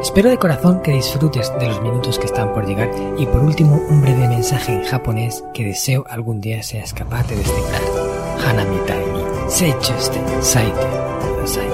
Espero 0.00 0.30
de 0.30 0.38
corazón 0.38 0.82
que 0.82 0.92
disfrutes 0.92 1.52
de 1.58 1.68
los 1.68 1.80
minutos 1.80 2.18
que 2.18 2.26
están 2.26 2.52
por 2.52 2.66
llegar 2.66 2.90
y 3.18 3.26
por 3.26 3.42
último 3.42 3.76
un 3.88 4.02
breve 4.02 4.28
mensaje 4.28 4.72
en 4.72 4.84
japonés 4.84 5.44
que 5.54 5.64
deseo 5.64 6.04
algún 6.08 6.40
día 6.40 6.62
seas 6.62 6.92
capaz 6.92 7.26
de 7.28 7.36
descifrar. 7.36 7.80
Hanamitai 8.46 9.06
ni 9.12 9.50
seichuste 9.50 10.20
saite 10.42 10.86
kudasai. 11.20 11.68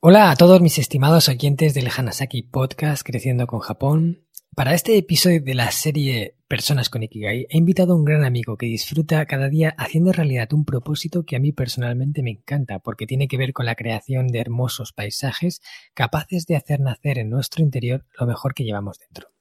Hola 0.00 0.30
a 0.30 0.36
todos 0.36 0.60
mis 0.60 0.78
estimados 0.78 1.28
oyentes 1.28 1.74
del 1.74 1.88
Hanasaki 1.96 2.42
Podcast 2.42 3.02
Creciendo 3.04 3.46
con 3.46 3.60
Japón. 3.60 4.24
Para 4.54 4.74
este 4.74 4.98
episodio 4.98 5.40
de 5.40 5.54
la 5.54 5.70
serie 5.70 6.36
Personas 6.46 6.90
con 6.90 7.02
Ikigai 7.02 7.46
he 7.48 7.56
invitado 7.56 7.94
a 7.94 7.96
un 7.96 8.04
gran 8.04 8.22
amigo 8.22 8.58
que 8.58 8.66
disfruta 8.66 9.24
cada 9.24 9.48
día 9.48 9.74
haciendo 9.78 10.12
realidad 10.12 10.52
un 10.52 10.66
propósito 10.66 11.24
que 11.24 11.36
a 11.36 11.40
mí 11.40 11.52
personalmente 11.52 12.22
me 12.22 12.32
encanta 12.32 12.78
porque 12.78 13.06
tiene 13.06 13.28
que 13.28 13.38
ver 13.38 13.54
con 13.54 13.64
la 13.64 13.76
creación 13.76 14.26
de 14.28 14.40
hermosos 14.40 14.92
paisajes 14.92 15.62
capaces 15.94 16.44
de 16.44 16.56
hacer 16.56 16.80
nacer 16.80 17.16
en 17.16 17.30
nuestro 17.30 17.64
interior 17.64 18.04
lo 18.20 18.26
mejor 18.26 18.52
que 18.52 18.64
llevamos 18.64 18.98
dentro. 18.98 19.31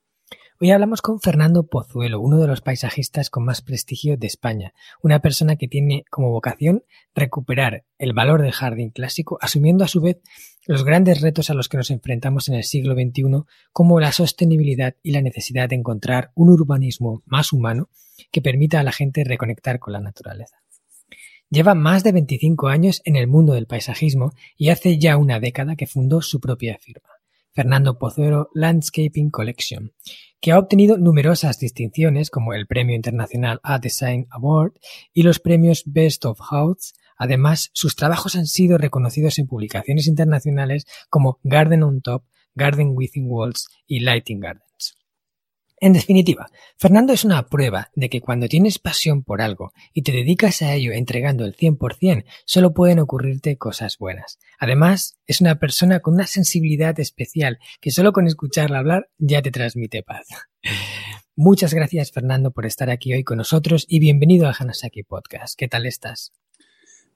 Hoy 0.64 0.70
hablamos 0.70 1.02
con 1.02 1.20
Fernando 1.20 1.66
Pozuelo, 1.66 2.20
uno 2.20 2.38
de 2.38 2.46
los 2.46 2.62
paisajistas 2.62 3.32
con 3.32 3.44
más 3.44 3.64
prestigio 3.64 4.16
de 4.16 4.28
España, 4.28 4.76
una 5.02 5.20
persona 5.20 5.56
que 5.56 5.68
tiene 5.68 6.06
como 6.12 6.30
vocación 6.30 6.84
recuperar 7.16 7.84
el 7.98 8.14
valor 8.14 8.44
del 8.44 8.52
jardín 8.52 8.92
clásico, 8.92 9.40
asumiendo 9.42 9.84
a 9.84 9.88
su 9.88 10.02
vez 10.02 10.22
los 10.68 10.86
grandes 10.86 11.22
retos 11.22 11.50
a 11.50 11.56
los 11.56 11.68
que 11.68 11.78
nos 11.78 11.90
enfrentamos 11.90 12.48
en 12.48 12.54
el 12.54 12.64
siglo 12.64 12.94
XXI, 12.94 13.44
como 13.74 14.00
la 14.00 14.12
sostenibilidad 14.12 14.96
y 15.02 15.14
la 15.14 15.24
necesidad 15.24 15.68
de 15.68 15.78
encontrar 15.78 16.32
un 16.36 16.50
urbanismo 16.50 17.24
más 17.26 17.54
humano 17.54 17.90
que 18.32 18.44
permita 18.44 18.80
a 18.80 18.84
la 18.84 18.92
gente 18.92 19.24
reconectar 19.24 19.80
con 19.80 19.94
la 19.94 20.00
naturaleza. 20.00 20.58
Lleva 21.50 21.74
más 21.74 22.04
de 22.04 22.12
25 22.12 22.68
años 22.68 23.02
en 23.04 23.16
el 23.16 23.26
mundo 23.26 23.54
del 23.54 23.66
paisajismo 23.66 24.34
y 24.58 24.70
hace 24.70 25.00
ya 25.00 25.18
una 25.18 25.40
década 25.40 25.76
que 25.76 25.88
fundó 25.88 26.22
su 26.22 26.40
propia 26.40 26.78
firma, 26.78 27.10
Fernando 27.54 27.98
Pozuelo 27.98 28.50
Landscaping 28.54 29.30
Collection, 29.30 29.94
que 30.40 30.52
ha 30.52 30.60
obtenido 30.60 30.98
numerosas 30.98 31.60
distinciones 31.60 32.30
como 32.30 32.54
el 32.54 32.68
Premio 32.68 32.96
Internacional 32.96 33.60
A 33.64 33.80
Design 33.80 34.28
Award 34.32 34.74
y 35.14 35.24
los 35.24 35.40
premios 35.40 35.84
Best 35.86 36.26
of 36.26 36.40
House. 36.40 36.94
Además, 37.18 37.70
sus 37.74 37.96
trabajos 37.96 38.36
han 38.36 38.48
sido 38.48 38.78
reconocidos 38.78 39.38
en 39.38 39.48
publicaciones 39.48 40.08
internacionales 40.08 40.86
como 41.10 41.40
Garden 41.44 41.84
on 41.84 42.02
Top, 42.02 42.24
Garden 42.56 42.94
Within 42.96 43.26
Walls 43.28 43.68
y 43.86 44.00
Lighting 44.00 44.40
Gardens. 44.40 44.71
En 45.84 45.94
definitiva, 45.94 46.52
Fernando 46.78 47.12
es 47.12 47.26
una 47.26 47.48
prueba 47.48 47.90
de 47.96 48.08
que 48.08 48.22
cuando 48.22 48.48
tienes 48.48 48.78
pasión 48.78 49.24
por 49.24 49.42
algo 49.42 49.74
y 49.94 50.04
te 50.04 50.12
dedicas 50.12 50.62
a 50.62 50.76
ello 50.76 50.92
entregando 50.92 51.44
el 51.44 51.56
100%, 51.56 52.24
solo 52.46 52.76
pueden 52.76 53.00
ocurrirte 53.00 53.58
cosas 53.58 53.98
buenas. 53.98 54.38
Además, 54.60 55.18
es 55.26 55.42
una 55.42 55.56
persona 55.56 56.00
con 56.00 56.14
una 56.14 56.28
sensibilidad 56.28 57.00
especial 57.00 57.58
que 57.80 57.90
solo 57.90 58.14
con 58.14 58.28
escucharla 58.28 58.78
hablar 58.78 59.10
ya 59.18 59.42
te 59.42 59.50
transmite 59.50 60.04
paz. 60.04 60.28
Muchas 61.36 61.74
gracias 61.74 62.12
Fernando 62.12 62.52
por 62.52 62.68
estar 62.68 62.92
aquí 62.92 63.14
hoy 63.14 63.24
con 63.24 63.40
nosotros 63.40 63.88
y 63.90 64.00
bienvenido 64.00 64.48
a 64.48 64.54
Hanasaki 64.58 65.02
Podcast. 65.02 65.58
¿Qué 65.58 65.68
tal 65.68 65.88
estás? 65.88 66.32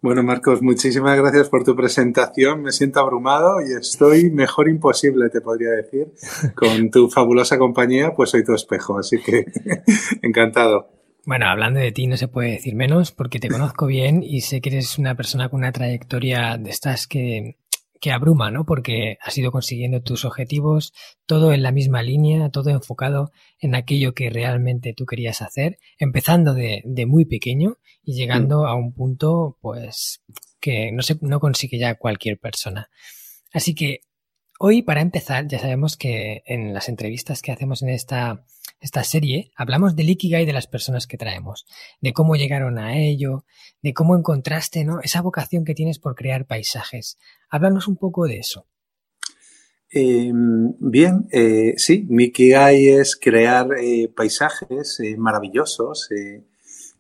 Bueno, 0.06 0.22
Marcos, 0.22 0.62
muchísimas 0.62 1.18
gracias 1.18 1.50
por 1.50 1.64
tu 1.64 1.76
presentación. 1.76 2.62
Me 2.62 2.72
siento 2.72 3.00
abrumado 3.00 3.60
y 3.60 3.74
estoy 3.74 4.30
mejor 4.30 4.70
imposible, 4.70 5.32
te 5.32 5.42
podría 5.42 5.72
decir. 5.72 6.14
Con 6.54 6.92
tu 6.92 7.10
fabulosa 7.10 7.58
compañía, 7.58 8.14
pues 8.14 8.30
soy 8.30 8.44
tu 8.44 8.54
espejo, 8.54 9.00
así 9.00 9.18
que 9.18 9.46
encantado. 10.22 10.92
Bueno, 11.26 11.48
hablando 11.48 11.80
de 11.80 11.92
ti 11.92 12.06
no 12.06 12.18
se 12.18 12.28
puede 12.28 12.52
decir 12.52 12.76
menos 12.76 13.12
porque 13.12 13.40
te 13.40 13.50
conozco 13.50 13.88
bien 13.88 14.22
y 14.22 14.42
sé 14.42 14.62
que 14.62 14.70
eres 14.70 15.00
una 15.00 15.16
persona 15.16 15.50
con 15.50 15.62
una 15.62 15.72
trayectoria 15.72 16.58
de 16.60 16.70
estas 16.70 17.08
que, 17.08 17.58
que 18.06 18.12
abruma, 18.12 18.52
¿no? 18.52 18.68
Porque 18.68 19.18
has 19.20 19.36
ido 19.36 19.52
consiguiendo 19.52 20.00
tus 20.00 20.26
objetivos, 20.26 20.94
todo 21.26 21.54
en 21.54 21.64
la 21.64 21.72
misma 21.72 22.04
línea, 22.04 22.52
todo 22.52 22.70
enfocado 22.70 23.32
en 23.58 23.74
aquello 23.74 24.14
que 24.14 24.30
realmente 24.30 24.94
tú 24.94 25.08
querías 25.08 25.42
hacer, 25.42 25.80
empezando 25.98 26.54
de, 26.54 26.84
de 26.86 27.08
muy 27.08 27.26
pequeño 27.26 27.80
y 28.04 28.14
llegando 28.14 28.62
mm. 28.62 28.66
a 28.68 28.76
un 28.76 28.94
punto, 28.94 29.58
pues, 29.60 30.22
que 30.60 30.92
no, 30.92 31.02
se, 31.02 31.18
no 31.22 31.40
consigue 31.40 31.80
ya 31.80 31.96
cualquier 31.96 32.38
persona. 32.38 32.92
Así 33.52 33.74
que 33.74 34.02
hoy, 34.60 34.82
para 34.82 35.02
empezar, 35.02 35.48
ya 35.48 35.60
sabemos 35.60 35.98
que 35.98 36.44
en 36.46 36.74
las 36.74 36.90
entrevistas 36.90 37.42
que 37.42 37.52
hacemos 37.52 37.82
en 37.82 37.90
esta, 37.90 38.46
esta 38.80 39.04
serie, 39.04 39.52
hablamos 39.56 39.96
del 39.96 40.10
Ikigai 40.10 40.46
de 40.46 40.54
las 40.54 40.68
personas 40.68 41.08
que 41.08 41.18
traemos, 41.18 41.66
de 42.02 42.14
cómo 42.14 42.36
llegaron 42.36 42.78
a 42.78 42.98
ello, 42.98 43.46
de 43.82 43.94
cómo 43.94 44.16
encontraste, 44.16 44.86
¿no? 44.86 45.02
Esa 45.02 45.22
vocación 45.22 45.66
que 45.66 45.76
tienes 45.76 46.00
por 46.00 46.16
crear 46.16 46.46
paisajes. 46.46 47.18
Háblanos 47.50 47.88
un 47.88 47.98
poco 47.98 48.28
de 48.28 48.40
eso. 48.40 48.68
Eh, 49.92 50.32
bien, 50.34 51.28
eh, 51.32 51.74
sí, 51.78 52.06
mi 52.10 52.32
es 52.36 53.16
crear 53.16 53.68
eh, 53.80 54.12
paisajes 54.14 55.00
eh, 55.00 55.16
maravillosos, 55.16 56.10
eh, 56.12 56.44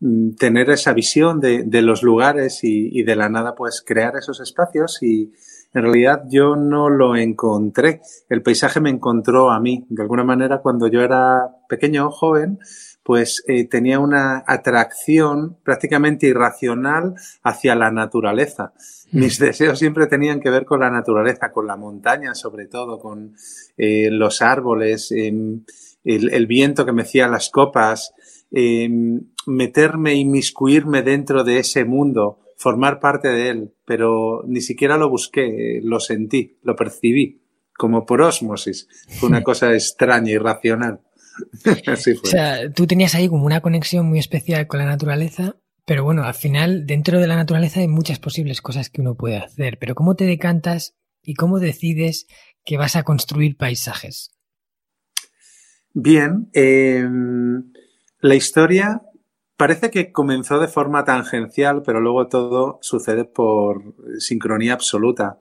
Mm, 0.01 0.35
tener 0.35 0.69
esa 0.69 0.93
visión 0.93 1.39
de, 1.39 1.63
de 1.63 1.81
los 1.81 2.03
lugares 2.03 2.63
y, 2.63 2.89
y, 2.91 3.03
de 3.03 3.15
la 3.15 3.29
nada 3.29 3.55
pues 3.55 3.81
crear 3.81 4.17
esos 4.17 4.41
espacios 4.41 5.01
y 5.01 5.31
en 5.75 5.83
realidad 5.83 6.23
yo 6.29 6.55
no 6.55 6.89
lo 6.89 7.15
encontré, 7.15 8.01
el 8.29 8.41
paisaje 8.41 8.79
me 8.79 8.89
encontró 8.89 9.51
a 9.51 9.59
mí. 9.59 9.85
De 9.89 10.01
alguna 10.01 10.23
manera 10.23 10.61
cuando 10.61 10.87
yo 10.87 11.01
era 11.01 11.49
pequeño, 11.69 12.09
joven, 12.09 12.59
pues 13.03 13.43
eh, 13.47 13.67
tenía 13.67 13.99
una 13.99 14.43
atracción 14.47 15.57
prácticamente 15.63 16.27
irracional 16.27 17.13
hacia 17.43 17.75
la 17.75 17.91
naturaleza. 17.91 18.73
Mm. 19.11 19.19
Mis 19.19 19.37
deseos 19.39 19.77
siempre 19.77 20.07
tenían 20.07 20.39
que 20.39 20.49
ver 20.49 20.65
con 20.65 20.79
la 20.79 20.89
naturaleza, 20.89 21.51
con 21.51 21.67
la 21.67 21.75
montaña 21.75 22.33
sobre 22.33 22.67
todo, 22.67 22.97
con 22.97 23.35
eh, 23.77 24.09
los 24.09 24.41
árboles, 24.41 25.11
eh, 25.11 25.27
el, 26.05 26.33
el, 26.33 26.47
viento 26.47 26.85
que 26.85 26.93
mecía 26.93 27.27
las 27.27 27.49
copas, 27.49 28.13
eh, 28.51 28.89
meterme, 29.47 30.15
inmiscuirme 30.15 31.01
dentro 31.01 31.43
de 31.43 31.59
ese 31.59 31.83
mundo, 31.83 32.39
formar 32.55 32.99
parte 32.99 33.27
de 33.27 33.49
él, 33.49 33.73
pero 33.85 34.43
ni 34.47 34.61
siquiera 34.61 34.97
lo 34.97 35.09
busqué, 35.09 35.79
lo 35.83 35.99
sentí, 35.99 36.57
lo 36.63 36.75
percibí, 36.75 37.41
como 37.77 38.05
por 38.05 38.21
ósmosis. 38.21 38.87
Fue 39.19 39.29
una 39.29 39.43
cosa 39.43 39.73
extraña, 39.73 40.31
irracional. 40.31 41.01
Así 41.87 42.15
fue. 42.15 42.29
O 42.29 42.31
sea, 42.31 42.71
tú 42.71 42.87
tenías 42.87 43.15
ahí 43.15 43.27
como 43.27 43.45
una 43.45 43.61
conexión 43.61 44.07
muy 44.07 44.19
especial 44.19 44.67
con 44.67 44.79
la 44.79 44.85
naturaleza, 44.85 45.57
pero 45.85 46.03
bueno, 46.03 46.23
al 46.23 46.33
final, 46.33 46.85
dentro 46.85 47.19
de 47.19 47.27
la 47.27 47.35
naturaleza 47.35 47.81
hay 47.81 47.87
muchas 47.87 48.19
posibles 48.19 48.61
cosas 48.61 48.89
que 48.89 49.01
uno 49.01 49.15
puede 49.15 49.37
hacer, 49.37 49.77
pero 49.79 49.93
¿cómo 49.93 50.15
te 50.15 50.25
decantas 50.25 50.95
y 51.21 51.35
cómo 51.35 51.59
decides 51.59 52.27
que 52.63 52.77
vas 52.77 52.95
a 52.95 53.03
construir 53.03 53.57
paisajes? 53.57 54.31
Bien, 55.93 56.49
eh, 56.53 57.07
la 58.19 58.35
historia 58.35 59.01
parece 59.57 59.89
que 59.89 60.11
comenzó 60.11 60.59
de 60.59 60.67
forma 60.67 61.03
tangencial, 61.03 61.81
pero 61.83 62.01
luego 62.01 62.27
todo 62.27 62.79
sucede 62.81 63.25
por 63.25 63.95
sincronía 64.19 64.73
absoluta. 64.73 65.39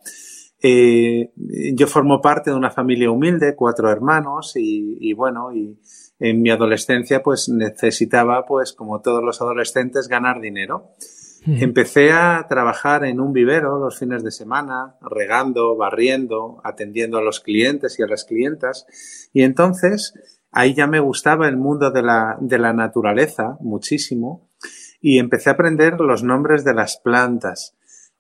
Eh, 0.63 1.31
yo 1.75 1.87
formo 1.87 2.21
parte 2.23 2.51
de 2.51 2.57
una 2.57 2.71
familia 2.71 3.11
humilde, 3.11 3.55
cuatro 3.55 3.91
hermanos, 3.91 4.57
y, 4.57 4.97
y, 5.01 5.13
bueno, 5.13 5.53
y 5.55 5.79
en 6.19 6.41
mi 6.41 6.51
adolescencia 6.51 7.23
pues 7.23 7.49
necesitaba, 7.49 8.47
pues 8.47 8.73
como 8.73 9.01
todos 9.01 9.23
los 9.23 9.41
adolescentes, 9.43 10.09
ganar 10.09 10.41
dinero. 10.41 10.91
Empecé 11.47 12.11
a 12.11 12.47
trabajar 12.49 13.05
en 13.05 13.21
un 13.21 13.35
vivero 13.35 13.79
los 13.79 13.99
fines 13.99 14.25
de 14.25 14.31
semana, 14.31 14.97
regando, 15.03 15.77
barriendo, 15.77 16.63
atendiendo 16.65 17.19
a 17.19 17.23
los 17.23 17.41
clientes 17.41 17.99
y 17.99 18.03
a 18.03 18.07
las 18.07 18.25
clientas, 18.25 18.87
y 19.35 19.43
entonces 19.43 20.15
ahí 20.55 20.75
ya 20.75 20.87
me 20.87 21.01
gustaba 21.01 21.49
el 21.49 21.57
mundo 21.57 21.91
de 21.91 22.03
la, 22.03 22.37
de 22.41 22.59
la 22.59 22.73
naturaleza 22.73 23.57
muchísimo 23.61 24.49
y 25.01 25.19
empecé 25.19 25.51
a 25.51 25.55
aprender 25.55 26.01
los 26.01 26.23
nombres 26.23 26.65
de 26.65 26.75
las 26.75 26.97
plantas. 26.97 27.75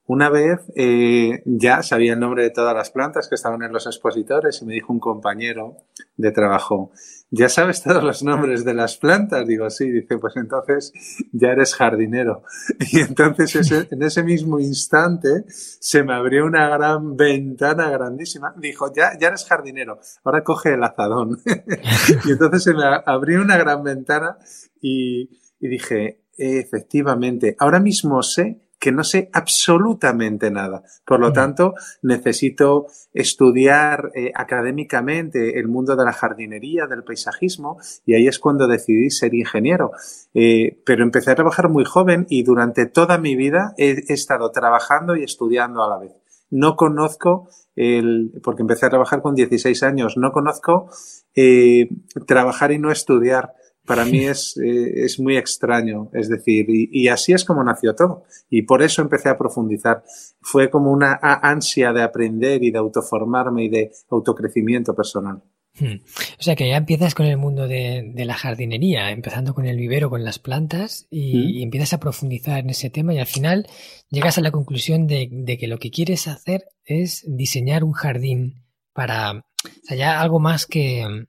Una 0.06 0.28
vez 0.28 0.60
eh, 0.76 1.42
ya 1.46 1.82
sabía 1.82 2.12
el 2.12 2.20
nombre 2.20 2.42
de 2.42 2.50
todas 2.50 2.74
las 2.74 2.90
plantas 2.90 3.26
que 3.26 3.36
estaban 3.36 3.62
en 3.62 3.72
los 3.72 3.86
expositores 3.86 4.60
y 4.60 4.66
me 4.66 4.74
dijo 4.74 4.92
un 4.92 5.00
compañero 5.00 5.78
de 6.18 6.30
trabajo, 6.30 6.90
¿ya 7.30 7.48
sabes 7.48 7.82
todos 7.82 8.04
los 8.04 8.22
nombres 8.22 8.66
de 8.66 8.74
las 8.74 8.98
plantas? 8.98 9.46
Digo, 9.46 9.70
sí, 9.70 9.90
dice, 9.90 10.18
pues 10.18 10.36
entonces 10.36 10.92
ya 11.32 11.48
eres 11.48 11.74
jardinero. 11.74 12.42
Y 12.92 13.00
entonces 13.00 13.72
en 13.90 14.02
ese 14.02 14.22
mismo 14.22 14.60
instante 14.60 15.44
se 15.48 16.02
me 16.02 16.14
abrió 16.14 16.44
una 16.44 16.68
gran 16.68 17.16
ventana 17.16 17.88
grandísima. 17.88 18.54
Dijo, 18.58 18.92
ya, 18.94 19.18
ya 19.18 19.28
eres 19.28 19.46
jardinero, 19.46 20.00
ahora 20.22 20.44
coge 20.44 20.74
el 20.74 20.84
azadón. 20.84 21.40
y 22.26 22.30
entonces 22.30 22.62
se 22.62 22.74
me 22.74 22.84
abrió 23.06 23.40
una 23.40 23.56
gran 23.56 23.82
ventana 23.82 24.36
y, 24.82 25.30
y 25.60 25.68
dije, 25.68 26.24
efectivamente, 26.36 27.56
ahora 27.58 27.80
mismo 27.80 28.22
sé 28.22 28.63
que 28.84 28.92
no 28.92 29.02
sé 29.02 29.30
absolutamente 29.32 30.50
nada. 30.50 30.82
Por 31.06 31.18
lo 31.18 31.32
tanto, 31.32 31.72
necesito 32.02 32.88
estudiar 33.14 34.10
eh, 34.14 34.30
académicamente 34.34 35.58
el 35.58 35.68
mundo 35.68 35.96
de 35.96 36.04
la 36.04 36.12
jardinería, 36.12 36.86
del 36.86 37.02
paisajismo, 37.02 37.78
y 38.04 38.12
ahí 38.12 38.28
es 38.28 38.38
cuando 38.38 38.68
decidí 38.68 39.08
ser 39.08 39.32
ingeniero. 39.32 39.92
Eh, 40.34 40.82
pero 40.84 41.02
empecé 41.02 41.30
a 41.30 41.34
trabajar 41.34 41.70
muy 41.70 41.86
joven 41.86 42.26
y 42.28 42.42
durante 42.42 42.84
toda 42.84 43.16
mi 43.16 43.36
vida 43.36 43.72
he, 43.78 44.12
estado 44.12 44.50
trabajando 44.50 45.16
y 45.16 45.24
estudiando 45.24 45.82
a 45.82 45.88
la 45.88 45.96
vez. 45.96 46.12
No 46.50 46.76
conozco 46.76 47.48
el, 47.76 48.38
porque 48.42 48.60
empecé 48.60 48.84
a 48.84 48.90
trabajar 48.90 49.22
con 49.22 49.34
16 49.34 49.82
años, 49.82 50.18
no 50.18 50.30
conozco 50.30 50.90
eh, 51.34 51.88
trabajar 52.26 52.70
y 52.70 52.78
no 52.78 52.90
estudiar 52.90 53.54
para 53.86 54.04
mí 54.04 54.18
es, 54.24 54.56
eh, 54.56 55.04
es 55.04 55.18
muy 55.20 55.36
extraño. 55.36 56.10
Es 56.12 56.28
decir, 56.28 56.66
y, 56.68 57.08
así 57.08 57.32
es 57.32 57.44
como 57.44 57.62
nació 57.64 57.94
todo. 57.94 58.24
Y 58.50 58.62
por 58.62 58.82
eso 58.82 59.02
empecé 59.02 59.28
a 59.28 59.38
profundizar. 59.38 60.02
Fue 60.40 60.70
como 60.70 60.90
una 60.90 61.18
ansia 61.22 61.92
de 61.92 62.02
aprender 62.02 62.62
y 62.62 62.70
de 62.70 62.78
autoformarme 62.78 63.64
y 63.64 63.68
de 63.68 63.92
autocrecimiento 64.10 64.94
personal. 64.94 65.42
Hmm. 65.78 65.96
O 66.38 66.42
sea 66.42 66.54
que 66.54 66.68
ya 66.68 66.76
empiezas 66.76 67.16
con 67.16 67.26
el 67.26 67.36
mundo 67.36 67.66
de, 67.66 68.12
la 68.14 68.34
jardinería, 68.34 69.10
empezando 69.10 69.54
con 69.54 69.66
el 69.66 69.76
vivero, 69.76 70.08
con 70.08 70.22
las 70.22 70.38
plantas, 70.38 71.08
y, 71.10 71.58
hmm. 71.60 71.62
empiezas 71.64 71.94
a 71.94 72.00
profundizar 72.00 72.60
en 72.60 72.70
ese 72.70 72.90
tema 72.90 73.12
y 73.12 73.18
al 73.18 73.26
final 73.26 73.66
llegas 74.08 74.38
a 74.38 74.40
la 74.40 74.52
conclusión 74.52 75.08
de, 75.08 75.28
de, 75.32 75.58
que 75.58 75.66
lo 75.66 75.78
que 75.78 75.90
quieres 75.90 76.28
hacer 76.28 76.68
es 76.84 77.24
diseñar 77.26 77.82
un 77.82 77.92
jardín 77.92 78.62
para, 78.92 79.32
o 79.32 79.42
sea, 79.82 79.96
ya 79.96 80.20
algo 80.20 80.38
más 80.38 80.66
que, 80.66 81.26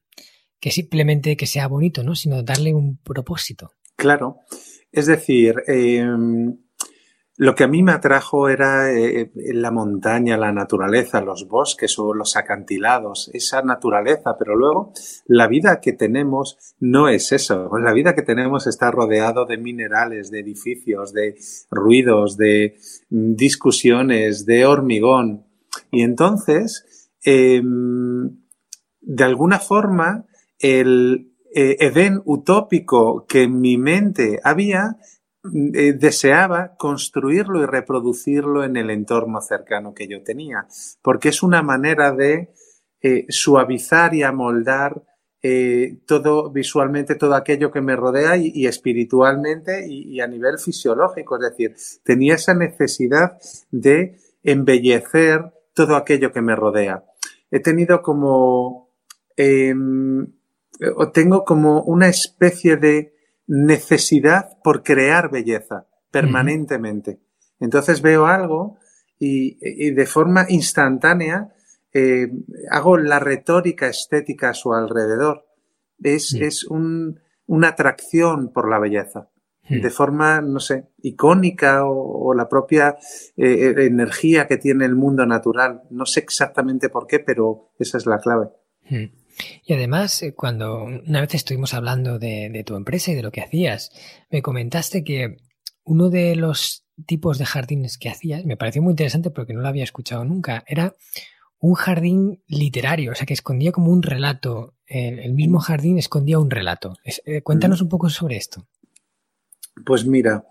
que 0.65 0.71
simplemente 0.71 1.37
que 1.37 1.45
sea 1.45 1.67
bonito, 1.67 2.03
¿no? 2.03 2.15
Sino 2.15 2.41
darle 2.41 2.73
un 2.73 2.97
propósito. 2.97 3.73
Claro. 3.95 4.39
Es 4.91 5.05
decir, 5.05 5.53
em, 5.67 6.57
lo 7.37 7.53
que 7.53 7.65
a 7.65 7.67
mí 7.67 7.83
me 7.83 7.91
atrajo 7.91 8.49
era 8.49 8.91
eh, 8.91 9.29
la 9.35 9.69
montaña, 9.69 10.37
la 10.37 10.51
naturaleza, 10.51 11.21
los 11.21 11.47
bosques 11.47 11.99
o 11.99 12.15
los 12.15 12.35
acantilados, 12.35 13.29
esa 13.31 13.61
naturaleza, 13.61 14.37
pero 14.39 14.55
luego 14.55 14.91
la 15.27 15.47
vida 15.47 15.79
que 15.81 15.93
tenemos 15.93 16.57
no 16.79 17.09
es 17.09 17.31
eso. 17.31 17.69
La 17.77 17.93
vida 17.93 18.15
que 18.15 18.23
tenemos 18.23 18.65
está 18.65 18.89
rodeado 18.89 19.45
de 19.45 19.59
minerales, 19.59 20.31
de 20.31 20.39
edificios, 20.39 21.13
de 21.13 21.35
ruidos, 21.69 22.37
de 22.37 22.79
mm, 23.11 23.35
discusiones, 23.35 24.47
de 24.47 24.65
hormigón. 24.65 25.45
Y 25.91 26.01
entonces, 26.01 27.11
em, 27.23 28.39
de 29.01 29.23
alguna 29.23 29.59
forma, 29.59 30.25
el 30.59 31.35
eh, 31.57 31.77
Edén 31.79 32.21
utópico 32.25 33.25
que 33.25 33.43
en 33.43 33.61
mi 33.61 33.77
mente 33.77 34.41
había, 34.43 34.97
mm, 35.43 35.75
eh, 35.75 35.93
deseaba 35.93 36.75
construirlo 36.75 37.63
y 37.63 37.65
reproducirlo 37.65 38.65
en 38.65 38.75
el 38.75 38.89
entorno 38.89 39.39
cercano 39.39 39.93
que 39.93 40.09
yo 40.09 40.21
tenía, 40.21 40.67
porque 41.01 41.29
es 41.29 41.43
una 41.43 41.63
manera 41.63 42.11
de 42.11 42.49
eh, 43.01 43.25
suavizar 43.29 44.13
y 44.13 44.23
amoldar 44.23 45.03
todo 46.07 46.49
visualmente, 46.49 47.13
todo 47.13 47.35
aquello 47.35 47.71
que 47.71 47.79
me 47.79 47.95
rodea 47.95 48.35
y, 48.35 48.65
espiritualmente 48.65 49.85
y, 49.87 50.19
a 50.19 50.25
nivel 50.25 50.57
fisiológico. 50.57 51.35
Es 51.35 51.51
decir, 51.51 51.75
tenía 52.03 52.33
esa 52.33 52.55
necesidad 52.55 53.37
de 53.69 54.17
embellecer 54.41 55.53
todo 55.75 55.97
aquello 55.97 56.31
que 56.31 56.41
me 56.41 56.55
rodea. 56.55 57.03
He 57.51 57.59
tenido 57.59 58.01
como 58.01 58.89
em, 59.37 60.34
o 60.95 61.11
tengo 61.11 61.45
como 61.45 61.81
una 61.83 62.07
especie 62.07 62.77
de 62.77 63.13
necesidad 63.47 64.57
por 64.63 64.83
crear 64.83 65.29
belleza 65.31 65.87
permanentemente. 66.11 67.19
Entonces 67.59 68.01
veo 68.01 68.25
algo 68.25 68.77
y, 69.19 69.91
de 69.91 70.05
forma 70.05 70.45
instantánea 70.49 71.49
eh, 71.93 72.27
hago 72.71 72.97
la 72.97 73.19
retórica 73.19 73.87
estética 73.87 74.49
a 74.49 74.53
su 74.53 74.73
alrededor. 74.73 75.45
Es, 76.01 76.33
es 76.33 76.65
un, 76.65 77.19
una 77.47 77.69
atracción 77.69 78.51
por 78.51 78.69
la 78.69 78.79
belleza. 78.79 79.29
De 79.67 79.89
forma, 79.89 80.41
no 80.41 80.59
sé, 80.59 80.89
icónica 81.01 81.85
o, 81.85 82.35
la 82.35 82.47
propia 82.47 82.97
eh, 83.35 83.73
eh, 83.75 83.85
energía 83.85 84.45
que 84.45 84.57
tiene 84.57 84.85
el 84.85 84.93
mundo 84.93 85.25
natural. 85.25 85.81
No 85.89 86.05
sé 86.05 86.19
exactamente 86.19 86.89
por 86.89 87.07
qué, 87.07 87.17
pero 87.19 87.71
esa 87.79 87.97
es 87.97 88.05
la 88.05 88.19
clave. 88.19 88.49
Y 89.63 89.73
además, 89.73 90.21
eh, 90.21 90.33
cuando 90.33 90.83
una 90.83 91.21
vez 91.21 91.35
estuvimos 91.35 91.73
hablando 91.73 92.19
de, 92.19 92.63
tu 92.65 92.75
empresa 92.75 93.11
y 93.11 93.15
de 93.15 93.23
lo 93.23 93.31
que 93.31 93.41
hacías, 93.41 93.91
me 94.29 94.41
comentaste 94.41 95.03
que 95.03 95.37
uno 95.83 96.09
de 96.09 96.35
los 96.35 96.85
tipos 97.05 97.37
de 97.37 97.45
jardines 97.45 97.97
que 97.97 98.09
hacías, 98.09 98.45
me 98.45 98.57
pareció 98.57 98.81
muy 98.81 98.91
interesante 98.91 99.29
porque 99.29 99.53
no 99.53 99.61
lo 99.61 99.67
había 99.67 99.83
escuchado 99.83 100.23
nunca, 100.23 100.63
era 100.67 100.95
un 101.59 101.73
jardín 101.73 102.41
literario, 102.47 103.11
o 103.11 103.15
sea 103.15 103.25
que 103.25 103.33
escondía 103.33 103.71
como 103.71 103.91
un 103.91 104.03
relato. 104.03 104.73
El, 104.87 105.33
mismo 105.33 105.59
jardín 105.59 105.97
escondía 105.97 106.37
un 106.37 106.51
relato. 106.51 106.93
Eh, 107.03 107.41
cuéntanos 107.41 107.81
un 107.81 107.89
poco 107.89 108.09
sobre 108.09 108.37
esto. 108.37 108.67
Pues 109.83 110.05
mira, 110.05 110.45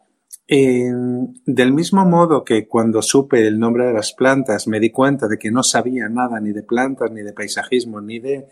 del 0.46 1.72
mismo 1.72 2.04
modo 2.04 2.44
que 2.44 2.68
cuando 2.68 3.00
supe 3.00 3.46
el 3.46 3.58
nombre 3.58 3.86
de 3.86 3.92
las 3.94 4.12
plantas 4.12 4.66
me 4.66 4.80
di 4.80 4.90
cuenta 4.90 5.26
de 5.26 5.38
que 5.38 5.50
no 5.50 5.62
sabía 5.62 6.08
nada 6.08 6.40
ni 6.40 6.52
de 6.52 6.62
plantas, 6.62 7.10
ni 7.10 7.22
de 7.22 7.32
paisajismo, 7.32 8.00
ni 8.00 8.18
de 8.18 8.48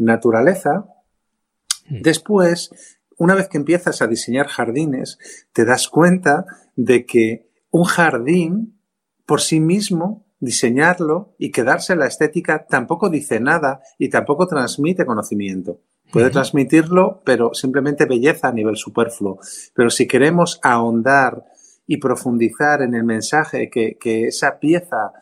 naturaleza, 0.00 0.86
hmm. 1.88 2.02
después, 2.02 2.70
una 3.16 3.34
vez 3.34 3.48
que 3.48 3.58
empiezas 3.58 4.02
a 4.02 4.06
diseñar 4.06 4.48
jardines, 4.48 5.18
te 5.52 5.64
das 5.64 5.88
cuenta 5.88 6.46
de 6.76 7.06
que 7.06 7.50
un 7.70 7.84
jardín 7.84 8.80
por 9.26 9.40
sí 9.40 9.60
mismo, 9.60 10.26
diseñarlo 10.40 11.34
y 11.38 11.52
quedarse 11.52 11.94
la 11.94 12.06
estética 12.06 12.66
tampoco 12.66 13.10
dice 13.10 13.38
nada 13.38 13.80
y 13.98 14.08
tampoco 14.08 14.46
transmite 14.46 15.06
conocimiento. 15.06 15.80
Puede 16.10 16.30
transmitirlo, 16.30 17.22
pero 17.24 17.54
simplemente 17.54 18.06
belleza 18.06 18.48
a 18.48 18.52
nivel 18.52 18.76
superfluo. 18.76 19.38
Pero 19.74 19.90
si 19.90 20.08
queremos 20.08 20.58
ahondar 20.64 21.44
y 21.86 21.98
profundizar 21.98 22.82
en 22.82 22.94
el 22.94 23.04
mensaje 23.04 23.70
que, 23.70 23.96
que 24.00 24.26
esa 24.26 24.58
pieza 24.58 25.12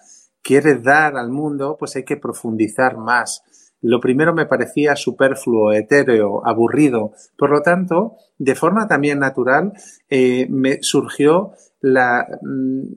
quiere 0.41 0.77
dar 0.77 1.19
al 1.19 1.29
mundo, 1.31 1.77
pues 1.79 1.95
hay 1.97 2.05
que 2.05 2.17
profundizar 2.17 2.97
más 2.97 3.43
lo 3.81 4.01
primero 4.01 4.35
me 4.35 4.47
parecía 4.47 4.97
superfluo, 4.97 5.73
etéreo, 5.73 6.47
aburrido. 6.47 7.13
Por 7.37 7.51
lo 7.51 7.63
tanto, 7.63 8.17
de 8.39 8.55
forma 8.55 8.89
también 8.89 9.19
natural, 9.19 9.73
eh, 10.09 10.47
me 10.51 10.79
surgió 10.83 11.53
la, 11.81 12.27
mm, 12.43 12.93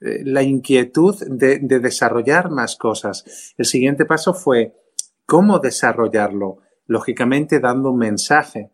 eh, 0.00 0.22
la 0.24 0.42
inquietud 0.42 1.16
de, 1.28 1.58
de 1.58 1.80
desarrollar 1.80 2.50
más 2.50 2.76
cosas. 2.76 3.54
El 3.58 3.66
siguiente 3.66 4.04
paso 4.04 4.32
fue 4.34 4.74
cómo 5.26 5.58
desarrollarlo, 5.58 6.58
lógicamente 6.86 7.60
dando 7.60 7.90
un 7.90 7.98
mensaje. 7.98 8.70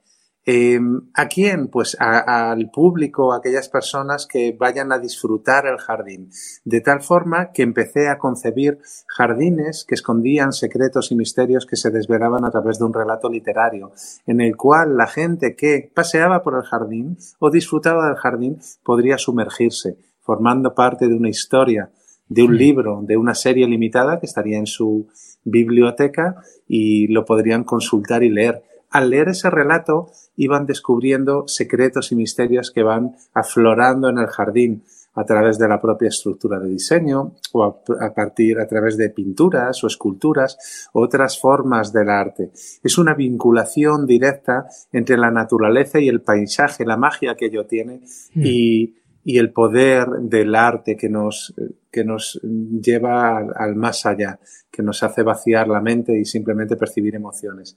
Em, 0.51 1.03
¿A 1.13 1.29
quién? 1.29 1.69
Pues 1.69 1.95
al 2.01 2.71
público, 2.71 3.35
a 3.35 3.37
aquellas 3.37 3.69
personas 3.69 4.27
que 4.27 4.57
vayan 4.59 4.93
a 4.93 4.99
disfrutar 4.99 5.67
el 5.67 5.77
jardín. 5.77 6.31
De 6.65 6.81
tal 6.81 7.03
forma 7.03 7.53
que 7.53 7.63
empecé 7.63 8.09
a 8.09 8.17
concebir 8.17 8.79
jardines 9.07 9.85
que 9.87 9.95
escondían 9.95 10.55
secretos 10.55 11.13
y 11.13 11.17
misterios 11.17 11.67
que 11.67 11.77
se 11.77 11.91
desvelaban 11.91 12.47
a 12.47 12.51
través 12.51 12.79
de 12.79 12.87
un 12.87 12.95
relato 12.95 13.29
literario, 13.29 13.93
en 14.27 14.41
el 14.41 14.57
cual 14.57 14.97
la 14.97 15.07
gente 15.07 15.55
que 15.55 15.91
paseaba 15.95 16.43
por 16.43 16.55
el 16.55 16.63
jardín 16.63 17.19
o 17.39 17.51
disfrutaba 17.51 18.07
del 18.07 18.17
jardín 18.17 18.59
podría 18.83 19.19
sumergirse, 19.19 19.99
formando 20.23 20.75
parte 20.75 21.09
de 21.09 21.15
una 21.15 21.29
historia, 21.29 21.91
de 22.27 22.43
un 22.43 22.57
libro, 22.57 23.03
de 23.03 23.19
una 23.19 23.35
serie 23.35 23.67
limitada 23.67 24.19
que 24.19 24.25
estaría 24.25 24.57
en 24.57 24.67
su 24.67 25.09
biblioteca 25.45 26.37
y 26.67 27.07
lo 27.09 27.27
podrían 27.27 27.65
consultar 27.65 28.23
y 28.23 28.31
leer 28.31 28.63
al 28.91 29.11
leer 29.11 29.29
ese 29.29 29.51
relato 29.51 30.11
iban 30.37 30.67
descubriendo 30.67 31.47
secretos 31.47 32.13
y 32.13 32.17
misterios 32.17 32.71
que 32.71 32.83
van 32.83 33.17
aflorando 33.35 34.09
en 34.09 34.19
el 34.19 34.29
jardín 34.29 34.83
a 35.15 35.25
través 35.25 35.59
de 35.59 35.67
la 35.67 35.81
propia 35.81 36.09
estructura 36.09 36.61
de 36.61 36.69
diseño 36.69 37.33
o 37.53 37.65
a, 37.65 38.15
partir 38.15 38.59
a 38.61 38.69
través 38.69 38.97
de 38.97 39.11
pinturas 39.11 39.83
o 39.83 39.89
esculturas 39.89 40.89
o 40.93 41.03
otras 41.03 41.41
formas 41.41 41.93
del 41.93 42.09
arte. 42.09 42.53
Es 42.85 42.99
una 42.99 43.15
vinculación 43.15 44.07
directa 44.07 44.69
entre 44.93 45.17
la 45.17 45.33
naturaleza 45.33 45.99
y 45.99 46.09
el 46.09 46.21
paisaje, 46.21 46.85
la 46.85 46.97
magia 46.97 47.35
que 47.35 47.47
ello 47.47 47.67
tiene 47.67 48.03
mm. 48.35 48.43
y, 48.45 48.95
y 49.25 49.39
el 49.39 49.53
poder 49.53 50.07
del 50.23 50.55
arte 50.55 50.97
que 50.97 51.09
nos, 51.09 51.53
que 51.91 52.05
nos 52.05 52.41
lleva 52.43 53.39
al, 53.39 53.75
más 53.75 54.07
allá, 54.07 54.39
que 54.71 54.83
nos 54.83 55.03
hace 55.03 55.23
vaciar 55.23 55.67
la 55.69 55.81
mente 55.81 56.19
y 56.19 56.25
simplemente 56.25 56.77
percibir 56.77 57.17
emociones. 57.17 57.77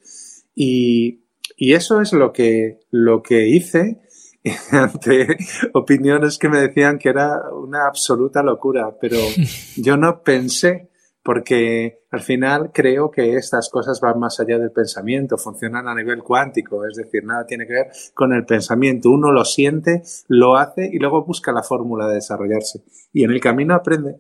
Y, 0.56 1.26
y 1.56 1.74
eso 1.74 2.02
es 2.02 2.14
lo 2.14 2.32
que, 2.34 2.80
lo 2.92 3.22
que 3.22 3.48
hice 3.48 4.02
ante 4.72 5.38
opiniones 5.74 6.38
que 6.38 6.50
me 6.50 6.60
decían 6.60 6.98
que 6.98 7.10
era 7.10 7.50
una 7.52 7.88
absoluta 7.88 8.42
locura, 8.44 8.96
pero 9.00 9.18
yo 9.78 9.98
no 9.98 10.24
pensé 10.24 10.90
porque 11.24 12.00
al 12.10 12.22
final 12.22 12.72
creo 12.74 13.12
que 13.12 13.36
estas 13.36 13.70
cosas 13.70 14.00
van 14.02 14.20
más 14.20 14.40
allá 14.40 14.58
del 14.58 14.72
pensamiento, 14.72 15.38
funcionan 15.38 15.88
a 15.88 15.94
nivel 15.94 16.24
cuántico, 16.24 16.84
es 16.86 16.96
decir, 16.96 17.24
nada 17.24 17.46
tiene 17.46 17.68
que 17.68 17.74
ver 17.74 17.88
con 18.16 18.34
el 18.34 18.44
pensamiento. 18.44 19.12
Uno 19.12 19.32
lo 19.32 19.46
siente, 19.46 20.02
lo 20.28 20.58
hace 20.58 20.90
y 20.92 20.98
luego 20.98 21.24
busca 21.24 21.52
la 21.52 21.62
fórmula 21.62 22.08
de 22.08 22.16
desarrollarse. 22.16 22.82
Y 23.14 23.24
en 23.24 23.32
el 23.32 23.40
camino 23.40 23.76
aprende. 23.76 24.20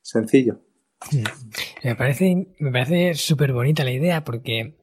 Sencillo. 0.00 0.58
Me 1.84 1.94
parece, 1.94 2.48
me 2.58 2.72
parece 2.72 3.14
súper 3.14 3.52
bonita 3.52 3.84
la 3.84 3.92
idea 3.92 4.24
porque 4.24 4.76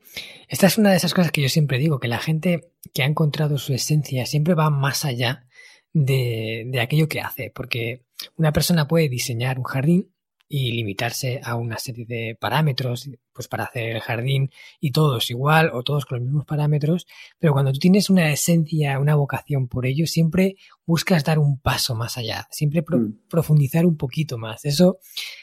esta 0.47 0.67
es 0.67 0.77
una 0.77 0.91
de 0.91 0.97
esas 0.97 1.13
cosas 1.13 1.31
que 1.31 1.41
yo 1.41 1.49
siempre 1.49 1.77
digo, 1.77 1.99
que 1.99 2.07
la 2.07 2.19
gente 2.19 2.71
que 2.93 3.03
ha 3.03 3.05
encontrado 3.05 3.57
su 3.57 3.73
esencia 3.73 4.25
siempre 4.25 4.55
va 4.55 4.69
más 4.69 5.05
allá 5.05 5.47
de, 5.93 6.65
de 6.67 6.79
aquello 6.79 7.07
que 7.07 7.21
hace, 7.21 7.51
porque 7.53 8.05
una 8.35 8.51
persona 8.51 8.87
puede 8.87 9.09
diseñar 9.09 9.57
un 9.57 9.65
jardín 9.65 10.11
y 10.51 10.71
limitarse 10.71 11.39
a 11.43 11.55
una 11.55 11.77
serie 11.77 12.05
de 12.07 12.35
parámetros 12.39 13.07
pues 13.31 13.47
para 13.47 13.65
hacer 13.65 13.95
el 13.95 14.01
jardín 14.01 14.49
y 14.79 14.91
todos 14.91 15.29
igual 15.29 15.69
o 15.71 15.83
todos 15.83 16.05
con 16.05 16.17
los 16.17 16.25
mismos 16.25 16.45
parámetros, 16.45 17.05
pero 17.37 17.53
cuando 17.53 17.71
tú 17.71 17.77
tienes 17.77 18.09
una 18.09 18.31
esencia, 18.31 18.99
una 18.99 19.13
vocación 19.13 19.67
por 19.67 19.85
ello, 19.85 20.07
siempre 20.07 20.55
buscas 20.85 21.23
dar 21.23 21.37
un 21.37 21.59
paso 21.61 21.93
más 21.93 22.17
allá, 22.17 22.47
siempre 22.49 22.81
mm. 22.81 23.27
profundizar 23.29 23.85
un 23.85 23.95
poquito 23.95 24.39
más. 24.39 24.65
Eso 24.65 24.97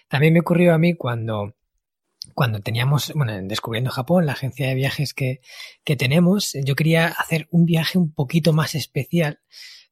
también 0.08 0.34
me 0.34 0.40
ocurrió 0.40 0.74
a 0.74 0.78
mí 0.78 0.94
cuando 0.94 1.54
cuando 2.36 2.60
teníamos, 2.60 3.14
bueno, 3.14 3.32
Descubriendo 3.44 3.90
Japón, 3.90 4.26
la 4.26 4.32
agencia 4.32 4.68
de 4.68 4.74
viajes 4.74 5.14
que, 5.14 5.40
que 5.84 5.96
tenemos, 5.96 6.52
yo 6.62 6.76
quería 6.76 7.06
hacer 7.06 7.48
un 7.50 7.64
viaje 7.64 7.96
un 7.96 8.12
poquito 8.12 8.52
más 8.52 8.74
especial 8.74 9.40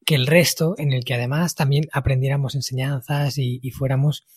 que 0.05 0.13
el 0.13 0.27
resto, 0.27 0.75
en 0.77 0.93
el 0.93 1.03
que 1.03 1.15
además 1.15 1.55
también 1.55 1.85
aprendiéramos 1.91 2.53
enseñanzas 2.53 3.39
y, 3.39 3.71
fuéramos 3.71 4.27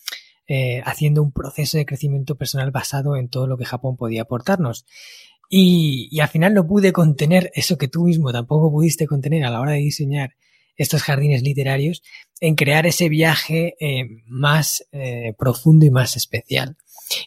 eh, 0.47 0.81
haciendo 0.85 1.21
un 1.21 1.31
proceso 1.31 1.77
de 1.77 1.85
crecimiento 1.85 2.35
personal 2.35 2.71
basado 2.71 3.15
en 3.15 3.29
todo 3.29 3.45
lo 3.45 3.59
que 3.59 3.65
Japón 3.65 3.95
podía 3.95 4.23
aportarnos. 4.23 4.87
Y, 5.47 6.09
y, 6.11 6.19
al 6.21 6.29
final 6.29 6.55
no 6.55 6.65
pude 6.65 6.91
contener 6.91 7.51
eso 7.53 7.77
que 7.77 7.89
tú 7.89 8.05
mismo 8.05 8.33
tampoco 8.33 8.71
pudiste 8.71 9.05
contener 9.05 9.45
a 9.45 9.51
la 9.51 9.61
hora 9.61 9.73
de 9.73 9.81
diseñar 9.81 10.31
estos 10.79 11.03
jardines 11.03 11.43
literarios, 11.43 12.01
en 12.39 12.55
crear 12.55 12.87
ese 12.87 13.09
viaje 13.09 13.75
eh, 13.79 14.23
más 14.25 14.87
eh, 14.93 15.33
profundo 15.37 15.85
y 15.85 15.91
más 15.91 16.15
especial. 16.15 16.77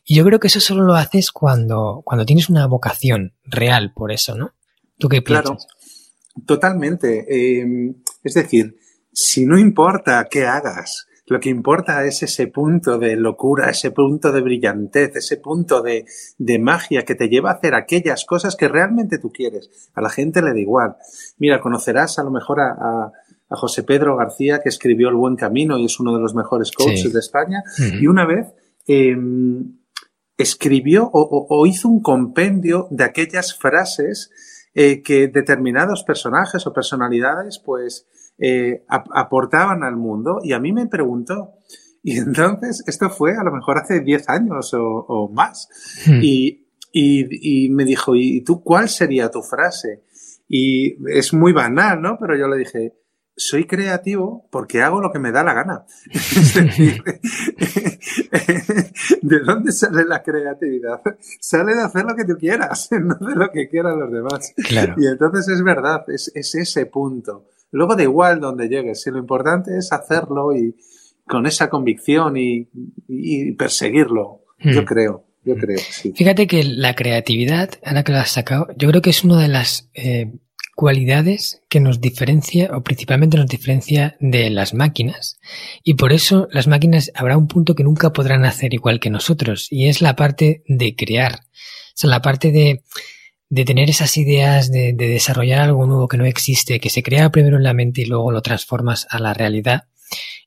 Y 0.05 0.17
yo 0.17 0.25
creo 0.25 0.41
que 0.41 0.49
eso 0.49 0.61
solo 0.61 0.83
lo 0.85 0.95
haces 0.95 1.31
cuando, 1.31 2.03
cuando 2.05 2.25
tienes 2.25 2.49
una 2.49 2.67
vocación 2.67 3.35
real 3.45 3.93
por 3.95 4.12
eso, 4.12 4.37
¿no? 4.37 4.55
¿Tú 4.99 5.09
qué 5.09 5.23
piensas? 5.23 5.67
Claro, 5.67 6.47
totalmente. 6.47 7.27
Em, 7.61 7.95
es 8.23 8.35
decir, 8.35 8.77
si 9.12 9.45
no 9.47 9.59
importa 9.59 10.27
qué 10.31 10.47
hagas, 10.47 11.07
lo 11.27 11.41
que 11.41 11.51
importa 11.51 12.05
es 12.05 12.23
ese 12.23 12.49
punto 12.49 12.99
de 12.99 13.17
locura, 13.17 13.71
ese 13.71 13.91
punto 13.91 14.33
de 14.33 14.41
brillantez, 14.41 15.17
ese 15.17 15.37
punto 15.37 15.81
de, 15.81 16.05
de, 16.37 16.59
magia 16.59 17.05
que 17.05 17.15
te 17.15 17.29
lleva 17.29 17.51
a 17.51 17.55
hacer 17.55 17.75
aquellas 17.75 18.25
cosas 18.25 18.57
que 18.57 18.69
realmente 18.69 19.19
tú 19.19 19.33
quieres. 19.33 19.71
A 19.95 20.03
la 20.03 20.11
gente 20.11 20.43
le 20.43 20.53
da 20.53 20.61
igual. 20.61 20.97
Mira, 21.39 21.61
conocerás 21.61 22.19
a 22.19 22.25
lo 22.25 22.31
mejor 22.31 22.61
a, 22.61 22.73
a, 22.73 23.12
José 23.55 23.83
Pedro 23.83 24.17
García, 24.17 24.61
que 24.62 24.71
escribió 24.71 25.11
El 25.11 25.15
Buen 25.15 25.37
Camino 25.37 25.79
y 25.79 25.85
es 25.85 26.01
uno 26.01 26.15
de 26.15 26.21
los 26.21 26.35
mejores 26.35 26.73
coaches 26.73 27.12
de 27.12 27.21
España. 27.21 27.62
Y 28.01 28.07
una 28.07 28.25
vez 28.27 28.47
Em, 28.87 29.79
escribió 30.37 31.09
o, 31.12 31.67
hizo 31.67 31.89
un 31.89 32.03
compendio 32.03 32.89
de 32.91 33.05
aquellas 33.05 33.57
frases 33.57 34.31
eh, 34.75 35.03
que 35.03 35.29
determinados 35.29 36.03
personajes 36.03 36.67
o 36.67 36.73
personalidades 36.73 37.61
pues 37.65 38.09
eh, 38.39 38.83
aportaban 38.89 39.85
al 39.85 39.97
mundo 39.97 40.41
y 40.43 40.53
a 40.53 40.59
mí 40.59 40.73
me 40.73 40.89
preguntó 40.89 41.53
y 42.03 42.19
entonces 42.19 42.83
esto 42.89 43.09
fue 43.11 43.37
a 43.37 43.45
lo 43.45 43.53
mejor 43.53 43.79
hace 43.79 44.01
10 44.01 44.29
años 44.31 44.73
o, 44.75 45.31
más 45.33 45.69
hmm. 46.07 46.21
y, 46.23 46.67
y, 46.91 47.69
me 47.69 47.85
dijo 47.85 48.17
¿y 48.17 48.43
tú 48.43 48.65
cuál 48.65 48.89
sería 48.89 49.31
tu 49.31 49.43
frase? 49.43 50.03
y 50.49 50.97
es 51.17 51.33
muy 51.33 51.53
banal, 51.53 52.03
¿no? 52.03 52.19
Pero 52.19 52.37
yo 52.37 52.49
le 52.49 52.59
dije 52.59 52.95
soy 53.37 53.65
creativo 53.65 54.47
porque 54.51 54.83
hago 54.83 55.01
lo 55.01 55.11
que 55.11 55.19
me 55.19 55.33
da 55.33 55.43
la 55.43 55.55
gana. 55.55 55.85
Es 56.12 56.55
decir, 56.55 57.03
¿de 59.23 59.40
dónde 59.40 59.73
sale 59.73 60.04
la 60.04 60.23
creatividad? 60.23 61.00
Sale 61.40 61.75
de 61.75 61.83
hacer 61.83 62.04
lo 62.04 62.14
que 62.14 62.25
tú 62.25 62.37
quieras, 62.38 62.88
no 63.00 63.14
de 63.14 63.35
lo 63.35 63.50
que 63.50 63.69
quieran 63.69 63.99
los 63.99 64.12
demás. 64.12 64.54
Y 64.97 65.07
entonces 65.07 65.49
es 65.49 65.62
verdad, 65.62 66.04
es, 66.09 66.31
ese 66.35 66.87
punto. 66.87 67.49
Luego 67.71 67.97
da 67.97 68.02
igual 68.02 68.40
donde 68.40 68.69
llegues, 68.69 69.02
si 69.02 69.11
lo 69.11 69.19
importante 69.19 69.76
es 69.76 69.92
hacerlo 69.92 70.54
y 70.54 70.76
con 71.26 71.47
esa 71.47 71.71
convicción 71.71 72.37
y, 72.37 72.69
perseguirlo, 73.52 74.45
yo 74.59 74.83
hmm. 74.83 74.85
creo. 74.85 75.25
Yo 75.45 75.57
creo, 75.57 75.78
sí. 75.78 76.12
Fíjate 76.14 76.47
que 76.47 76.62
la 76.62 76.95
creatividad, 76.95 77.71
ahora 77.85 78.04
que 78.04 78.12
la 78.12 78.21
has 78.21 78.31
sacado, 78.31 78.69
yo 78.76 78.88
creo 78.88 79.02
que 79.02 79.11
es 79.11 79.25
una 79.25 79.42
de 79.42 79.49
las 79.49 79.90
eh, 79.92 80.31
cualidades 80.75 81.62
que 81.69 81.81
nos 81.81 82.00
diferencia 82.00 82.71
o 82.75 82.83
principalmente 82.83 83.37
nos 83.37 83.47
diferencia 83.47 84.17
de 84.21 84.50
las 84.50 84.75
máquinas 84.75 85.38
y 85.83 85.95
por 85.95 86.12
eso 86.12 86.49
las 86.50 86.67
máquinas 86.67 87.11
habrá 87.14 87.37
un 87.37 87.47
punto 87.47 87.75
que 87.75 87.85
nunca 87.85 88.12
podrán 88.12 88.45
hacer 88.45 88.75
igual 88.75 89.00
que 89.00 89.11
nosotros 89.11 89.69
y 89.71 89.88
es 89.88 90.00
la 90.00 90.17
parte 90.17 90.62
de 90.67 90.97
crear, 90.97 91.35
o 91.35 91.95
sea, 91.95 92.11
la 92.11 92.23
parte 92.23 92.52
de, 92.52 92.83
de 93.49 93.64
tener 93.64 93.91
esas 93.91 94.17
ideas, 94.17 94.71
de, 94.71 94.95
de 94.95 95.09
desarrollar 95.09 95.61
algo 95.61 95.87
nuevo 95.87 96.09
que 96.09 96.17
no 96.17 96.25
existe, 96.25 96.81
que 96.81 96.91
se 96.91 97.02
crea 97.02 97.31
primero 97.31 97.59
en 97.59 97.64
la 97.64 97.75
mente 97.75 98.00
y 98.00 98.07
luego 98.07 98.33
lo 98.33 98.41
transformas 98.41 99.07
a 99.11 99.19
la 99.19 99.35
realidad. 99.35 99.85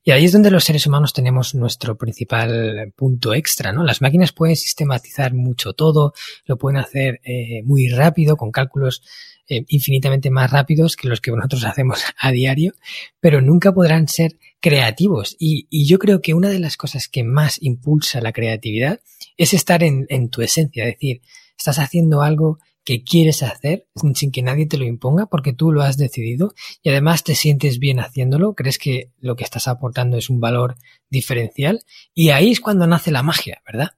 Y 0.02 0.12
ahí 0.12 0.24
es 0.24 0.32
donde 0.32 0.52
los 0.52 0.64
seres 0.64 0.86
humanos 0.86 1.12
tenemos 1.12 1.54
nuestro 1.54 1.96
principal 1.96 2.92
punto 2.94 3.34
extra, 3.34 3.72
¿no? 3.72 3.82
Las 3.82 4.00
máquinas 4.00 4.32
pueden 4.32 4.54
sistematizar 4.54 5.34
mucho 5.34 5.72
todo, 5.72 6.14
lo 6.44 6.56
pueden 6.58 6.78
hacer 6.78 7.20
eh, 7.24 7.62
muy 7.64 7.88
rápido, 7.88 8.36
con 8.36 8.52
cálculos 8.52 9.02
eh, 9.48 9.64
infinitamente 9.68 10.30
más 10.30 10.50
rápidos 10.50 10.96
que 10.96 11.08
los 11.08 11.20
que 11.20 11.30
nosotros 11.30 11.64
hacemos 11.66 12.02
a 12.18 12.30
diario, 12.32 12.74
pero 13.20 13.40
nunca 13.40 13.72
podrán 13.72 14.08
ser 14.08 14.38
creativos. 14.60 15.36
Y, 15.38 15.66
yo 15.86 15.98
creo 15.98 16.20
que 16.20 16.34
una 16.34 16.48
de 16.48 16.58
las 16.58 16.76
cosas 16.76 17.08
que 17.08 17.22
más 17.22 17.62
impulsa 17.62 18.20
la 18.20 18.32
creatividad 18.32 19.00
es 19.36 19.54
estar 19.54 19.82
en, 19.82 20.28
tu 20.30 20.42
esencia, 20.42 20.84
es 20.84 20.94
decir, 20.94 21.22
estás 21.56 21.78
haciendo 21.78 22.22
algo 22.22 22.58
que 22.84 23.02
quieres 23.02 23.42
hacer 23.42 23.86
sin 24.14 24.30
que 24.30 24.42
nadie 24.42 24.66
te 24.66 24.78
lo 24.78 24.84
imponga 24.84 25.26
porque 25.26 25.52
tú 25.52 25.72
lo 25.72 25.82
has 25.82 25.96
decidido 25.96 26.54
y 26.82 26.90
además 26.90 27.24
te 27.24 27.34
sientes 27.34 27.80
bien 27.80 27.98
haciéndolo, 27.98 28.54
crees 28.54 28.78
que 28.78 29.10
lo 29.18 29.34
que 29.34 29.42
estás 29.42 29.66
aportando 29.66 30.16
es 30.16 30.30
un 30.30 30.40
valor 30.40 30.76
diferencial 31.10 31.84
y 32.14 32.30
ahí 32.30 32.52
es 32.52 32.60
cuando 32.60 32.86
nace 32.86 33.10
la 33.10 33.24
magia, 33.24 33.60
¿verdad? 33.66 33.90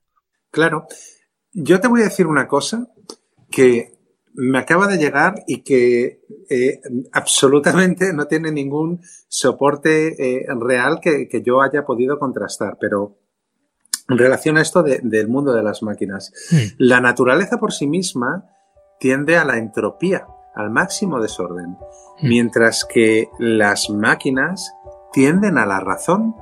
Claro. 0.51 0.87
Yo 1.53 1.81
te 1.81 1.89
voy 1.89 2.01
a 2.01 2.05
decir 2.05 2.27
una 2.27 2.49
cosa 2.49 2.89
que 3.51 3.98
me 4.41 4.59
acaba 4.59 4.87
de 4.87 4.99
llegar 4.99 5.43
y 5.49 5.63
que 5.63 6.23
eh, 6.49 6.81
absolutamente 7.13 8.13
no 8.13 8.27
tiene 8.27 8.53
ningún 8.53 9.01
soporte 9.27 10.43
eh, 10.43 10.47
real 10.61 11.01
que, 11.01 11.29
yo 11.45 11.61
haya 11.61 11.85
podido 11.85 12.21
contrastar, 12.21 12.79
pero 12.81 13.19
en 14.09 14.17
relación 14.17 14.57
a 14.57 14.63
esto 14.63 14.85
del 14.85 15.27
mundo 15.27 15.53
de 15.53 15.65
las 15.65 15.83
máquinas, 15.83 16.33
la 16.79 17.01
naturaleza 17.01 17.59
por 17.59 17.73
sí 17.73 17.89
misma 17.89 18.47
tiende 19.01 19.37
a 19.37 19.45
la 19.45 19.59
entropía, 19.59 20.29
al 20.55 20.71
máximo 20.71 21.21
desorden, 21.21 21.77
mientras 22.23 22.85
que 22.85 23.29
las 23.41 23.91
máquinas 23.91 24.73
tienden 25.13 25.59
a 25.59 25.67
la 25.67 25.81
razón, 25.81 26.37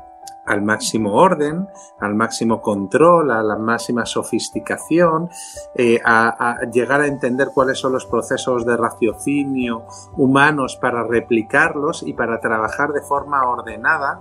al 0.47 0.63
máximo 0.63 1.15
orden, 1.15 1.69
al 2.01 2.15
máximo 2.15 2.61
control, 2.63 3.31
a 3.33 3.43
la 3.43 3.57
máxima 3.57 4.07
sofisticación, 4.07 5.29
eh, 5.75 6.01
a, 6.05 6.61
llegar 6.73 7.01
a 7.01 7.07
entender 7.07 7.49
cuáles 7.53 7.79
son 7.79 7.93
los 7.93 8.07
procesos 8.07 8.65
de 8.65 8.77
raciocinio 8.77 9.85
humanos 10.17 10.79
para 10.81 11.03
replicarlos 11.03 12.03
y 12.05 12.13
para 12.13 12.41
trabajar 12.41 12.93
de 12.93 13.03
forma 13.03 13.49
ordenada 13.49 14.21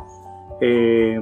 eh, 0.59 1.21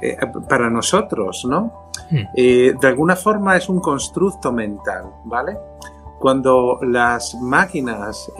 eh, 0.00 0.16
para 0.48 0.68
nosotros, 0.68 1.44
¿no? 1.48 1.88
Hmm. 2.10 2.24
de 2.34 2.88
alguna 2.88 3.16
forma 3.16 3.56
es 3.58 3.68
un 3.68 3.80
constructo 3.80 4.50
mental, 4.50 5.12
¿vale? 5.24 5.58
Cuando 6.18 6.78
las 6.80 7.34
máquinas 7.34 8.32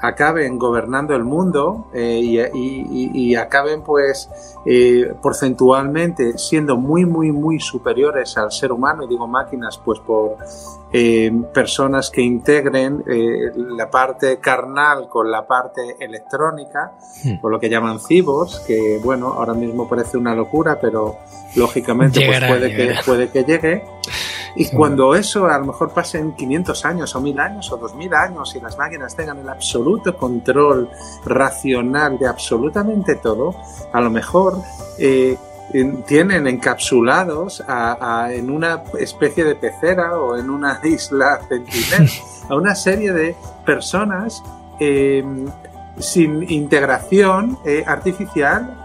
acaben 0.00 0.58
gobernando 0.58 1.14
el 1.14 1.24
mundo 1.24 1.86
eh, 1.92 2.50
y, 2.54 3.34
acaben 3.34 3.82
pues 3.82 4.28
eh, 4.66 5.14
porcentualmente 5.22 6.36
siendo 6.36 6.76
muy 6.76 7.04
muy 7.06 7.32
muy 7.32 7.60
superiores 7.60 8.36
al 8.36 8.50
ser 8.50 8.72
humano. 8.72 9.04
Y 9.04 9.08
digo 9.08 9.26
máquinas 9.26 9.78
pues 9.78 10.00
por 10.00 10.36
eh, 10.92 11.30
personas 11.54 12.10
que 12.10 12.22
integren 12.22 13.04
la 13.54 13.90
parte 13.90 14.38
carnal 14.38 15.08
con 15.08 15.30
la 15.30 15.46
parte 15.46 15.96
electrónica 16.00 16.92
hmm. 17.24 17.40
por 17.40 17.52
lo 17.52 17.60
que 17.60 17.68
llaman 17.68 18.00
cibos 18.00 18.60
que 18.66 19.00
bueno 19.02 19.28
ahora 19.28 19.54
mismo 19.54 19.88
parece 19.88 20.16
una 20.16 20.34
locura 20.34 20.78
pero 20.80 21.16
lógicamente 21.54 22.26
pues 22.26 22.40
puede 22.44 22.76
que 22.76 22.94
puede 23.06 23.28
que 23.28 23.44
llegue 23.44 23.84
y 24.56 24.68
cuando 24.70 25.14
eso 25.14 25.46
a 25.46 25.58
lo 25.58 25.66
mejor 25.66 25.92
pasen 25.92 26.32
500 26.32 26.84
años 26.84 27.14
o 27.14 27.20
1000 27.20 27.40
años 27.40 27.72
o 27.72 27.76
2000 27.76 28.14
años 28.14 28.54
y 28.56 28.60
las 28.60 28.76
máquinas 28.76 29.14
tengan 29.14 29.38
el 29.38 29.48
absoluto 29.48 30.16
control 30.16 30.88
racional 31.24 32.18
de 32.18 32.26
absolutamente 32.26 33.16
todo, 33.16 33.54
a 33.92 34.00
lo 34.00 34.10
mejor 34.10 34.60
eh, 34.98 35.36
tienen 36.06 36.48
encapsulados 36.48 37.62
en 38.30 38.50
una 38.50 38.82
especie 38.98 39.44
de 39.44 39.54
pecera 39.54 40.18
o 40.18 40.36
en 40.36 40.50
una 40.50 40.80
isla 40.84 41.40
centinel 41.48 42.10
a 42.48 42.56
una 42.56 42.74
serie 42.74 43.12
de 43.12 43.36
personas 43.64 44.42
eh, 44.80 45.24
sin 45.98 46.50
integración 46.50 47.58
eh, 47.64 47.84
artificial 47.86 48.76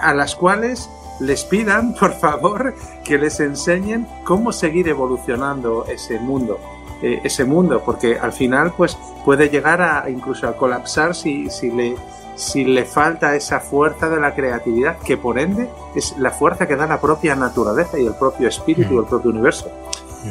a 0.00 0.14
las 0.14 0.36
cuales 0.36 0.88
les 1.22 1.44
pidan, 1.44 1.94
por 1.98 2.12
favor, 2.12 2.74
que 3.04 3.18
les 3.18 3.40
enseñen 3.40 4.06
cómo 4.24 4.52
seguir 4.52 4.88
evolucionando 4.88 5.86
ese 5.86 6.18
mundo. 6.18 6.58
Eh, 7.02 7.20
ese 7.24 7.44
mundo, 7.44 7.82
porque 7.84 8.16
al 8.16 8.32
final 8.32 8.74
pues 8.76 8.96
puede 9.24 9.48
llegar 9.48 9.82
a 9.82 10.08
incluso 10.08 10.46
a 10.46 10.56
colapsar 10.56 11.16
si, 11.16 11.50
si, 11.50 11.72
le, 11.72 11.96
si 12.36 12.64
le 12.64 12.84
falta 12.84 13.34
esa 13.34 13.58
fuerza 13.58 14.08
de 14.08 14.20
la 14.20 14.36
creatividad, 14.36 14.98
que 14.98 15.16
por 15.16 15.40
ende 15.40 15.68
es 15.96 16.16
la 16.18 16.30
fuerza 16.30 16.68
que 16.68 16.76
da 16.76 16.86
la 16.86 17.00
propia 17.00 17.34
naturaleza 17.34 17.98
y 17.98 18.06
el 18.06 18.14
propio 18.14 18.46
espíritu 18.46 18.94
y 18.94 18.98
el 18.98 19.04
propio 19.06 19.32
universo. 19.32 19.68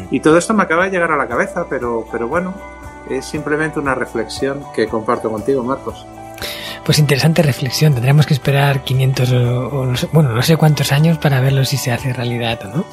Y 0.10 0.21
todo 0.21 0.38
esto 0.38 0.53
me 0.53 0.63
acaba 0.63 0.86
de 0.86 0.91
llegar 0.91 1.12
a 1.12 1.17
la 1.17 1.27
cabeza, 1.27 1.65
pero, 1.69 2.05
pero 2.10 2.29
bueno, 2.29 2.53
es 3.10 3.25
simplemente 3.25 3.77
una 3.77 3.93
reflexión 3.93 4.63
que 4.74 4.88
comparto 4.88 5.29
contigo, 5.29 5.63
Marcos. 5.63 6.07
Pues 6.85 6.97
interesante 6.97 7.43
reflexión. 7.43 7.93
Tendremos 7.93 8.25
que 8.25 8.33
esperar 8.33 8.83
500 8.83 9.31
o, 9.31 9.85
no 9.85 9.95
sé, 9.95 10.07
bueno, 10.11 10.33
no 10.33 10.41
sé 10.41 10.57
cuántos 10.57 10.91
años 10.91 11.19
para 11.19 11.39
verlo 11.39 11.63
si 11.63 11.77
se 11.77 11.91
hace 11.91 12.11
realidad 12.11 12.59
o 12.65 12.77
no. 12.77 12.85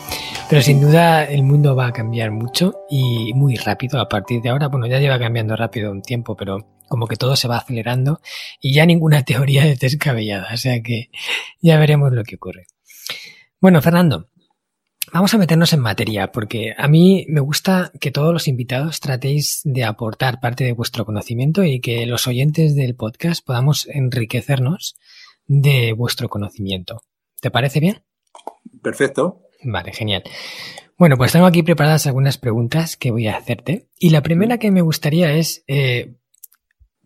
Pero 0.51 0.61
sin 0.61 0.81
duda 0.81 1.25
el 1.25 1.43
mundo 1.43 1.75
va 1.75 1.87
a 1.87 1.93
cambiar 1.93 2.31
mucho 2.31 2.75
y 2.91 3.33
muy 3.35 3.57
rápido 3.57 3.99
a 3.99 4.09
partir 4.09 4.43
de 4.43 4.51
ahora. 4.51 4.69
Bueno, 4.69 4.87
ya 4.87 4.99
lleva 4.99 5.19
cambiando 5.19 5.57
rápido 5.57 5.91
un 5.91 6.03
tiempo, 6.03 6.37
pero 6.37 6.67
como 6.89 7.07
que 7.07 7.17
todo 7.17 7.35
se 7.35 7.49
va 7.49 7.57
acelerando 7.57 8.21
y 8.61 8.75
ya 8.75 8.85
ninguna 8.85 9.23
teoría 9.25 9.65
es 9.67 9.81
descabellada. 9.81 10.49
O 10.53 10.57
sea 10.59 10.83
que 10.83 11.11
ya 11.61 11.79
veremos 11.79 12.13
lo 12.13 12.25
que 12.25 12.37
ocurre. 12.37 12.67
Bueno, 13.61 13.81
Fernando, 13.81 14.29
Vamos 15.13 15.33
a 15.33 15.39
meternos 15.39 15.73
en 15.73 15.81
materia, 15.81 16.33
porque 16.33 16.75
a 16.77 16.87
mí 16.87 17.25
me 17.29 17.41
gusta 17.41 17.93
que 17.99 18.11
todos 18.11 18.33
los 18.33 18.47
invitados 18.47 19.01
tratéis 19.01 19.63
de 19.65 19.85
aportar 19.85 20.39
parte 20.41 20.65
de 20.65 20.73
vuestro 20.73 21.07
conocimiento 21.07 21.65
y 21.65 21.81
que 21.81 22.05
los 22.05 22.27
oyentes 22.27 22.75
del 22.75 22.95
podcast 22.95 23.45
podamos 23.45 23.87
enriquecernos 23.89 24.97
de 25.47 25.95
vuestro 25.95 26.29
conocimiento. 26.29 27.03
¿Te 27.41 27.51
parece 27.51 27.81
bien? 27.81 28.03
Perfecto. 28.83 29.43
Vale, 29.63 29.93
genial. 29.93 30.25
Bueno, 30.99 31.17
pues 31.17 31.33
tengo 31.33 31.47
aquí 31.47 31.63
preparadas 31.63 32.07
algunas 32.07 32.37
preguntas 32.37 32.97
que 32.97 33.11
voy 33.11 33.29
a 33.29 33.37
hacerte. 33.37 33.89
Y 33.99 34.11
la 34.11 34.23
primera 34.23 34.59
que 34.59 34.71
me 34.71 34.83
gustaría 34.83 35.33
es 35.33 35.65
eh, 35.69 36.17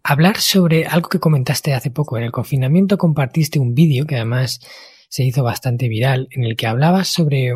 hablar 0.02 0.38
sobre 0.38 0.86
algo 0.86 1.08
que 1.08 1.20
comentaste 1.20 1.72
hace 1.72 1.90
poco. 1.90 2.16
En 2.16 2.24
el 2.24 2.32
confinamiento 2.32 2.98
compartiste 2.98 3.60
un 3.60 3.74
vídeo 3.74 4.06
que 4.06 4.16
además 4.16 4.60
se 5.08 5.24
hizo 5.24 5.44
bastante 5.44 5.88
viral, 5.88 6.28
en 6.32 6.44
el 6.44 6.56
que 6.56 6.66
hablabas 6.66 7.08
sobre 7.08 7.52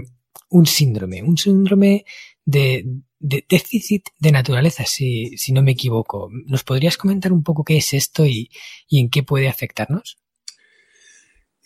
un 0.50 0.66
síndrome, 0.66 1.23
un 1.23 1.37
síndrome 1.37 2.05
de, 2.45 2.85
déficit 3.19 4.09
de 4.19 4.33
naturaleza, 4.33 4.85
si, 4.85 5.37
si, 5.37 5.52
no 5.52 5.62
me 5.62 5.73
equivoco. 5.73 6.28
¿Nos 6.47 6.64
podrías 6.64 6.97
comentar 6.97 7.33
un 7.33 7.43
poco 7.43 7.64
qué 7.64 7.78
es 7.78 7.93
esto 7.93 8.25
y, 8.25 8.50
en 8.90 9.11
qué 9.11 9.23
puede 9.23 9.49
afectarnos? 9.49 10.19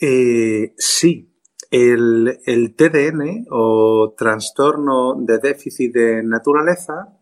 Eh, 0.01 0.73
sí. 0.79 1.27
El, 1.71 2.41
el, 2.47 2.75
TDN 2.75 3.47
o 3.49 4.15
trastorno 4.19 5.15
de 5.21 5.39
déficit 5.39 5.95
de 5.95 6.23
naturaleza 6.25 7.17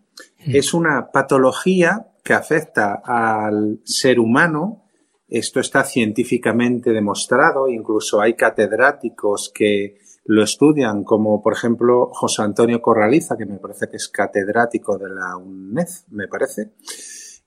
hmm. 0.47 0.57
es 0.57 0.73
una 0.73 1.11
patología 1.13 2.13
que 2.25 2.33
afecta 2.33 3.03
al 3.05 3.81
ser 3.85 4.19
humano. 4.19 4.85
Esto 5.29 5.61
está 5.61 5.85
científicamente 5.85 6.93
demostrado, 6.93 7.69
incluso 7.69 8.23
hay 8.23 8.35
catedráticos 8.35 9.51
que 9.55 9.99
lo 10.29 10.43
estudian, 10.43 11.05
como 11.05 11.41
por 11.43 11.55
ejemplo 11.55 12.11
José 12.13 12.43
Antonio 12.43 12.83
Corraliza, 12.83 13.39
que 13.39 13.47
me 13.47 13.57
parece 13.57 13.89
que 13.89 13.97
es 13.97 14.09
catedrático 14.09 14.99
de 14.99 15.09
la 15.09 15.39
UNED, 15.39 15.89
me 16.11 16.29
parece, 16.29 16.73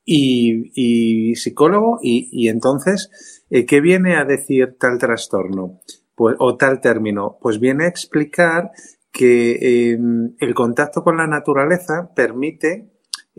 y, 0.03 1.35
psicólogo, 1.35 1.99
y, 2.01 2.47
entonces, 2.49 3.43
eh, 3.51 3.67
¿qué 3.67 3.81
viene 3.81 4.15
a 4.15 4.25
decir 4.25 4.77
tal 4.79 4.97
trastorno? 4.97 5.79
Pues, 6.15 6.35
o 6.39 6.57
tal 6.57 6.81
término, 6.81 7.37
pues 7.39 7.59
viene 7.59 7.85
a 7.85 7.87
explicar 7.87 8.71
que 9.11 9.91
em, 9.91 10.35
el 10.39 10.55
contacto 10.55 11.03
con 11.03 11.17
la 11.17 11.27
naturaleza 11.27 12.11
permite 12.15 12.90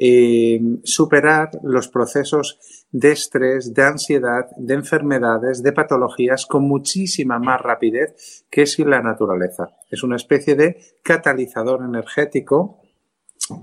em, 0.05 0.81
superar 0.83 1.51
los 1.63 1.87
procesos 1.87 2.59
de 2.91 3.13
estrés, 3.13 3.73
de 3.73 3.85
ansiedad, 3.85 4.47
de 4.57 4.75
enfermedades, 4.75 5.63
de 5.63 5.73
patologías 5.73 6.45
con 6.47 6.65
muchísima 6.65 7.39
más 7.39 7.61
rapidez 7.61 8.45
que 8.51 8.67
si 8.67 8.83
la 8.83 9.01
naturaleza. 9.01 9.77
Es 9.89 10.03
una 10.03 10.17
especie 10.17 10.57
de 10.57 10.77
catalizador 11.05 11.85
energético 11.85 12.81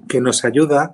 que 0.08 0.22
nos 0.22 0.46
ayuda 0.46 0.94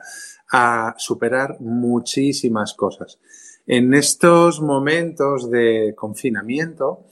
a 0.51 0.95
superar 0.97 1.57
muchísimas 1.59 2.73
cosas. 2.73 3.19
En 3.67 3.93
estos 3.93 4.61
momentos 4.61 5.51
de 5.51 5.93
confinamiento, 5.95 7.05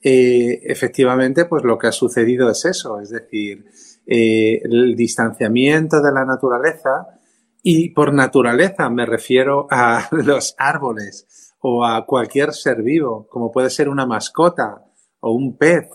eh, 0.00 0.60
efectivamente, 0.62 1.46
pues 1.46 1.64
lo 1.64 1.78
que 1.78 1.88
ha 1.88 1.92
sucedido 1.92 2.48
es 2.48 2.64
eso, 2.64 3.00
es 3.00 3.10
decir, 3.10 3.64
eh, 4.06 4.60
el 4.62 4.94
distanciamiento 4.94 6.00
de 6.00 6.12
la 6.12 6.24
naturaleza 6.24 7.18
y 7.62 7.90
por 7.90 8.12
naturaleza 8.12 8.90
me 8.90 9.06
refiero 9.06 9.66
a 9.70 10.08
los 10.10 10.54
árboles 10.58 11.54
o 11.60 11.84
a 11.84 12.04
cualquier 12.04 12.52
ser 12.52 12.82
vivo, 12.82 13.26
como 13.28 13.52
puede 13.52 13.70
ser 13.70 13.88
una 13.88 14.04
mascota 14.04 14.84
o 15.20 15.32
un 15.32 15.56
pez 15.56 15.88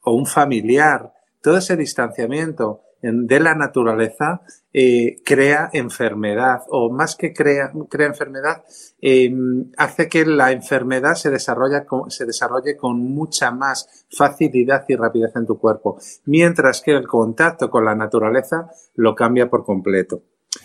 o 0.00 0.14
un 0.14 0.26
familiar. 0.26 1.12
Todo 1.40 1.58
ese 1.58 1.76
distanciamiento 1.76 2.82
de 3.02 3.40
la 3.40 3.54
naturaleza 3.54 4.42
eh, 4.72 5.20
crea 5.24 5.70
enfermedad 5.72 6.62
o 6.68 6.90
más 6.90 7.16
que 7.16 7.32
crea, 7.32 7.72
crea 7.88 8.06
enfermedad, 8.06 8.62
em, 9.00 9.72
hace 9.76 10.08
que 10.08 10.24
la 10.24 10.52
enfermedad 10.52 11.14
se, 11.14 11.30
desarrolla 11.30 11.84
se 12.08 12.26
desarrolle 12.26 12.76
con 12.76 12.98
mucha 12.98 13.50
más 13.50 14.06
facilidad 14.08 14.84
y 14.88 14.94
rapidez 14.94 15.34
en 15.34 15.46
tu 15.46 15.58
cuerpo, 15.58 15.98
mientras 16.26 16.80
que 16.80 16.92
el 16.92 17.08
contacto 17.08 17.70
con 17.70 17.84
la 17.84 17.96
naturaleza 17.96 18.70
lo 18.94 19.16
cambia 19.16 19.50
por 19.50 19.64
completo. 19.64 20.22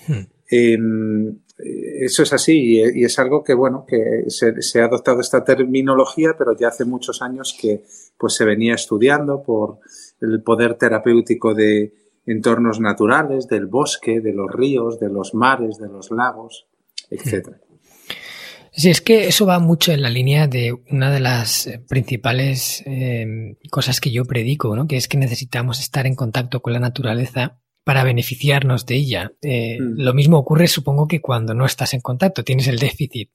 Hmm. 0.07 0.27
Em, 0.49 1.39
eso 1.57 2.23
es 2.23 2.33
así 2.33 2.75
y, 2.75 3.03
es 3.03 3.19
algo 3.19 3.43
que, 3.43 3.53
bueno, 3.53 3.85
que 3.87 4.25
se, 4.27 4.81
ha 4.81 4.85
adoptado 4.85 5.21
esta 5.21 5.43
terminología, 5.43 6.35
pero 6.37 6.55
ya 6.57 6.67
hace 6.67 6.85
muchos 6.85 7.21
años 7.21 7.57
que 7.59 7.83
pues 8.17 8.33
se 8.35 8.45
venía 8.45 8.75
estudiando 8.75 9.41
por 9.43 9.79
el 10.21 10.41
poder 10.43 10.75
terapéutico 10.75 11.53
de 11.53 11.93
entornos 12.25 12.79
naturales, 12.79 13.47
del 13.47 13.65
bosque, 13.65 14.21
de 14.21 14.33
los 14.33 14.51
ríos, 14.51 14.99
de 14.99 15.09
los 15.09 15.33
mares, 15.33 15.77
de 15.77 15.87
los 15.87 16.11
lagos, 16.11 16.67
etcétera. 17.09 17.59
Sí, 18.71 18.91
es 18.91 19.01
que 19.01 19.27
eso 19.27 19.47
va 19.47 19.57
mucho 19.57 19.91
en 19.91 20.03
la 20.03 20.09
línea 20.09 20.47
de 20.47 20.77
una 20.91 21.11
de 21.11 21.19
las 21.19 21.67
principales 21.89 22.83
em, 22.85 23.55
cosas 23.71 23.99
que 23.99 24.11
yo 24.11 24.25
predico, 24.25 24.75
¿no? 24.75 24.87
Que 24.87 24.97
es 24.97 25.07
que 25.07 25.17
necesitamos 25.17 25.79
estar 25.79 26.05
en 26.05 26.13
contacto 26.13 26.61
con 26.61 26.73
la 26.73 26.79
naturaleza 26.79 27.59
para 27.87 28.03
beneficiarnos 28.03 28.85
de 28.85 28.95
ella. 28.95 29.31
Eh, 29.41 29.77
mm. 29.79 30.01
Lo 30.01 30.13
mismo 30.13 30.37
ocurre, 30.37 30.67
supongo, 30.67 31.07
que 31.07 31.21
cuando 31.21 31.53
no 31.53 31.65
estás 31.65 31.93
en 31.93 32.01
contacto, 32.01 32.43
tienes 32.43 32.67
el 32.67 32.79
déficit. 32.79 33.29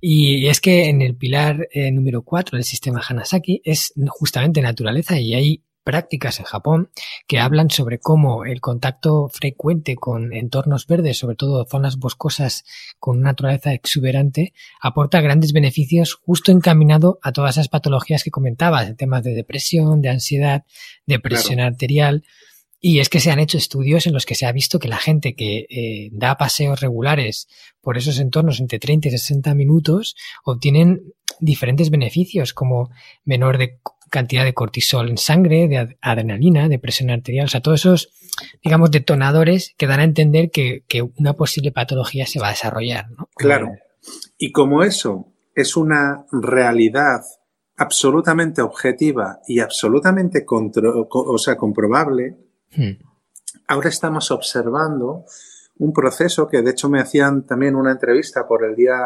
Y 0.00 0.48
es 0.48 0.60
que 0.60 0.88
en 0.88 1.00
el 1.00 1.14
pilar 1.14 1.68
eh, 1.70 1.92
número 1.92 2.22
4 2.22 2.56
del 2.56 2.64
sistema 2.64 3.00
Hanasaki 3.08 3.62
es 3.64 3.94
justamente 4.08 4.62
naturaleza 4.62 5.20
y 5.20 5.34
hay 5.34 5.62
prácticas 5.84 6.40
en 6.40 6.46
Japón 6.46 6.90
que 7.28 7.38
hablan 7.38 7.70
sobre 7.70 8.00
cómo 8.00 8.44
el 8.44 8.60
contacto 8.60 9.28
frecuente 9.28 9.94
con 9.94 10.32
entornos 10.32 10.88
verdes, 10.88 11.16
sobre 11.16 11.36
todo 11.36 11.64
zonas 11.64 11.98
boscosas 11.98 12.64
con 12.98 13.18
una 13.18 13.30
naturaleza 13.30 13.72
exuberante, 13.74 14.54
aporta 14.80 15.20
grandes 15.20 15.52
beneficios 15.52 16.14
justo 16.14 16.50
encaminado 16.50 17.20
a 17.22 17.30
todas 17.30 17.54
esas 17.54 17.68
patologías 17.68 18.24
que 18.24 18.32
comentabas, 18.32 18.88
en 18.88 18.96
temas 18.96 19.22
de 19.22 19.34
depresión, 19.34 20.02
de 20.02 20.08
ansiedad, 20.08 20.64
de 21.06 21.20
presión 21.20 21.60
arterial. 21.60 22.24
Y 22.80 23.00
es 23.00 23.08
que 23.08 23.20
se 23.20 23.30
han 23.30 23.40
hecho 23.40 23.58
estudios 23.58 24.06
en 24.06 24.12
los 24.12 24.24
que 24.24 24.34
se 24.34 24.46
ha 24.46 24.52
visto 24.52 24.78
que 24.78 24.88
la 24.88 24.98
gente 24.98 25.34
que 25.34 25.66
eh, 25.68 26.10
da 26.12 26.36
paseos 26.36 26.80
regulares 26.80 27.48
por 27.80 27.98
esos 27.98 28.20
entornos 28.20 28.60
entre 28.60 28.78
30 28.78 29.08
y 29.08 29.10
60 29.12 29.54
minutos 29.54 30.14
obtienen 30.44 31.12
diferentes 31.40 31.90
beneficios 31.90 32.52
como 32.52 32.90
menor 33.24 33.58
de 33.58 33.80
cantidad 34.10 34.44
de 34.44 34.54
cortisol 34.54 35.08
en 35.08 35.18
sangre, 35.18 35.68
de 35.68 35.96
adrenalina, 36.00 36.68
de 36.68 36.78
presión 36.78 37.10
arterial, 37.10 37.46
o 37.46 37.48
sea, 37.48 37.60
todos 37.60 37.80
esos, 37.80 38.10
digamos, 38.62 38.90
detonadores 38.90 39.74
que 39.76 39.86
dan 39.86 40.00
a 40.00 40.04
entender 40.04 40.50
que, 40.50 40.82
una 41.18 41.34
posible 41.34 41.72
patología 41.72 42.26
se 42.26 42.40
va 42.40 42.48
a 42.48 42.50
desarrollar. 42.50 43.06
Claro. 43.36 43.72
Y 44.38 44.52
como 44.52 44.82
eso 44.82 45.32
es 45.54 45.76
una 45.76 46.24
realidad 46.32 47.22
absolutamente 47.76 48.62
objetiva 48.62 49.40
y 49.46 49.60
absolutamente 49.60 50.44
o 50.48 51.38
sea, 51.38 51.56
comprobable, 51.56 52.36
hmm. 52.76 53.04
ahora 53.68 53.88
estamos 53.88 54.30
observando 54.30 55.24
un 55.78 55.92
proceso 55.92 56.48
que 56.48 56.62
de 56.62 56.70
hecho 56.70 56.88
me 56.88 57.00
hacían 57.00 57.46
también 57.46 57.76
una 57.76 57.92
entrevista 57.92 58.46
por 58.46 58.64
el 58.64 58.74
Día 58.74 58.96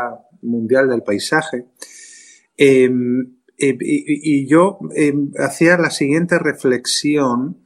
Mundial 0.40 0.88
del 0.88 1.02
Paisaje. 1.02 1.66
Em, 2.56 3.36
y, 3.58 4.46
yo 4.48 4.78
em, 4.94 5.30
hacía 5.38 5.76
la 5.76 5.90
siguiente 5.90 6.38
reflexión 6.38 7.58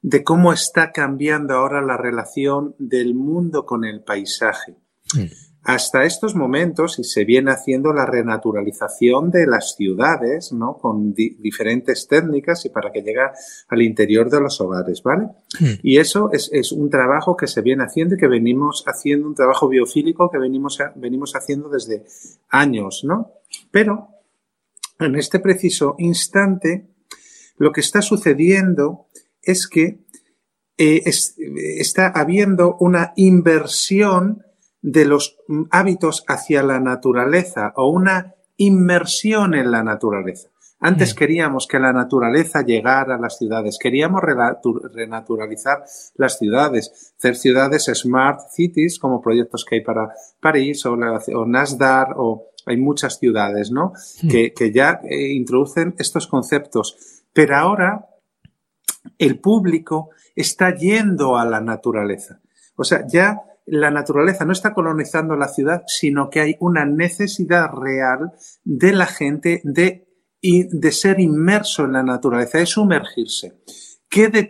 de 0.00 0.22
cómo 0.22 0.52
está 0.52 0.92
cambiando 0.92 1.54
ahora 1.54 1.82
la 1.82 1.96
relación 1.96 2.74
del 2.78 3.14
mundo 3.14 3.66
con 3.66 3.84
el 3.84 4.02
paisaje. 4.02 4.76
Hmm. 5.14 5.26
Hasta 5.68 6.04
estos 6.04 6.36
momentos, 6.36 7.00
y 7.00 7.02
se 7.02 7.24
viene 7.24 7.50
haciendo 7.50 7.92
la 7.92 8.06
renaturalización 8.06 9.32
de 9.32 9.48
las 9.48 9.74
ciudades, 9.74 10.52
¿no? 10.52 10.78
Con 10.78 11.12
diferentes 11.12 12.06
técnicas 12.06 12.64
y 12.66 12.68
para 12.68 12.92
que 12.92 13.02
llegue 13.02 13.22
al 13.66 13.82
interior 13.82 14.30
de 14.30 14.40
los 14.40 14.60
hogares, 14.60 15.02
¿vale? 15.02 15.24
Hmm. 15.58 15.74
Y 15.82 15.98
eso 15.98 16.30
es, 16.32 16.50
es, 16.52 16.70
un 16.70 16.88
trabajo 16.88 17.36
que 17.36 17.48
se 17.48 17.62
viene 17.62 17.82
haciendo 17.82 18.14
y 18.14 18.18
que 18.18 18.28
venimos 18.28 18.84
haciendo, 18.86 19.26
un 19.26 19.34
trabajo 19.34 19.66
biofílico 19.68 20.30
que 20.30 20.38
venimos, 20.38 20.78
venimos 20.94 21.34
haciendo 21.34 21.68
desde 21.68 22.04
años, 22.48 23.02
¿no? 23.02 23.32
Pero, 23.72 24.10
en 25.00 25.16
este 25.16 25.40
preciso 25.40 25.96
instante, 25.98 26.86
lo 27.58 27.72
que 27.72 27.80
está 27.80 28.02
sucediendo 28.02 29.08
es 29.42 29.66
que 29.66 29.98
eh, 30.78 31.02
está 31.80 32.06
habiendo 32.06 32.76
una 32.78 33.14
inversión 33.16 34.44
de 34.86 35.04
los 35.04 35.36
hábitos 35.72 36.22
hacia 36.28 36.62
la 36.62 36.78
naturaleza 36.78 37.72
o 37.74 37.88
una 37.88 38.34
inmersión 38.56 39.54
en 39.54 39.72
la 39.72 39.82
naturaleza. 39.82 40.48
Antes 40.78 41.12
mm. 41.12 41.18
queríamos 41.18 41.66
que 41.66 41.80
la 41.80 41.92
naturaleza 41.92 42.62
llegara 42.62 43.16
a 43.16 43.18
las 43.18 43.36
ciudades, 43.36 43.78
queríamos 43.80 44.22
renaturalizar 44.22 45.82
las 46.14 46.38
ciudades, 46.38 47.14
hacer 47.18 47.34
ciudades 47.34 47.90
smart 47.94 48.42
cities 48.52 49.00
como 49.00 49.20
proyectos 49.20 49.64
que 49.64 49.76
hay 49.76 49.80
para 49.80 50.10
París 50.38 50.86
o, 50.86 50.92
o 50.92 51.46
Nasdaq 51.46 52.10
o 52.16 52.50
hay 52.64 52.76
muchas 52.76 53.18
ciudades, 53.18 53.72
¿no? 53.72 53.92
Mm. 54.22 54.28
Que, 54.28 54.72
ya 54.72 55.00
eh, 55.02 55.32
introducen 55.32 55.96
estos 55.98 56.28
conceptos. 56.28 57.24
Pero 57.32 57.56
ahora 57.56 58.06
el 59.18 59.40
público 59.40 60.10
está 60.36 60.76
yendo 60.76 61.36
a 61.36 61.44
la 61.44 61.60
naturaleza. 61.60 62.40
O 62.76 62.84
sea, 62.84 63.04
ya 63.04 63.42
la 63.66 63.90
naturaleza 63.90 64.44
no 64.44 64.52
está 64.52 64.72
colonizando 64.72 65.36
la 65.36 65.48
ciudad, 65.48 65.82
sino 65.86 66.30
que 66.30 66.40
hay 66.40 66.56
una 66.60 66.86
necesidad 66.86 67.70
real 67.72 68.32
de 68.64 68.92
la 68.92 69.06
gente 69.06 69.60
de, 69.64 70.08
de 70.40 70.92
ser 70.92 71.20
inmerso 71.20 71.84
en 71.84 71.92
la 71.92 72.02
naturaleza, 72.02 72.58
de 72.58 72.66
sumergirse. 72.66 73.60
¿Qué, 74.08 74.48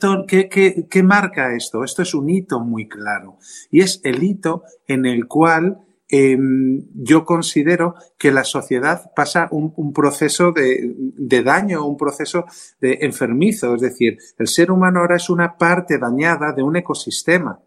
qué, 0.91 1.03
marca 1.03 1.55
esto? 1.57 1.83
Esto 1.83 2.03
es 2.03 2.15
un 2.15 2.29
hito 2.29 2.61
muy 2.61 2.89
claro 2.89 3.39
y 3.71 3.81
es 3.81 4.01
el 4.05 4.23
hito 4.23 4.63
en 4.87 5.07
el 5.07 5.27
cual 5.27 5.79
em, 6.09 6.85
yo 6.95 7.25
considero 7.25 7.95
que 8.19 8.31
la 8.31 8.45
sociedad 8.45 9.11
pasa 9.17 9.49
un, 9.51 9.73
un 9.77 9.93
proceso 9.95 10.53
de, 10.53 10.95
de, 10.97 11.43
daño, 11.43 11.87
un 11.87 11.97
proceso 11.97 12.45
de 12.81 12.99
enfermizo. 13.01 13.75
Es 13.75 13.81
decir, 13.81 14.19
el 14.39 14.47
ser 14.47 14.71
humano 14.71 15.01
ahora 15.01 15.17
es 15.17 15.31
una 15.31 15.57
parte 15.57 15.99
dañada 15.99 16.53
de 16.53 16.63
un 16.63 16.77
ecosistema 16.77 17.66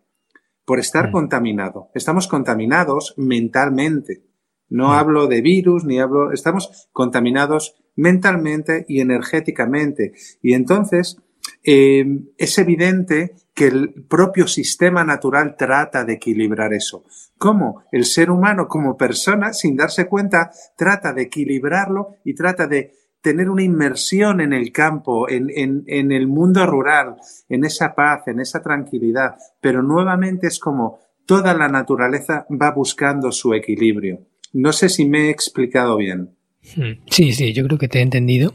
por 0.70 0.80
estar 0.80 1.10
mm. 1.10 1.12
contaminado. 1.12 1.90
Estamos 1.96 2.28
contaminados 2.28 3.16
mentalmente. 3.18 4.22
No 4.70 4.90
mm. 4.90 4.92
hablo 4.92 5.26
de 5.26 5.42
virus, 5.42 5.84
ni 5.84 6.00
hablo, 6.00 6.32
estamos 6.32 6.88
contaminados 6.94 7.74
mentalmente 7.96 8.86
y 8.88 9.02
energéticamente. 9.02 10.14
Y 10.44 10.54
entonces, 10.54 11.18
eh, 11.64 12.06
es 12.38 12.60
evidente 12.60 13.34
que 13.56 13.66
el 13.66 14.06
propio 14.08 14.48
sistema 14.48 15.04
natural 15.04 15.56
trata 15.58 16.06
de 16.06 16.14
equilibrar 16.14 16.72
eso. 16.72 17.04
¿Cómo? 17.40 17.82
El 17.92 18.06
ser 18.06 18.30
humano 18.30 18.68
como 18.68 18.96
persona, 18.96 19.54
sin 19.54 19.76
darse 19.76 20.06
cuenta, 20.06 20.52
trata 20.78 21.14
de 21.14 21.24
equilibrarlo 21.24 22.10
y 22.24 22.36
trata 22.36 22.68
de 22.68 22.94
tener 23.22 23.50
una 23.50 23.64
inmersión 23.64 24.42
en 24.42 24.54
el 24.54 24.72
campo, 24.72 25.30
en, 25.30 25.50
en, 25.56 26.12
el 26.12 26.28
mundo 26.28 26.66
rural, 26.66 27.16
en 27.50 27.66
esa 27.66 27.94
paz, 27.96 28.28
en 28.28 28.40
esa 28.40 28.62
tranquilidad, 28.62 29.36
pero 29.60 29.82
nuevamente 29.82 30.48
es 30.48 30.60
como 30.60 31.00
toda 31.26 31.54
la 31.54 31.68
naturaleza 31.68 32.46
va 32.50 32.72
buscando 32.72 33.32
su 33.32 33.54
equilibrio. 33.54 34.26
No 34.54 34.74
sé 34.74 34.90
si 34.90 35.06
me 35.06 35.28
he 35.28 35.30
explicado 35.30 35.98
bien. 35.98 36.36
Hmm. 36.76 37.04
Sí, 37.10 37.34
sí, 37.34 37.54
yo 37.54 37.66
creo 37.66 37.78
que 37.78 37.88
te 37.88 38.00
he 38.00 38.02
entendido. 38.02 38.54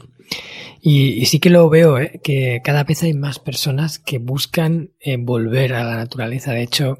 Y, 0.81 1.25
sí 1.25 1.39
que 1.39 1.49
lo 1.49 1.67
veo, 1.69 1.97
¿eh? 1.97 2.19
que 2.23 2.61
cada 2.63 2.83
vez 2.83 3.01
hay 3.01 3.13
más 3.13 3.39
personas 3.39 3.97
que 3.97 4.19
buscan 4.19 4.91
eh, 4.99 5.17
volver 5.17 5.73
a 5.73 5.83
la 5.83 5.95
naturaleza. 5.95 6.51
De 6.51 6.61
hecho, 6.61 6.97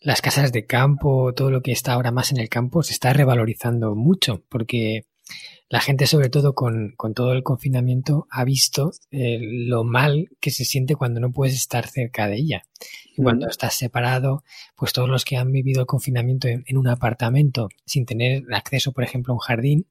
las 0.00 0.22
casas 0.22 0.52
de 0.52 0.64
campo, 0.64 1.34
todo 1.34 1.50
lo 1.50 1.60
que 1.60 1.72
está 1.72 1.92
ahora 1.92 2.10
más 2.10 2.30
en 2.30 2.38
el 2.38 2.48
campo, 2.48 2.82
se 2.82 2.92
está 2.92 3.12
revalorizando 3.12 3.94
mucho, 3.94 4.44
porque 4.48 5.04
la 5.70 5.80
gente, 5.80 6.06
sobre 6.06 6.30
todo 6.30 6.54
con, 6.54 6.94
todo 7.14 7.32
el 7.32 7.42
confinamiento, 7.42 8.26
ha 8.30 8.44
visto 8.44 8.92
eh, 9.10 9.38
lo 9.40 9.84
mal 9.84 10.30
que 10.40 10.50
se 10.50 10.64
siente 10.64 10.96
cuando 10.96 11.20
no 11.20 11.30
puedes 11.30 11.54
estar 11.54 11.86
cerca 11.86 12.26
de 12.26 12.36
ella. 12.36 12.62
Y 13.14 13.22
cuando 13.22 13.48
estás 13.48 13.74
separado, 13.74 14.44
pues 14.76 14.92
todos 14.92 15.08
los 15.10 15.24
que 15.24 15.36
han 15.36 15.52
vivido 15.52 15.80
el 15.80 15.86
confinamiento 15.86 16.48
en, 16.48 16.64
un 16.76 16.88
apartamento 16.88 17.68
sin 17.84 18.06
tener 18.06 18.44
acceso, 18.52 18.92
por 18.92 19.04
ejemplo, 19.04 19.32
a 19.32 19.36
un 19.36 19.40
jardín, 19.40 19.86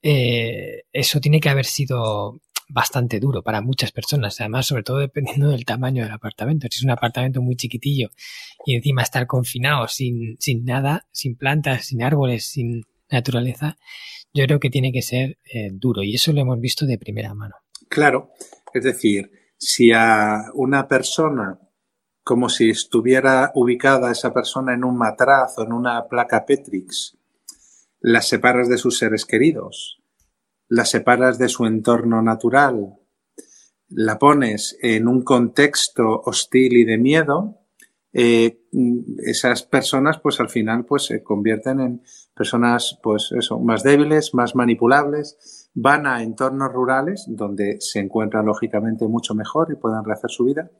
eh, 0.00 0.84
eso 0.92 1.20
tiene 1.20 1.40
que 1.40 1.50
haber 1.50 1.66
sido 1.66 2.40
bastante 2.68 3.20
duro 3.20 3.42
para 3.42 3.60
muchas 3.60 3.92
personas, 3.92 4.40
además 4.40 4.66
sobre 4.66 4.84
todo 4.84 4.98
dependiendo 4.98 5.50
del 5.50 5.66
tamaño 5.66 6.02
del 6.02 6.12
apartamento. 6.12 6.66
Si 6.70 6.78
es 6.78 6.84
un 6.84 6.90
apartamento 6.90 7.42
muy 7.42 7.56
chiquitillo 7.56 8.08
y 8.64 8.74
encima 8.74 9.02
estar 9.02 9.26
confinado 9.26 9.86
sin, 9.88 10.36
sin 10.40 10.64
nada, 10.64 11.06
sin 11.12 11.36
plantas, 11.36 11.86
sin 11.86 12.02
árboles, 12.02 12.46
sin 12.46 12.84
naturaleza, 13.10 13.76
yo 14.34 14.44
creo 14.44 14.60
que 14.60 14.70
tiene 14.70 14.92
que 14.92 15.02
ser 15.02 15.38
eh, 15.44 15.70
duro 15.72 16.02
y 16.02 16.16
eso 16.16 16.32
lo 16.32 16.40
hemos 16.40 16.60
visto 16.60 16.84
de 16.86 16.98
primera 16.98 17.32
mano. 17.34 17.54
Claro, 17.88 18.32
es 18.72 18.82
decir, 18.82 19.30
si 19.56 19.92
a 19.92 20.46
una 20.54 20.88
persona, 20.88 21.60
como 22.24 22.48
si 22.48 22.70
estuviera 22.70 23.52
ubicada 23.54 24.10
esa 24.10 24.34
persona 24.34 24.74
en 24.74 24.84
un 24.84 24.98
matraz 24.98 25.56
o 25.58 25.62
en 25.62 25.72
una 25.72 26.08
placa 26.08 26.44
Petrix, 26.44 27.16
la 28.00 28.20
separas 28.20 28.68
de 28.68 28.76
sus 28.76 28.98
seres 28.98 29.24
queridos, 29.24 30.02
la 30.68 30.84
separas 30.84 31.38
de 31.38 31.48
su 31.48 31.66
entorno 31.66 32.20
natural, 32.20 32.96
la 33.88 34.18
pones 34.18 34.76
en 34.82 35.06
un 35.06 35.22
contexto 35.22 36.22
hostil 36.24 36.76
y 36.76 36.84
de 36.84 36.98
miedo, 36.98 37.60
eh, 38.12 38.60
esas 39.24 39.62
personas 39.62 40.18
pues 40.20 40.40
al 40.40 40.48
final 40.48 40.84
pues 40.84 41.04
se 41.04 41.22
convierten 41.22 41.80
en 41.80 42.02
personas 42.34 42.98
pues 43.02 43.32
eso, 43.38 43.58
más 43.58 43.82
débiles, 43.82 44.34
más 44.34 44.54
manipulables, 44.54 45.70
van 45.74 46.06
a 46.06 46.22
entornos 46.22 46.72
rurales 46.72 47.24
donde 47.28 47.76
se 47.80 48.00
encuentran 48.00 48.46
lógicamente 48.46 49.06
mucho 49.06 49.34
mejor 49.34 49.68
y 49.70 49.76
pueden 49.76 50.04
rehacer 50.04 50.30
su 50.30 50.44
vida. 50.44 50.70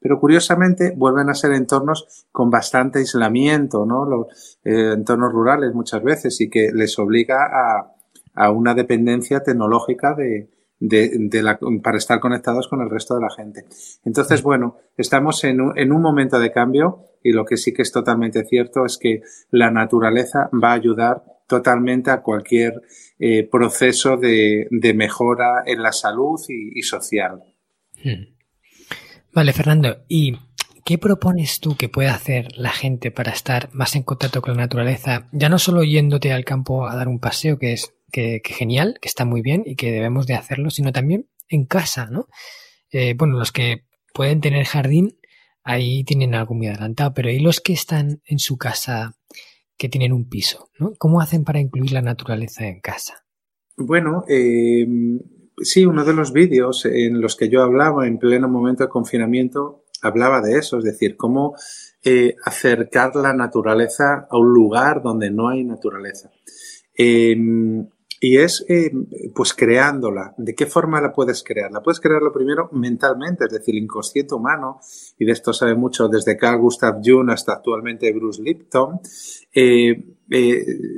Pero 0.00 0.20
curiosamente 0.20 0.94
vuelven 0.96 1.28
a 1.28 1.34
ser 1.34 1.52
entornos 1.52 2.26
con 2.30 2.50
bastante 2.50 3.00
aislamiento, 3.00 3.84
¿no? 3.84 4.04
Los 4.04 4.58
eh, 4.64 4.92
entornos 4.94 5.32
rurales 5.32 5.74
muchas 5.74 6.02
veces 6.02 6.40
y 6.40 6.48
que 6.48 6.70
les 6.72 6.96
obliga 6.98 7.46
a, 7.46 7.94
a 8.34 8.50
una 8.50 8.74
dependencia 8.74 9.42
tecnológica 9.42 10.14
de, 10.14 10.50
de, 10.80 11.42
la, 11.42 11.58
para 11.82 11.98
estar 11.98 12.20
conectados 12.20 12.68
con 12.68 12.80
el 12.80 12.90
resto 12.90 13.14
de 13.14 13.20
la 13.20 13.30
gente. 13.30 13.64
Entonces, 14.04 14.42
bueno, 14.42 14.76
estamos 14.96 15.42
en 15.44 15.60
un, 15.60 15.78
en 15.78 15.92
un 15.92 16.02
momento 16.02 16.38
de 16.38 16.52
cambio 16.52 17.04
y 17.22 17.32
lo 17.32 17.44
que 17.44 17.56
sí 17.56 17.72
que 17.72 17.82
es 17.82 17.92
totalmente 17.92 18.44
cierto 18.44 18.84
es 18.84 18.98
que 18.98 19.22
la 19.50 19.70
naturaleza 19.70 20.48
va 20.52 20.70
a 20.70 20.74
ayudar 20.74 21.22
totalmente 21.46 22.10
a 22.10 22.22
cualquier 22.22 22.82
eh, 23.18 23.42
proceso 23.50 24.16
de, 24.16 24.68
de, 24.70 24.94
mejora 24.94 25.62
en 25.66 25.82
la 25.82 25.92
salud 25.92 26.38
y, 26.48 26.82
social. 26.82 27.42
Hmm. 28.04 28.36
Vale, 29.32 29.52
Fernando, 29.52 30.04
¿y 30.08 30.36
qué 30.84 30.98
propones 30.98 31.60
tú 31.60 31.76
que 31.76 31.88
pueda 31.88 32.14
hacer 32.14 32.48
la 32.56 32.70
gente 32.70 33.10
para 33.10 33.32
estar 33.32 33.70
más 33.72 33.96
en 33.96 34.02
contacto 34.02 34.42
con 34.42 34.56
la 34.56 34.62
naturaleza? 34.62 35.28
Ya 35.32 35.48
no 35.48 35.58
solo 35.58 35.82
yéndote 35.82 36.32
al 36.32 36.44
campo 36.44 36.86
a 36.86 36.94
dar 36.94 37.08
un 37.08 37.18
paseo, 37.18 37.58
que 37.58 37.72
es 37.72 37.94
que, 38.12 38.40
genial, 38.44 38.98
que 39.00 39.08
está 39.08 39.24
muy 39.24 39.42
bien 39.42 39.62
y 39.66 39.76
que 39.76 39.90
debemos 39.90 40.26
de 40.26 40.34
hacerlo, 40.34 40.70
sino 40.70 40.92
también 40.92 41.28
en 41.48 41.64
casa, 41.64 42.06
¿no? 42.10 42.28
Eh, 42.90 43.14
bueno, 43.16 43.38
los 43.38 43.52
que 43.52 43.84
pueden 44.14 44.40
tener 44.40 44.64
jardín, 44.64 45.17
ahí 45.68 46.02
tienen 46.02 46.34
algo 46.34 46.54
muy 46.54 46.66
adelantado, 46.66 47.12
pero 47.12 47.30
¿y 47.30 47.40
los 47.40 47.60
que 47.60 47.74
están 47.74 48.22
en 48.24 48.38
su 48.38 48.56
casa 48.56 49.18
que 49.76 49.90
tienen 49.90 50.14
un 50.14 50.26
piso? 50.26 50.70
¿no? 50.78 50.94
¿Cómo 50.98 51.20
hacen 51.20 51.44
para 51.44 51.60
incluir 51.60 51.92
la 51.92 52.00
naturaleza 52.00 52.66
en 52.66 52.80
casa? 52.80 53.26
Bueno, 53.76 54.24
eh, 54.28 54.86
sí, 55.60 55.84
uno 55.84 56.06
de 56.06 56.14
los 56.14 56.32
vídeos 56.32 56.86
en 56.86 57.20
los 57.20 57.36
que 57.36 57.50
yo 57.50 57.62
hablaba 57.62 58.06
en 58.06 58.18
pleno 58.18 58.48
momento 58.48 58.82
de 58.82 58.88
confinamiento 58.88 59.84
hablaba 60.00 60.40
de 60.40 60.58
eso, 60.58 60.78
es 60.78 60.84
decir, 60.84 61.16
cómo 61.16 61.54
eh, 62.02 62.34
acercar 62.44 63.14
la 63.16 63.34
naturaleza 63.34 64.26
a 64.30 64.38
un 64.38 64.48
lugar 64.54 65.02
donde 65.02 65.30
no 65.30 65.48
hay 65.48 65.64
naturaleza. 65.64 66.30
Em, 66.94 67.86
y 68.20 68.38
es 68.38 68.64
eh, 68.68 68.90
pues 69.34 69.54
creándola. 69.54 70.34
¿De 70.36 70.54
qué 70.54 70.66
forma 70.66 71.00
la 71.00 71.12
puedes 71.12 71.42
crear? 71.42 71.70
La 71.70 71.82
puedes 71.82 72.00
crear 72.00 72.20
lo 72.22 72.32
primero 72.32 72.68
mentalmente, 72.72 73.44
es 73.44 73.52
decir, 73.52 73.74
el 73.76 73.82
inconsciente 73.82 74.34
humano, 74.34 74.80
y 75.18 75.24
de 75.24 75.32
esto 75.32 75.52
sabe 75.52 75.74
mucho 75.74 76.08
desde 76.08 76.36
Carl 76.36 76.60
Gustav 76.60 77.00
Jung 77.04 77.30
hasta 77.30 77.52
actualmente 77.52 78.12
Bruce 78.12 78.42
Lipton, 78.42 79.00
eh, 79.54 80.04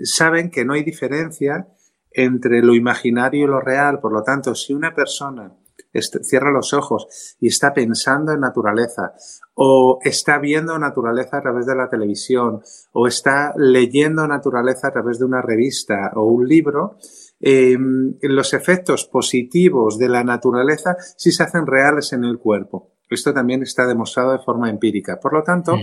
saben 0.04 0.50
que 0.50 0.64
no 0.64 0.72
hay 0.72 0.82
diferencia 0.82 1.68
entre 2.10 2.62
lo 2.62 2.74
imaginario 2.74 3.44
y 3.44 3.48
lo 3.48 3.60
real. 3.60 4.00
Por 4.00 4.12
lo 4.12 4.22
tanto, 4.22 4.54
si 4.54 4.72
una 4.72 4.94
persona 4.94 5.54
cierra 5.92 6.52
los 6.52 6.72
ojos 6.72 7.36
y 7.40 7.48
está 7.48 7.72
pensando 7.72 8.32
en 8.32 8.40
naturaleza 8.40 9.14
o 9.54 9.98
está 10.02 10.38
viendo 10.38 10.78
naturaleza 10.78 11.38
a 11.38 11.42
través 11.42 11.66
de 11.66 11.74
la 11.74 11.88
televisión 11.88 12.62
o 12.92 13.06
está 13.06 13.52
leyendo 13.56 14.26
naturaleza 14.26 14.88
a 14.88 14.92
través 14.92 15.18
de 15.18 15.24
una 15.24 15.42
revista 15.42 16.12
o 16.14 16.24
un 16.24 16.46
libro, 16.46 16.96
em, 17.40 18.14
los 18.22 18.54
efectos 18.54 19.04
positivos 19.04 19.98
de 19.98 20.08
la 20.08 20.24
naturaleza 20.24 20.96
sí 21.16 21.32
se 21.32 21.42
hacen 21.42 21.66
reales 21.66 22.12
en 22.12 22.24
el 22.24 22.38
cuerpo. 22.38 22.92
Esto 23.08 23.34
también 23.34 23.62
está 23.62 23.86
demostrado 23.86 24.32
de 24.32 24.38
forma 24.38 24.70
empírica. 24.70 25.18
Por 25.18 25.32
lo 25.32 25.42
tanto, 25.42 25.76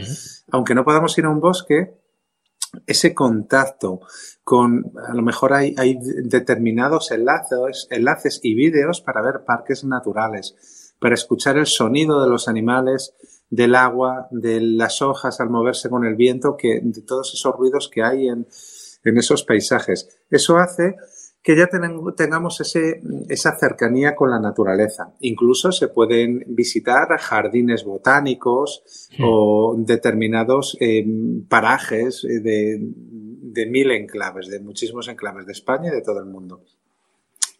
aunque 0.52 0.74
no 0.74 0.86
podamos 0.86 1.18
ir 1.18 1.26
a 1.26 1.30
un 1.30 1.42
bosque, 1.42 1.94
ese 2.86 3.14
contacto 3.14 4.02
con, 4.48 4.94
a 5.06 5.14
lo 5.14 5.24
mejor 5.24 5.52
hay, 5.52 5.76
hay 5.78 6.00
determinados 6.24 7.12
enlaces, 7.12 7.86
enlaces 7.92 8.40
y 8.42 8.56
vídeos 8.56 9.02
para 9.02 9.22
ver 9.22 9.44
parques 9.46 9.84
naturales, 9.84 10.94
para 11.02 11.16
escuchar 11.16 11.58
el 11.58 11.66
sonido 11.66 12.24
de 12.24 12.30
los 12.30 12.48
animales, 12.48 13.14
del 13.50 13.76
agua, 13.76 14.30
de 14.32 14.62
las 14.62 15.02
hojas 15.02 15.42
al 15.42 15.50
moverse 15.50 15.90
con 15.90 16.06
el 16.06 16.16
viento, 16.16 16.56
que, 16.56 16.80
de 16.82 17.02
todos 17.02 17.34
esos 17.34 17.54
ruidos 17.58 17.90
que 17.94 18.04
hay 18.04 18.30
en, 18.30 18.48
en 19.04 19.18
esos 19.18 19.44
paisajes. 19.44 20.18
Eso 20.32 20.56
hace 20.56 20.96
que 21.44 21.58
ya 21.58 21.68
tengamos 22.16 22.62
ese, 22.62 23.02
esa 23.28 23.58
cercanía 23.58 24.16
con 24.16 24.30
la 24.30 24.40
naturaleza. 24.40 25.14
Incluso 25.20 25.74
se 25.74 25.90
pueden 25.90 26.46
visitar 26.48 27.10
jardines 27.20 27.84
botánicos 27.84 29.10
o 29.22 29.76
determinados 29.78 30.78
em, 30.80 31.46
parajes 31.48 32.22
de, 32.22 32.80
de 33.54 33.66
mil 33.66 33.92
enclaves, 33.92 34.48
de 34.48 34.60
muchísimos 34.60 35.08
enclaves 35.08 35.46
de 35.46 35.54
España 35.54 35.90
y 35.92 35.96
de 35.96 36.02
todo 36.02 36.20
el 36.20 36.26
mundo. 36.26 36.62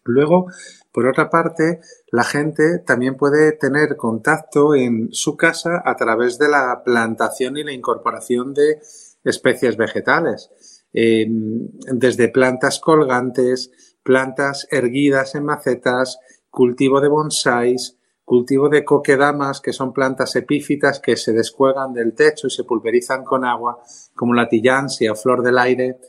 Luego, 0.04 0.48
por 0.92 1.06
otra 1.06 1.30
parte, 1.30 1.82
la 2.12 2.24
gente 2.24 2.80
también 2.80 3.16
puede 3.16 3.52
tener 3.52 3.98
contacto 3.98 4.74
en 4.74 5.10
su 5.12 5.36
casa 5.36 5.82
a 5.84 5.96
través 5.98 6.38
de 6.38 6.48
la 6.48 6.82
plantación 6.84 7.58
y 7.58 7.64
la 7.64 7.74
incorporación 7.74 8.54
de 8.54 8.80
especies 9.26 9.76
vegetales. 9.76 10.50
Em, 10.94 11.68
desde 11.92 12.30
plantas 12.30 12.80
colgantes, 12.80 13.72
plantas 14.02 14.68
erguidas 14.72 15.36
en 15.36 15.44
macetas, 15.44 16.20
cultivo 16.50 17.02
de 17.02 17.10
bonsáis, 17.10 17.97
cultivo 18.28 18.68
de 18.68 18.84
coquedamas, 18.84 19.62
que 19.62 19.72
son 19.72 19.94
plantas 19.94 20.36
epífitas 20.36 21.00
que 21.00 21.16
se 21.16 21.32
descuelgan 21.32 21.94
del 21.94 22.14
techo 22.14 22.48
y 22.48 22.50
se 22.50 22.66
pulverizan 22.66 23.24
con 23.24 23.46
agua, 23.46 23.80
como 24.14 24.34
la 24.34 24.50
tillansia 24.50 25.14
o 25.14 25.16
flor 25.16 25.42
del 25.42 25.58
aire. 25.58 26.00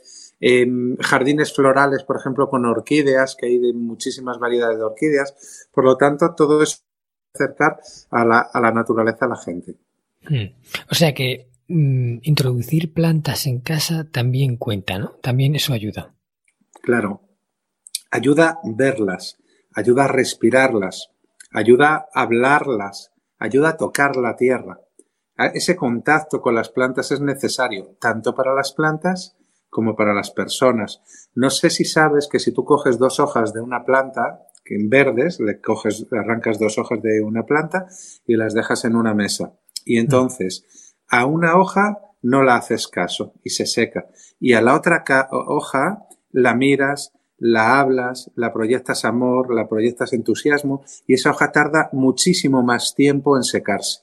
Em, 0.41 0.97
jardines 0.97 1.53
florales, 1.53 2.03
por 2.03 2.17
ejemplo, 2.17 2.49
con 2.49 2.65
orquídeas, 2.65 3.35
que 3.35 3.45
hay 3.45 3.57
de 3.57 3.73
muchísimas 3.73 4.37
variedades 4.37 4.77
de 4.77 4.83
orquídeas. 4.83 5.67
Por 5.73 5.85
lo 5.85 5.95
tanto, 5.95 6.33
todo 6.35 6.61
es 6.61 6.83
acercar 7.33 7.79
a 8.09 8.25
la, 8.25 8.39
a 8.39 8.59
la 8.59 8.71
naturaleza 8.71 9.25
a 9.25 9.29
la 9.29 9.37
gente. 9.37 9.77
Hmm. 10.27 10.55
O 10.91 10.95
sea 10.95 11.13
que 11.13 11.49
Mm, 11.71 12.21
introducir 12.23 12.93
plantas 12.93 13.45
en 13.45 13.59
casa 13.59 14.09
también 14.11 14.57
cuenta, 14.57 14.97
¿no? 14.97 15.11
También 15.21 15.53
eso 15.53 15.71
ayuda. 15.71 16.15
Claro. 16.81 17.21
Ayuda 18.09 18.49
a 18.49 18.59
verlas, 18.75 19.37
ayuda 19.75 20.05
a 20.05 20.07
respirarlas, 20.07 21.11
ayuda 21.51 22.09
a 22.13 22.21
hablarlas, 22.21 23.11
ayuda 23.37 23.69
a 23.69 23.77
tocar 23.77 24.15
la 24.15 24.35
tierra. 24.35 24.79
Ese 25.53 25.75
contacto 25.75 26.41
con 26.41 26.55
las 26.55 26.69
plantas 26.69 27.11
es 27.11 27.21
necesario, 27.21 27.95
tanto 27.99 28.35
para 28.35 28.53
las 28.53 28.73
plantas 28.73 29.37
como 29.69 29.95
para 29.95 30.13
las 30.13 30.31
personas. 30.31 31.01
No 31.33 31.49
sé 31.49 31.69
si 31.69 31.85
sabes 31.85 32.27
que 32.27 32.39
si 32.39 32.51
tú 32.51 32.65
coges 32.65 32.97
dos 32.97 33.19
hojas 33.19 33.53
de 33.53 33.61
una 33.61 33.85
planta, 33.85 34.41
que 34.65 34.75
en 34.75 34.89
verdes, 34.89 35.39
le 35.39 35.61
coges, 35.61 36.05
arrancas 36.11 36.59
dos 36.59 36.77
hojas 36.77 37.01
de 37.01 37.21
una 37.21 37.45
planta 37.45 37.87
y 38.25 38.35
las 38.35 38.53
dejas 38.53 38.83
en 38.85 38.95
una 38.95 39.13
mesa. 39.13 39.53
Y 39.85 39.97
entonces, 39.97 40.95
a 41.07 41.25
una 41.25 41.57
hoja 41.57 41.99
no 42.21 42.43
la 42.43 42.55
haces 42.55 42.87
caso 42.87 43.33
y 43.43 43.51
se 43.51 43.65
seca. 43.65 44.07
Y 44.39 44.53
a 44.53 44.61
la 44.61 44.75
otra 44.75 45.03
hoja 45.31 46.05
la 46.31 46.53
miras, 46.53 47.13
la 47.39 47.79
hablas, 47.79 48.31
la 48.35 48.53
proyectas 48.53 49.05
amor, 49.05 49.53
la 49.53 49.67
proyectas 49.67 50.13
entusiasmo 50.13 50.83
y 51.07 51.13
esa 51.13 51.31
hoja 51.31 51.51
tarda 51.51 51.89
muchísimo 51.93 52.63
más 52.63 52.93
tiempo 52.95 53.37
en 53.37 53.43
secarse. 53.43 54.01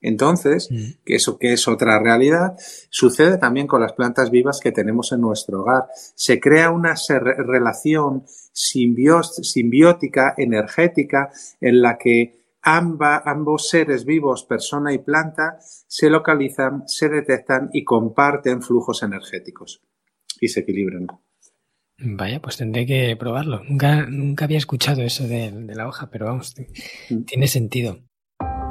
Entonces, 0.00 0.70
mm. 0.70 1.02
que 1.04 1.16
eso 1.16 1.38
que 1.38 1.52
es 1.52 1.68
otra 1.68 1.98
realidad, 1.98 2.56
sucede 2.88 3.38
también 3.38 3.66
con 3.66 3.80
las 3.80 3.92
plantas 3.92 4.30
vivas 4.30 4.60
que 4.60 4.72
tenemos 4.72 5.12
en 5.12 5.20
nuestro 5.20 5.60
hogar. 5.62 5.84
Se 6.14 6.40
crea 6.40 6.70
una 6.70 6.94
relación 7.38 8.24
simbiótica, 8.52 10.34
energética, 10.36 11.30
en 11.60 11.82
la 11.82 11.98
que 11.98 12.40
ambos 12.62 13.68
seres 13.68 14.04
vivos, 14.04 14.44
persona 14.44 14.92
y 14.92 14.98
planta, 14.98 15.58
se 15.60 16.10
localizan, 16.10 16.84
se 16.86 17.08
detectan 17.08 17.70
y 17.72 17.84
comparten 17.84 18.62
flujos 18.62 19.02
energéticos 19.02 19.82
y 20.40 20.48
se 20.48 20.60
equilibran. 20.60 21.06
Vaya, 22.02 22.40
pues 22.40 22.56
tendré 22.56 22.86
que 22.86 23.16
probarlo. 23.16 23.62
Nunca, 23.68 24.06
nunca 24.06 24.46
había 24.46 24.58
escuchado 24.58 25.02
eso 25.02 25.26
de, 25.26 25.52
de 25.52 25.74
la 25.74 25.86
hoja, 25.86 26.08
pero 26.10 26.26
vamos, 26.26 26.54
mm. 27.10 27.22
tiene 27.24 27.46
sentido. 27.46 27.98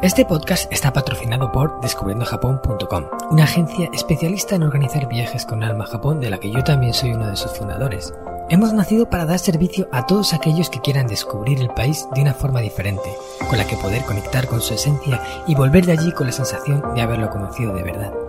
Este 0.02 0.24
podcast 0.24 0.72
está 0.72 0.94
patrocinado 0.94 1.52
por 1.52 1.82
descubriendojapón.com, 1.82 3.06
una 3.32 3.44
agencia 3.44 3.90
especialista 3.94 4.56
en 4.56 4.64
organizar 4.64 5.10
viajes 5.10 5.46
con 5.46 5.62
alma 5.62 5.84
a 5.84 5.88
Japón 5.88 6.22
de 6.22 6.30
la 6.30 6.40
que 6.40 6.52
yo 6.52 6.64
también 6.64 6.94
soy 6.94 7.12
uno 7.12 7.28
de 7.28 7.36
sus 7.36 7.52
fundadores. 7.52 8.14
Hemos 8.50 8.74
nacido 8.74 9.10
para 9.10 9.26
dar 9.26 9.40
servicio 9.40 9.90
a 9.92 10.08
todos 10.08 10.34
aquellos 10.34 10.70
que 10.70 10.80
quieran 10.80 11.08
descubrir 11.08 11.60
el 11.60 11.70
país 11.70 12.08
de 12.16 12.22
una 12.22 12.34
forma 12.34 12.62
diferente, 12.62 13.10
con 13.50 13.58
la 13.58 13.68
que 13.68 13.76
poder 13.76 14.04
conectar 14.04 14.48
con 14.48 14.62
su 14.62 14.74
esencia 14.74 15.22
y 15.46 15.54
volver 15.54 15.86
de 15.86 15.92
allí 15.92 16.14
con 16.14 16.28
la 16.28 16.34
sensación 16.34 16.82
de 16.96 17.02
haberlo 17.02 17.30
conocido 17.30 17.76
de 17.76 17.84
verdad. 17.84 18.29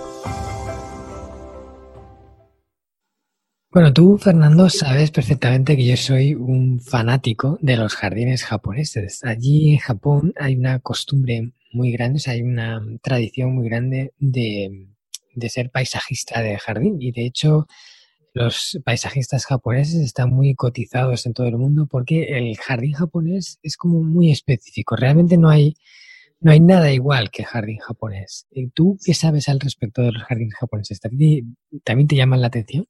Bueno, 3.73 3.93
tú, 3.93 4.17
Fernando, 4.17 4.69
sabes 4.69 5.11
perfectamente 5.11 5.77
que 5.77 5.85
yo 5.85 5.95
soy 5.95 6.33
un 6.35 6.81
fanático 6.81 7.57
de 7.61 7.77
los 7.77 7.95
jardines 7.95 8.43
japoneses. 8.43 9.23
Allí 9.23 9.71
en 9.71 9.77
Japón 9.77 10.33
hay 10.37 10.57
una 10.57 10.79
costumbre 10.79 11.53
muy 11.71 11.93
grande, 11.93 12.21
hay 12.27 12.41
una 12.41 12.83
tradición 13.01 13.55
muy 13.55 13.69
grande 13.69 14.13
de, 14.19 14.89
de 15.35 15.49
ser 15.49 15.71
paisajista 15.71 16.41
de 16.41 16.59
jardín. 16.59 16.97
Y 17.01 17.13
de 17.13 17.25
hecho, 17.25 17.67
los 18.33 18.77
paisajistas 18.83 19.45
japoneses 19.45 20.01
están 20.01 20.31
muy 20.31 20.53
cotizados 20.53 21.25
en 21.25 21.33
todo 21.33 21.47
el 21.47 21.57
mundo 21.57 21.87
porque 21.89 22.37
el 22.37 22.57
jardín 22.57 22.91
japonés 22.91 23.57
es 23.63 23.77
como 23.77 24.03
muy 24.03 24.31
específico. 24.31 24.97
Realmente 24.97 25.37
no 25.37 25.49
hay 25.49 25.75
no 26.41 26.51
hay 26.51 26.59
nada 26.59 26.91
igual 26.91 27.31
que 27.31 27.45
jardín 27.45 27.77
japonés. 27.77 28.47
¿Tú 28.73 28.97
qué 29.05 29.13
sabes 29.13 29.47
al 29.47 29.61
respecto 29.61 30.01
de 30.01 30.11
los 30.11 30.23
jardines 30.23 30.55
japoneses? 30.55 30.99
¿También 30.99 31.55
te 32.07 32.15
llaman 32.17 32.41
la 32.41 32.47
atención? 32.47 32.85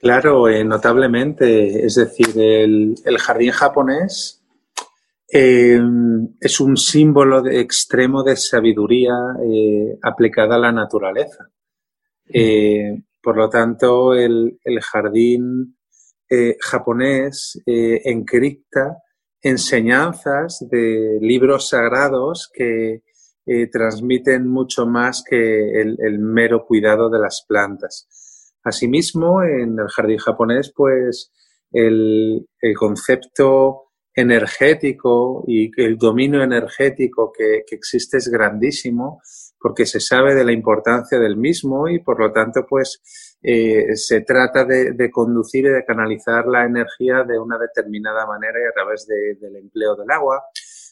Claro, 0.00 0.48
eh, 0.48 0.64
notablemente. 0.64 1.84
Es 1.84 1.96
decir, 1.96 2.38
el, 2.38 3.18
jardín 3.18 3.50
japonés 3.50 4.44
eh, 5.30 5.80
es 6.40 6.60
un 6.60 6.76
símbolo 6.76 7.42
de, 7.42 7.60
extremo 7.60 8.22
de 8.22 8.36
sabiduría 8.36 9.14
eh, 9.44 9.98
aplicada 10.02 10.54
a 10.54 10.60
la 10.60 10.72
naturaleza. 10.72 11.50
por 13.22 13.36
lo 13.36 13.48
tanto, 13.48 14.14
el, 14.14 14.58
jardín 14.80 15.76
japonés 16.60 17.60
encripta 17.66 18.98
enseñanzas 19.42 20.66
de 20.70 21.18
libros 21.20 21.68
sagrados 21.70 22.50
que 22.52 23.02
transmiten 23.72 24.46
mucho 24.46 24.86
más 24.86 25.24
que 25.28 25.80
el, 25.80 26.18
mero 26.18 26.64
cuidado 26.66 27.10
de 27.10 27.18
las 27.18 27.44
plantas. 27.48 28.06
Asimismo, 28.68 29.42
en 29.42 29.78
el 29.78 29.88
jardín 29.88 30.18
japonés, 30.18 30.72
pues 30.74 31.32
el, 31.72 32.46
concepto 32.76 33.84
energético 34.14 35.44
y 35.46 35.70
el 35.80 35.96
dominio 35.96 36.42
energético 36.42 37.32
que, 37.32 37.64
existe 37.70 38.18
es 38.18 38.28
grandísimo 38.28 39.20
porque 39.60 39.86
se 39.86 40.00
sabe 40.00 40.34
de 40.34 40.44
la 40.44 40.52
importancia 40.52 41.18
del 41.18 41.36
mismo 41.36 41.88
y 41.88 42.00
por 42.00 42.20
lo 42.20 42.32
tanto 42.32 42.66
pues 42.68 43.00
eh, 43.42 43.94
se 43.94 44.22
trata 44.22 44.64
de, 44.64 45.10
conducir 45.10 45.66
y 45.66 45.70
de 45.70 45.84
canalizar 45.84 46.46
la 46.46 46.64
energía 46.64 47.22
de 47.24 47.38
una 47.38 47.58
determinada 47.58 48.26
manera 48.26 48.58
y 48.60 48.68
a 48.68 48.72
través 48.72 49.06
del 49.06 49.56
empleo 49.56 49.94
del 49.94 50.10
agua, 50.10 50.42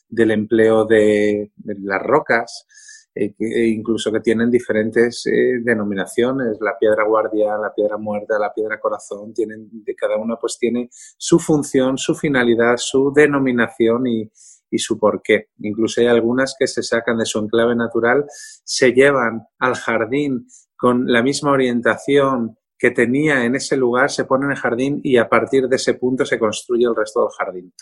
del 0.09 0.31
empleo 0.31 0.85
de, 0.85 1.51
las 1.65 2.03
rocas, 2.03 2.67
eh, 3.17 3.35
e 3.39 3.69
incluso 3.69 4.13
que 4.13 4.21
tienen 4.21 4.51
diferentes 4.51 5.27
eh, 5.27 5.61
denominaciones, 5.65 6.59
la 6.61 6.77
piedra 6.79 7.05
guardia, 7.05 7.57
la 7.57 7.73
piedra 7.75 7.97
muerta, 7.97 8.39
la 8.39 8.53
piedra 8.53 8.79
corazón, 8.79 9.33
tienen, 9.33 9.69
de 9.73 9.95
cada 9.95 10.17
una 10.17 10.37
pues 10.37 10.59
tiene 10.59 10.91
su 10.91 11.39
función, 11.39 11.97
su 11.97 12.15
finalidad, 12.15 12.77
su 12.77 13.11
denominación 13.15 14.07
y, 14.07 14.31
y 14.71 14.79
su 14.79 14.99
porqué. 14.99 15.49
Incluso 15.61 16.03
hay 16.03 16.09
algunas 16.09 16.55
que 16.59 16.67
se 16.67 16.83
sacan 16.83 17.17
de 17.17 17.25
su 17.25 17.39
enclave 17.39 17.75
natural, 17.75 18.27
se 18.29 18.93
llevan 18.93 19.47
al 19.59 19.77
jardín 19.77 20.47
con 20.77 21.07
la 21.07 21.23
misma 21.23 21.53
orientación 21.53 22.59
que 22.79 22.91
tenía 22.91 23.45
en 23.45 23.55
ese 23.55 23.77
lugar 23.77 24.11
se 24.11 24.25
pone 24.25 24.45
en 24.45 24.53
el 24.53 24.59
jardín 24.59 25.01
y 25.03 25.17
a 25.17 25.29
partir 25.29 25.67
de 25.67 25.77
ese 25.77 25.95
punto 25.95 26.27
se 26.27 26.39
construye 26.39 26.85
el 26.85 26.95
resto 26.95 27.21
del 27.21 27.31
jardín. 27.31 27.73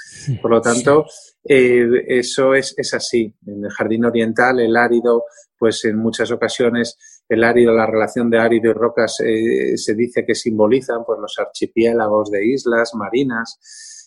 Por 0.40 0.50
lo 0.50 0.60
tanto, 0.60 1.06
eh, 1.42 1.86
eso 2.06 2.54
es, 2.54 2.74
es, 2.76 2.94
así. 2.94 3.34
En 3.46 3.64
el 3.64 3.70
jardín 3.70 4.04
oriental, 4.04 4.60
el 4.60 4.76
árido, 4.76 5.24
pues 5.58 5.84
en 5.84 5.96
muchas 5.96 6.30
ocasiones 6.30 6.96
el 7.28 7.42
árido, 7.42 7.72
la 7.72 7.86
relación 7.86 8.30
de 8.30 8.38
árido 8.38 8.70
y 8.70 8.74
rocas 8.74 9.16
eh, 9.20 9.76
se 9.76 9.94
dice 9.94 10.24
que 10.24 10.34
simbolizan 10.34 11.04
pues, 11.04 11.18
los 11.20 11.38
archipiélagos 11.38 12.30
de 12.30 12.46
islas 12.46 12.92
marinas 12.94 13.58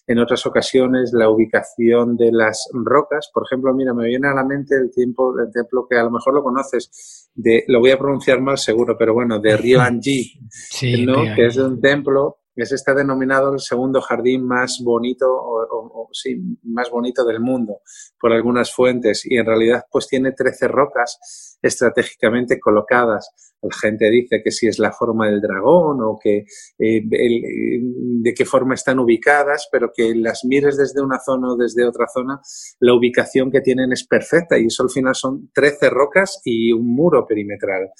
en 0.07 0.19
otras 0.19 0.45
ocasiones 0.45 1.11
la 1.13 1.29
ubicación 1.29 2.15
de 2.15 2.31
las 2.31 2.69
rocas. 2.73 3.29
Por 3.33 3.43
ejemplo, 3.45 3.73
mira, 3.73 3.93
me 3.93 4.07
viene 4.07 4.29
a 4.29 4.33
la 4.33 4.45
mente 4.45 4.75
el, 4.75 4.89
tiempo, 4.89 5.37
el 5.37 5.51
templo 5.51 5.85
que 5.89 5.97
a 5.97 6.03
lo 6.03 6.11
mejor 6.11 6.33
lo 6.33 6.43
conoces, 6.43 7.29
de, 7.35 7.65
lo 7.67 7.81
voy 7.81 7.91
a 7.91 7.99
pronunciar 7.99 8.41
mal 8.41 8.57
seguro, 8.57 8.95
pero 8.97 9.13
bueno, 9.13 9.39
de 9.39 9.57
Ryoanji, 9.57 10.39
sí, 10.49 11.05
¿no? 11.05 11.23
que 11.35 11.47
es 11.47 11.57
un 11.57 11.81
templo 11.81 12.37
ese 12.63 12.75
está 12.75 12.93
denominado 12.93 13.53
el 13.53 13.59
segundo 13.59 14.01
jardín 14.01 14.45
más 14.45 14.79
bonito 14.83 15.27
o, 15.29 16.09
sí, 16.11 16.41
más 16.63 16.89
bonito 16.89 17.25
del 17.25 17.39
mundo 17.39 17.81
por 18.19 18.31
algunas 18.31 18.73
fuentes 18.73 19.25
y 19.25 19.37
en 19.37 19.45
realidad 19.45 19.85
pues 19.91 20.07
tiene 20.07 20.31
13 20.31 20.67
rocas 20.67 21.57
estratégicamente 21.61 22.59
colocadas. 22.59 23.29
La 23.61 23.75
gente 23.75 24.09
dice 24.09 24.41
que 24.43 24.51
si 24.51 24.67
es 24.67 24.79
la 24.79 24.91
forma 24.91 25.27
del 25.27 25.41
dragón 25.41 25.99
o 26.01 26.17
que 26.21 26.45
eh, 26.79 27.01
de 27.03 28.33
qué 28.33 28.45
forma 28.45 28.75
están 28.75 28.99
ubicadas, 28.99 29.67
pero 29.71 29.91
que 29.95 30.13
las 30.15 30.45
mires 30.45 30.77
desde 30.77 31.01
una 31.01 31.19
zona 31.19 31.53
o 31.53 31.57
desde 31.57 31.85
otra 31.85 32.07
zona, 32.07 32.39
la 32.79 32.93
ubicación 32.93 33.51
que 33.51 33.61
tienen 33.61 33.91
es 33.91 34.05
perfecta 34.05 34.57
y 34.57 34.67
eso 34.67 34.83
al 34.83 34.89
final 34.89 35.15
son 35.15 35.49
13 35.53 35.89
rocas 35.89 36.41
y 36.43 36.71
un 36.71 36.87
muro 36.87 37.25
perimetral. 37.25 37.91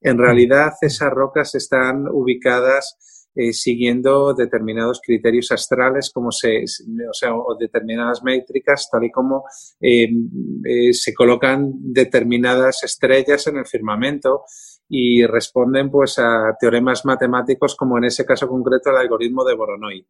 En 0.00 0.18
realidad 0.18 0.74
esas 0.80 1.10
rocas 1.10 1.54
están 1.54 2.06
ubicadas 2.08 3.17
eh, 3.34 3.52
siguiendo 3.52 4.34
determinados 4.34 5.00
criterios 5.04 5.52
astrales 5.52 6.10
como 6.12 6.32
se, 6.32 6.64
o, 6.64 7.12
sea, 7.12 7.34
o 7.36 7.56
determinadas 7.56 8.22
métricas, 8.24 8.88
tal 8.90 9.04
y 9.04 9.12
como 9.12 9.44
em, 9.80 10.28
eh, 10.64 10.92
se 10.92 11.14
colocan 11.14 11.70
determinadas 11.78 12.82
estrellas 12.82 13.46
en 13.46 13.58
el 13.58 13.66
firmamento 13.66 14.42
y 14.88 15.24
responden 15.24 15.90
pues 15.90 16.18
a 16.18 16.56
teoremas 16.58 17.04
matemáticos 17.04 17.76
como 17.76 17.98
en 17.98 18.04
ese 18.04 18.24
caso 18.24 18.48
concreto 18.48 18.90
el 18.90 18.96
algoritmo 18.96 19.44
de 19.44 19.54
Voronoi. 19.54 20.06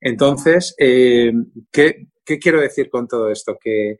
Entonces, 0.00 0.74
eh, 0.78 1.32
¿qué, 1.70 2.08
¿qué, 2.24 2.38
quiero 2.38 2.60
decir 2.60 2.90
con 2.90 3.06
todo 3.06 3.30
esto? 3.30 3.58
Que, 3.60 3.98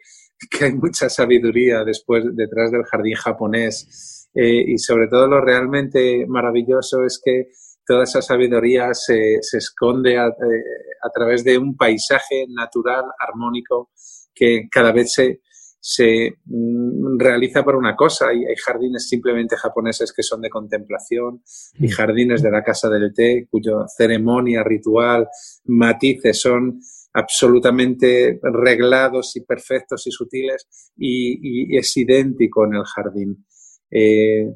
hay 0.61 0.73
mucha 0.75 1.09
sabiduría 1.09 1.85
después, 1.85 2.25
detrás 2.35 2.73
del 2.73 2.85
jardín 2.85 3.15
japonés 3.15 4.29
y 4.35 4.77
sobre 4.77 5.09
todo 5.09 5.27
lo 5.29 5.41
realmente 5.41 6.27
maravilloso 6.27 7.05
es 7.05 7.19
que 7.25 7.49
toda 7.87 8.05
esa 8.05 8.21
sabiduría 8.21 8.93
se, 8.93 9.39
se 9.41 9.59
esconde 9.59 10.15
eh, 10.15 10.19
a, 10.19 11.11
través 11.15 11.45
de 11.45 11.57
un 11.57 11.77
paisaje 11.77 12.47
natural, 12.49 13.05
armónico, 13.19 13.91
que 14.35 14.69
cada 14.71 14.93
vez 14.93 15.13
se, 15.13 15.41
se 15.81 16.39
mm, 16.45 17.19
realiza 17.19 17.63
por 17.63 17.77
una 17.77 17.95
cosa. 17.95 18.35
Y 18.35 18.45
hay 18.45 18.57
jardines 18.57 19.09
simplemente 19.09 19.57
japoneses 19.57 20.13
que 20.13 20.23
son 20.23 20.41
de 20.41 20.51
contemplación 20.51 21.43
y 21.75 21.87
mm. 21.87 21.91
jardines 21.91 22.43
de 22.43 22.51
la 22.51 22.65
casa 22.65 22.91
del 22.91 23.15
té, 23.15 23.47
cuya 23.51 23.87
ceremonia, 23.97 24.65
ritual, 24.65 25.29
matices 25.65 26.41
son 26.41 26.81
absolutamente 27.13 28.39
reglados 28.43 29.37
y 29.37 29.41
perfectos 29.41 30.07
y 30.07 30.11
sutiles 30.11 30.67
y, 30.99 31.77
es 31.77 31.97
idéntico 31.97 32.67
en 32.67 32.75
el 32.75 32.85
jardín. 32.85 33.47
Eh, 33.91 34.49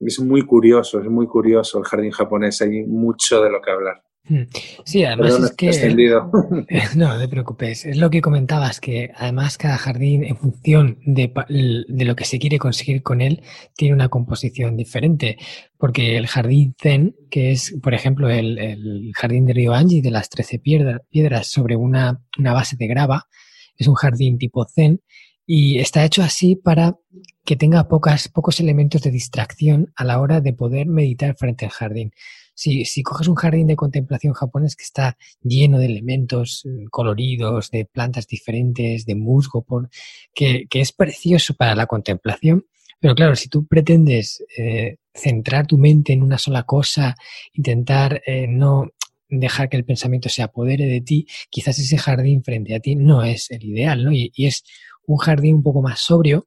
es 0.00 0.20
muy 0.20 0.42
curioso, 0.42 1.00
es 1.00 1.08
muy 1.08 1.26
curioso 1.26 1.78
el 1.78 1.84
jardín 1.84 2.10
japonés, 2.10 2.60
hay 2.62 2.84
mucho 2.84 3.42
de 3.42 3.50
lo 3.50 3.60
que 3.60 3.70
hablar. 3.70 4.02
Hmm. 4.28 4.42
Sí, 4.84 5.04
además 5.04 5.38
es 5.38 5.52
que... 5.52 5.70
No, 6.96 7.08
no 7.08 7.18
te 7.18 7.28
preocupes. 7.28 7.86
Es 7.86 7.96
lo 7.96 8.10
que 8.10 8.20
comentabas, 8.20 8.80
que 8.80 9.12
además 9.14 9.56
cada 9.56 9.78
jardín, 9.78 10.24
en 10.24 10.36
función 10.36 10.98
de, 11.06 11.32
lo 11.48 12.16
que 12.16 12.24
se 12.24 12.38
quiere 12.38 12.58
conseguir 12.58 13.02
con 13.02 13.20
él, 13.20 13.42
tiene 13.76 13.94
una 13.94 14.08
composición 14.08 14.76
diferente. 14.76 15.36
Porque 15.78 16.16
el 16.16 16.26
jardín 16.26 16.74
Zen, 16.80 17.14
que 17.30 17.52
es, 17.52 17.76
por 17.82 17.94
ejemplo, 17.94 18.28
el, 18.28 19.12
jardín 19.14 19.46
de 19.46 19.52
Río 19.52 19.74
Anji, 19.74 20.00
de 20.00 20.10
las 20.10 20.28
13 20.28 20.58
piedras 20.58 21.46
sobre 21.46 21.76
una, 21.76 22.20
una 22.38 22.52
base 22.52 22.76
de 22.76 22.88
grava, 22.88 23.28
es 23.76 23.86
un 23.86 23.94
jardín 23.94 24.38
tipo 24.38 24.66
Zen 24.66 25.00
y 25.46 25.78
está 25.78 26.04
hecho 26.04 26.22
así 26.22 26.56
para 26.56 26.98
que 27.44 27.56
tenga 27.56 27.88
pocas, 27.88 28.28
pocos 28.28 28.58
elementos 28.58 29.00
de 29.02 29.12
distracción 29.12 29.92
a 29.94 30.04
la 30.04 30.20
hora 30.20 30.40
de 30.40 30.52
poder 30.52 30.86
meditar 30.86 31.36
frente 31.36 31.64
al 31.64 31.70
jardín. 31.70 32.12
Si, 32.54 32.84
si 32.84 33.02
coges 33.02 33.28
un 33.28 33.36
jardín 33.36 33.68
de 33.68 33.76
contemplación 33.76 34.32
japonés 34.32 34.74
que 34.74 34.82
está 34.82 35.16
lleno 35.42 35.78
de 35.78 35.86
elementos 35.86 36.64
eh, 36.66 36.86
coloridos, 36.90 37.70
de 37.70 37.84
plantas 37.84 38.26
diferentes, 38.26 39.06
de 39.06 39.14
musgo, 39.14 39.62
por, 39.62 39.88
que, 40.34 40.66
que 40.68 40.80
es 40.80 40.92
precioso 40.92 41.54
para 41.54 41.76
la 41.76 41.86
contemplación, 41.86 42.66
pero 42.98 43.14
claro, 43.14 43.36
si 43.36 43.48
tú 43.48 43.66
pretendes 43.66 44.44
eh, 44.56 44.96
centrar 45.14 45.66
tu 45.66 45.78
mente 45.78 46.12
en 46.12 46.22
una 46.22 46.38
sola 46.38 46.64
cosa, 46.64 47.14
intentar 47.52 48.22
eh, 48.26 48.46
no 48.48 48.90
dejar 49.28 49.68
que 49.68 49.76
el 49.76 49.84
pensamiento 49.84 50.28
se 50.28 50.42
apodere 50.42 50.86
de 50.86 51.02
ti, 51.02 51.26
quizás 51.50 51.78
ese 51.78 51.98
jardín 51.98 52.42
frente 52.42 52.74
a 52.74 52.80
ti 52.80 52.96
no 52.96 53.22
es 53.22 53.50
el 53.50 53.64
ideal, 53.64 54.04
¿no? 54.04 54.12
y 54.12 54.32
es 54.36 54.64
un 55.06 55.16
jardín 55.18 55.54
un 55.56 55.62
poco 55.62 55.82
más 55.82 56.00
sobrio, 56.00 56.46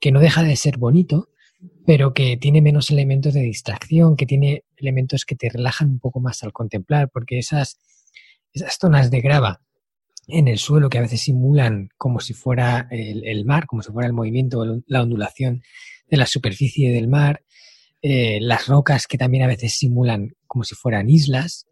que 0.00 0.12
no 0.12 0.20
deja 0.20 0.42
de 0.42 0.56
ser 0.56 0.76
bonito, 0.76 1.28
pero 1.86 2.12
que 2.12 2.36
tiene 2.36 2.60
menos 2.60 2.90
elementos 2.90 3.34
de 3.34 3.42
distracción, 3.42 4.16
que 4.16 4.26
tiene 4.26 4.64
elementos 4.76 5.24
que 5.24 5.36
te 5.36 5.48
relajan 5.48 5.90
un 5.90 5.98
poco 5.98 6.20
más 6.20 6.42
al 6.42 6.52
contemplar, 6.52 7.10
porque 7.10 7.38
esas, 7.38 7.78
esas 8.52 8.76
zonas 8.78 9.10
de 9.10 9.20
grava 9.20 9.60
en 10.26 10.48
el 10.48 10.58
suelo 10.58 10.88
que 10.88 10.98
a 10.98 11.02
veces 11.02 11.20
simulan 11.20 11.90
como 11.96 12.20
si 12.20 12.32
fuera 12.32 12.88
el, 12.90 13.44
mar, 13.44 13.66
como 13.66 13.82
si 13.82 13.92
fuera 13.92 14.06
el 14.06 14.14
movimiento, 14.14 14.64
la 14.86 15.02
ondulación 15.02 15.62
de 16.08 16.16
la 16.16 16.26
superficie 16.26 16.92
del 16.92 17.08
mar, 17.08 17.42
eh, 18.00 18.38
las 18.40 18.66
rocas 18.66 19.06
que 19.06 19.18
también 19.18 19.44
a 19.44 19.48
veces 19.48 19.74
simulan 19.74 20.34
como 20.46 20.64
si 20.64 20.74
fueran 20.74 21.08
islas, 21.08 21.66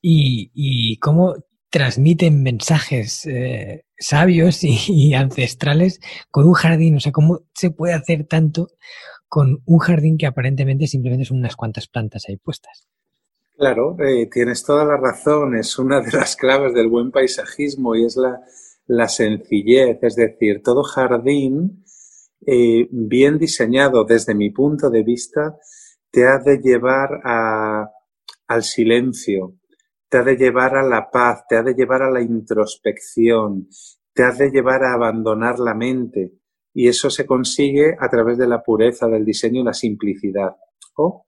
y, 0.00 0.50
y 0.54 0.98
cómo 0.98 1.34
transmiten 1.70 2.42
mensajes 2.42 3.26
eh, 3.26 3.84
sabios 3.98 4.60
y, 4.62 5.14
ancestrales 5.14 6.00
con 6.30 6.46
un 6.46 6.54
jardín. 6.54 6.96
O 6.96 7.00
sea, 7.00 7.12
¿cómo 7.12 7.40
se 7.54 7.70
puede 7.70 7.94
hacer 7.94 8.24
tanto 8.24 8.68
con 9.28 9.62
un 9.64 9.78
jardín 9.78 10.18
que 10.18 10.26
aparentemente 10.26 10.86
simplemente 10.86 11.24
son 11.24 11.38
unas 11.38 11.56
cuantas 11.56 11.88
plantas 11.88 12.24
ahí 12.28 12.36
puestas? 12.36 12.88
Claro, 13.56 13.96
eh, 14.00 14.28
tienes 14.30 14.64
toda 14.64 14.84
la 14.84 14.96
razón. 14.96 15.56
Es 15.56 15.78
una 15.78 16.00
de 16.00 16.12
las 16.12 16.36
claves 16.36 16.74
del 16.74 16.88
buen 16.88 17.10
paisajismo 17.10 17.94
y 17.94 18.04
es 18.04 18.16
la, 18.86 19.08
sencillez. 19.08 19.98
Es 20.02 20.16
decir, 20.16 20.62
todo 20.62 20.82
jardín 20.82 21.84
eh, 22.46 22.86
bien 22.90 23.38
diseñado 23.38 24.04
desde 24.04 24.34
mi 24.34 24.50
punto 24.50 24.90
de 24.90 25.02
vista 25.02 25.56
te 26.10 26.26
ha 26.26 26.38
de 26.38 26.58
llevar 26.58 27.20
al 28.46 28.62
silencio, 28.62 29.54
te 30.16 30.20
ha 30.20 30.24
de 30.24 30.36
llevar 30.36 30.74
a 30.78 30.82
la 30.82 31.10
paz, 31.10 31.44
te 31.46 31.56
ha 31.56 31.62
de 31.62 31.74
llevar 31.74 32.02
a 32.02 32.10
la 32.10 32.22
introspección, 32.22 33.68
te 34.14 34.22
ha 34.22 34.30
de 34.30 34.50
llevar 34.50 34.82
a 34.82 34.94
abandonar 34.94 35.58
la 35.58 35.74
mente. 35.74 36.32
Y 36.72 36.88
eso 36.88 37.10
se 37.10 37.26
consigue 37.26 37.94
a 38.00 38.08
través 38.08 38.38
de 38.38 38.46
la 38.46 38.62
pureza 38.62 39.08
del 39.08 39.26
diseño 39.26 39.60
y 39.60 39.64
la 39.64 39.74
simplicidad. 39.74 40.56
O, 40.96 41.26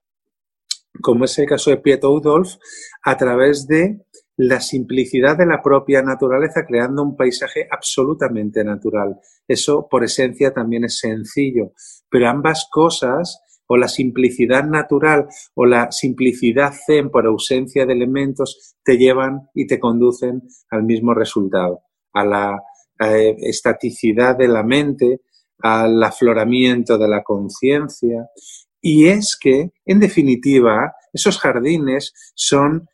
como 1.03 1.25
es 1.25 1.37
el 1.37 1.45
caso 1.45 1.69
de 1.69 1.77
Pietro 1.77 2.13
Udolf, 2.13 2.55
a 3.03 3.15
través 3.15 3.67
de 3.67 4.07
la 4.37 4.59
simplicidad 4.59 5.37
de 5.37 5.45
la 5.45 5.61
propia 5.61 6.01
naturaleza 6.01 6.65
creando 6.67 7.03
un 7.03 7.15
paisaje 7.15 7.67
absolutamente 7.69 8.63
natural. 8.63 9.19
Eso 9.47 9.87
por 9.87 10.03
esencia 10.03 10.51
también 10.51 10.85
es 10.85 10.97
sencillo, 10.97 11.73
pero 12.09 12.27
ambas 12.27 12.67
cosas 12.71 13.39
o 13.71 13.77
la 13.77 13.87
simplicidad 13.87 14.63
natural 14.63 15.27
o 15.53 15.65
la 15.65 15.91
simplicidad 15.91 16.73
zen 16.73 17.11
por 17.11 17.27
ausencia 17.27 17.85
de 17.85 17.93
elementos 17.93 18.75
te 18.83 18.97
llevan 18.97 19.49
y 19.53 19.67
te 19.67 19.79
conducen 19.79 20.41
al 20.71 20.83
mismo 20.83 21.13
resultado, 21.13 21.81
a 22.13 22.25
la 22.25 22.63
eh, 22.99 23.35
estaticidad 23.41 24.35
de 24.35 24.47
la 24.47 24.63
mente, 24.63 25.21
al 25.59 26.01
afloramiento 26.03 26.97
de 26.97 27.07
la 27.07 27.21
conciencia. 27.21 28.29
Y 28.81 29.07
es 29.07 29.37
que, 29.39 29.71
en 29.85 29.99
definitiva, 29.99 30.93
esos 31.13 31.37
jardines 31.37 32.13
son 32.33 32.87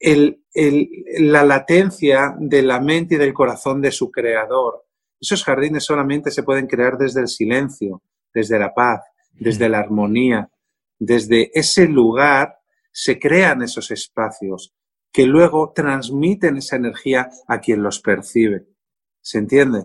la 0.00 1.44
latencia 1.44 2.34
de 2.38 2.62
la 2.62 2.80
mente 2.80 3.14
y 3.14 3.18
del 3.18 3.32
corazón 3.32 3.80
de 3.80 3.92
su 3.92 4.10
creador. 4.10 4.84
Esos 5.20 5.44
jardines 5.44 5.84
solamente 5.84 6.32
se 6.32 6.42
pueden 6.42 6.66
crear 6.66 6.98
desde 6.98 7.20
el 7.20 7.28
silencio, 7.28 8.02
desde 8.34 8.58
la 8.58 8.74
paz, 8.74 9.00
desde 9.38 9.68
la 9.68 9.80
armonía. 9.80 10.50
Desde 10.98 11.50
ese 11.58 11.86
lugar 11.86 12.56
se 12.92 13.18
crean 13.18 13.62
esos 13.62 13.90
espacios 13.90 14.74
que 15.12 15.26
luego 15.26 15.72
transmiten 15.74 16.58
esa 16.58 16.76
energía 16.76 17.30
a 17.46 17.60
quien 17.60 17.82
los 17.82 18.00
percibe. 18.00 18.66
¿Se 19.20 19.38
entiende? 19.38 19.84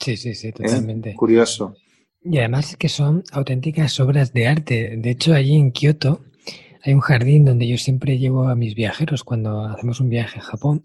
Sí, 0.00 0.16
sí, 0.16 0.34
sí, 0.34 0.48
¿Eh? 0.48 0.52
totalmente. 0.52 1.14
Curioso. 1.14 1.74
Y 2.22 2.38
además 2.38 2.70
es 2.70 2.76
que 2.76 2.88
son 2.88 3.24
auténticas 3.32 3.98
obras 4.00 4.32
de 4.32 4.48
arte. 4.48 4.96
De 4.96 5.10
hecho, 5.10 5.34
allí 5.34 5.56
en 5.56 5.70
Kioto 5.72 6.24
hay 6.82 6.94
un 6.94 7.00
jardín 7.00 7.44
donde 7.44 7.68
yo 7.68 7.78
siempre 7.78 8.18
llevo 8.18 8.48
a 8.48 8.56
mis 8.56 8.74
viajeros 8.74 9.24
cuando 9.24 9.64
hacemos 9.64 10.00
un 10.00 10.10
viaje 10.10 10.40
a 10.40 10.42
Japón, 10.42 10.82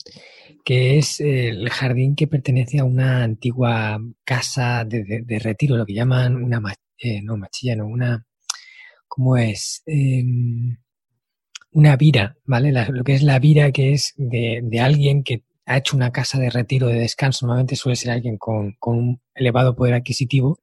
que 0.64 0.98
es 0.98 1.20
el 1.20 1.70
jardín 1.70 2.16
que 2.16 2.28
pertenece 2.28 2.80
a 2.80 2.86
una 2.86 3.24
antigua 3.24 4.00
casa 4.24 4.86
de 4.86 5.40
retiro, 5.40 5.76
lo 5.76 5.86
que 5.86 5.94
llaman 5.94 6.36
una, 6.36 6.62
eh, 6.98 7.22
no, 7.22 7.38
machilla, 7.38 7.76
no, 7.76 7.88
una, 7.88 8.26
¿cómo 9.08 9.38
es? 9.38 9.84
Em, 9.86 10.78
una 11.72 11.96
vira, 11.98 12.38
¿vale? 12.46 12.72
lo 12.72 13.04
que 13.04 13.14
es 13.14 13.24
la 13.24 13.40
vira 13.40 13.72
que 13.72 13.94
es 13.94 14.14
de, 14.18 14.62
de, 14.64 14.80
alguien 14.80 15.24
que 15.24 15.44
ha 15.66 15.78
hecho 15.78 15.96
una 15.96 16.12
casa 16.12 16.40
de 16.40 16.50
retiro, 16.50 16.88
de 16.88 17.00
descanso, 17.00 17.46
normalmente 17.46 17.76
suele 17.76 17.96
ser 17.96 18.12
alguien 18.12 18.38
con, 18.38 18.74
con 18.80 18.98
un 18.98 19.22
elevado 19.34 19.76
poder 19.76 19.96
adquisitivo 19.96 20.60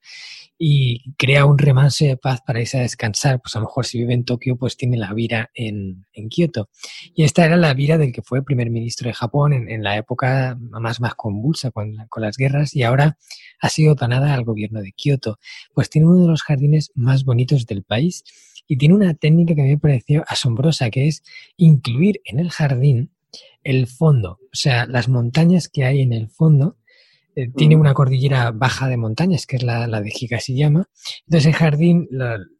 y 0.63 1.15
crea 1.15 1.47
un 1.47 1.57
remanso 1.57 2.05
de 2.05 2.19
paz 2.19 2.43
para 2.47 2.61
irse 2.61 2.77
a 2.77 2.83
descansar. 2.83 3.41
Pues 3.41 3.57
a 3.57 3.61
lo 3.61 3.65
mejor 3.65 3.87
si 3.87 3.99
vive 3.99 4.13
en 4.13 4.27
Tokio, 4.27 4.59
pues 4.59 4.77
tiene 4.77 4.99
la 4.99 5.15
vira 5.15 5.51
en, 5.55 6.05
en 6.13 6.29
Kioto. 6.29 6.69
Y 7.15 7.25
esta 7.25 7.47
era 7.47 7.57
la 7.57 7.73
vira 7.73 7.97
del 7.97 8.13
que 8.13 8.21
fue 8.21 8.45
primer 8.45 8.69
ministro 8.69 9.09
de 9.09 9.15
Japón 9.15 9.55
en, 9.55 9.83
la 9.83 9.97
época 9.97 10.59
más, 10.61 11.01
más 11.01 11.15
convulsa 11.15 11.71
con, 11.71 11.97
con, 12.11 12.23
las 12.23 12.37
guerras 12.37 12.77
y 12.77 12.83
ahora 12.83 13.17
ha 13.59 13.69
sido 13.71 13.95
donada 13.95 14.35
al 14.35 14.45
gobierno 14.45 14.83
de 14.83 14.93
Kioto. 14.93 15.39
Pues 15.73 15.89
tiene 15.89 16.09
uno 16.09 16.21
de 16.21 16.29
los 16.29 16.43
jardines 16.43 16.93
más 16.95 17.25
bonitos 17.25 17.65
del 17.65 17.83
país 17.83 18.23
y 18.69 18.77
tiene 18.77 18.95
una 18.95 19.15
técnica 19.15 19.55
que 19.55 19.63
me 19.63 19.79
pareció 19.79 20.25
asombrosa, 20.29 20.91
que 20.91 21.09
es 21.09 21.23
incluir 21.57 22.21
en 22.27 22.39
el 22.39 22.51
jardín 22.51 23.13
el 23.63 23.87
fondo, 23.87 24.39
o 24.43 24.57
sea, 24.57 24.87
las 24.87 25.09
montañas 25.09 25.69
que 25.69 25.85
hay 25.85 26.01
en 26.03 26.13
el 26.13 26.29
fondo 26.29 26.77
eh, 27.37 27.49
tiene 27.55 27.77
una 27.77 27.95
cordillera 27.95 28.51
baja 28.51 28.89
de 28.89 28.97
montañas, 28.97 29.47
que 29.47 29.57
es 29.57 29.63
la, 29.63 29.87
la 29.87 30.01
de 30.01 30.13
Higashiyama. 30.15 30.89
Entonces, 31.27 31.47
el 31.47 31.55
jardín, 31.55 32.09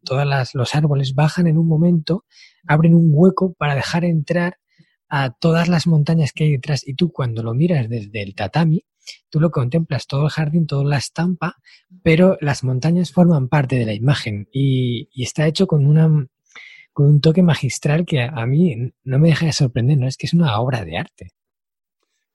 todos 0.03 0.25
los 0.53 0.75
árboles 0.75 1.13
bajan 1.13 1.47
en 1.47 1.57
un 1.57 1.67
momento, 1.67 2.25
abren 2.67 2.95
un 2.95 3.09
hueco 3.11 3.53
para 3.53 3.75
dejar 3.75 4.05
entrar 4.05 4.57
a 5.09 5.31
todas 5.31 5.67
las 5.67 5.87
montañas 5.87 6.31
que 6.31 6.45
hay 6.45 6.51
detrás. 6.51 6.87
Y 6.87 6.93
tú, 6.93 7.11
cuando 7.11 7.43
lo 7.43 7.53
miras 7.53 7.89
desde 7.89 8.21
el 8.21 8.33
tatami, 8.33 8.85
tú 9.29 9.39
lo 9.39 9.51
contemplas 9.51 10.07
todo 10.07 10.25
el 10.25 10.29
jardín, 10.29 10.67
toda 10.67 10.85
la 10.85 10.97
estampa, 10.97 11.57
pero 12.01 12.37
las 12.39 12.63
montañas 12.63 13.11
forman 13.11 13.49
parte 13.49 13.77
de 13.77 13.85
la 13.85 13.93
imagen 13.93 14.47
y, 14.53 15.09
está 15.21 15.47
hecho 15.47 15.67
con 15.67 15.85
una 15.85 16.27
con 16.93 17.07
un 17.07 17.21
toque 17.21 17.41
magistral 17.41 18.05
que 18.05 18.21
a, 18.21 18.29
a, 18.29 18.45
mí 18.45 18.75
no 19.03 19.17
me 19.17 19.29
deja 19.29 19.45
de 19.45 19.53
sorprender, 19.53 19.97
¿no? 19.97 20.07
Es 20.07 20.17
que 20.17 20.27
es 20.27 20.33
una 20.33 20.59
obra 20.59 20.83
de 20.83 20.97
arte. 20.97 21.31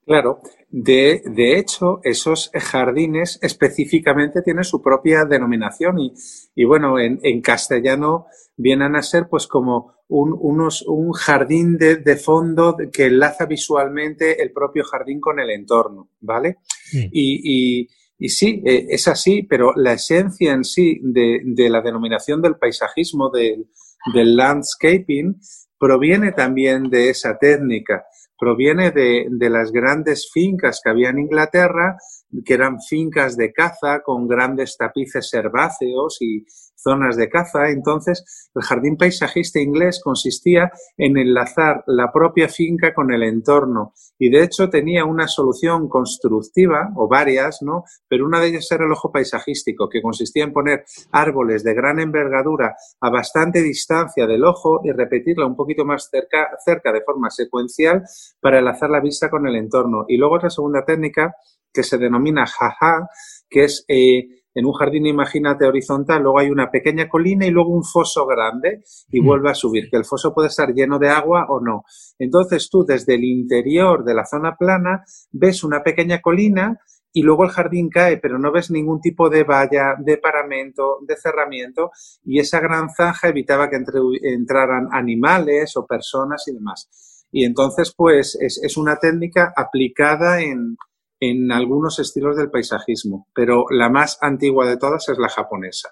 Claro, 0.07 0.41
de, 0.71 1.21
de, 1.25 1.59
hecho, 1.59 1.99
esos 2.05 2.53
jardines 2.55 3.41
específicamente 3.43 4.41
tienen 4.41 4.63
su 4.63 4.81
propia 4.81 5.25
denominación 5.25 5.99
y, 5.99 6.15
y 6.55 6.65
bueno, 6.65 7.01
en, 7.01 7.19
en, 7.25 7.43
castellano 7.43 8.27
vienen 8.57 8.95
a 8.95 9.03
ser 9.03 9.27
pues 9.29 9.49
como 9.49 9.95
un, 10.07 10.33
unos, 10.39 10.83
un 10.83 11.11
jardín 11.11 11.77
de, 11.77 11.97
de, 11.97 12.15
fondo 12.15 12.77
que 12.93 13.07
enlaza 13.07 13.47
visualmente 13.47 14.41
el 14.41 14.53
propio 14.53 14.85
jardín 14.85 15.21
con 15.21 15.41
el 15.41 15.51
entorno, 15.51 16.11
¿vale? 16.21 16.59
Y, 16.93 17.81
y, 17.81 17.89
y, 18.17 18.29
sí, 18.29 18.63
eh, 18.65 18.87
es 18.89 19.09
así, 19.09 19.43
pero 19.43 19.73
la 19.75 19.95
esencia 19.95 20.53
en 20.53 20.63
sí 20.63 21.01
de, 21.03 21.41
de 21.45 21.69
la 21.69 21.81
denominación 21.81 22.41
del 22.41 22.59
paisajismo, 22.59 23.29
del, 23.31 23.67
del 24.15 24.37
landscaping, 24.37 25.41
proviene 25.77 26.31
también 26.31 26.85
de 26.91 27.11
esa 27.11 27.37
técnica 27.39 28.05
proviene 28.39 28.91
de, 28.91 29.27
de, 29.31 29.51
las 29.51 29.73
grandes 29.73 30.31
fincas 30.33 30.81
que 30.83 30.91
había 30.91 31.11
en 31.11 31.19
Inglaterra, 31.19 31.97
que 32.45 32.55
eran 32.55 32.81
fincas 32.81 33.37
de 33.37 33.53
caza 33.53 34.01
con 34.05 34.27
grandes 34.29 34.77
tapices 34.77 35.33
herbáceos 35.33 36.19
y 36.21 36.45
zonas 36.77 37.17
de 37.17 37.29
caza. 37.29 37.71
Entonces, 37.71 38.49
el 38.55 38.63
jardín 38.63 38.97
paisajista 38.97 39.61
inglés 39.61 40.01
consistía 40.03 40.71
en 40.97 41.17
enlazar 41.17 41.83
la 41.87 42.13
propia 42.13 42.49
finca 42.49 42.95
con 42.95 43.13
el 43.13 43.23
entorno 43.23 43.93
y 44.19 44.31
de 44.31 44.43
hecho 44.43 44.71
tenía 44.71 45.05
una 45.05 45.29
solución 45.29 45.89
constructiva 45.89 46.91
o 46.97 47.09
varias, 47.09 47.63
¿no? 47.63 47.85
Pero 48.09 48.27
una 48.27 48.41
de 48.41 48.49
ellas 48.49 48.71
era 48.71 48.85
el 48.85 48.93
ojo 48.93 49.13
paisajístico, 49.13 49.89
que 49.89 50.03
consistía 50.03 50.45
en 50.45 50.53
poner 50.53 50.85
árboles 51.13 51.65
de 51.65 51.75
gran 51.75 52.01
envergadura 52.01 52.77
a 53.01 53.11
bastante 53.11 53.63
distancia 53.63 54.27
del 54.27 54.45
ojo 54.45 54.81
y 54.85 54.93
repetirla 54.93 55.47
un 55.47 55.57
poquito 55.57 55.85
más 55.85 56.09
cerca, 56.11 56.51
cerca 56.65 56.93
de 56.93 57.03
forma 57.03 57.31
secuencial 57.31 58.03
para 58.41 58.59
enlazar 58.59 58.91
la 58.91 59.01
vista 59.01 59.29
con 59.29 59.47
el 59.47 59.57
entorno. 59.57 60.05
Y 60.09 60.17
luego 60.17 60.37
otra 60.37 60.51
segunda 60.51 60.85
técnica 60.85 61.35
que 61.73 61.83
se 61.83 61.99
denomina 61.99 62.47
jaja, 62.47 63.09
que 63.51 63.65
es 63.65 63.85
eh, 63.89 64.29
en 64.57 64.65
un 64.65 64.73
jardín, 64.73 65.05
imagínate, 65.05 65.67
horizontal, 65.67 66.23
luego 66.23 66.39
hay 66.39 66.49
una 66.49 66.71
pequeña 66.71 67.11
colina 67.11 67.45
y 67.45 67.51
luego 67.51 67.75
un 67.75 67.85
foso 67.85 68.25
grande 68.27 68.83
y 69.11 69.21
mm. 69.21 69.25
vuelve 69.27 69.51
a 69.51 69.55
subir, 69.55 69.91
que 69.91 69.99
el 69.99 70.07
foso 70.07 70.33
puede 70.33 70.49
estar 70.49 70.73
lleno 70.73 70.99
de 70.99 71.11
agua 71.11 71.45
o 71.51 71.61
no. 71.61 71.85
Entonces 72.19 72.71
tú 72.71 72.83
desde 72.83 73.17
el 73.17 73.25
interior 73.25 74.03
de 74.03 74.15
la 74.15 74.25
zona 74.25 74.57
plana 74.57 75.05
ves 75.31 75.63
una 75.63 75.83
pequeña 75.83 76.23
colina 76.23 76.81
y 77.13 77.21
luego 77.21 77.45
el 77.45 77.51
jardín 77.51 77.91
cae, 77.91 78.17
pero 78.17 78.39
no 78.39 78.51
ves 78.51 78.71
ningún 78.71 78.99
tipo 79.03 79.29
de 79.29 79.45
valla, 79.45 79.95
de 79.99 80.17
paramento, 80.17 81.01
de 81.07 81.17
cerramiento, 81.19 81.91
y 82.25 82.41
esa 82.41 82.59
gran 82.59 82.89
zanja 82.89 83.29
evitaba 83.29 83.69
que 83.69 83.77
entraran 84.23 84.89
animales 84.91 85.77
o 85.77 85.87
personas 85.87 86.45
y 86.47 86.55
demás. 86.55 87.27
Y 87.31 87.45
entonces, 87.45 87.93
pues, 87.95 88.39
es, 88.41 88.59
es 88.63 88.77
una 88.79 88.97
técnica 88.97 89.53
aplicada 89.55 90.41
en, 90.41 90.77
en 91.21 91.51
algunos 91.53 91.99
estilos 91.99 92.37
del 92.37 92.51
paisajismo, 92.51 93.29
pero 93.35 93.65
la 93.71 93.89
más 93.89 94.19
antigua 94.21 94.67
de 94.67 94.77
todas 94.77 95.09
es 95.09 95.19
la 95.19 95.29
japonesa 95.29 95.91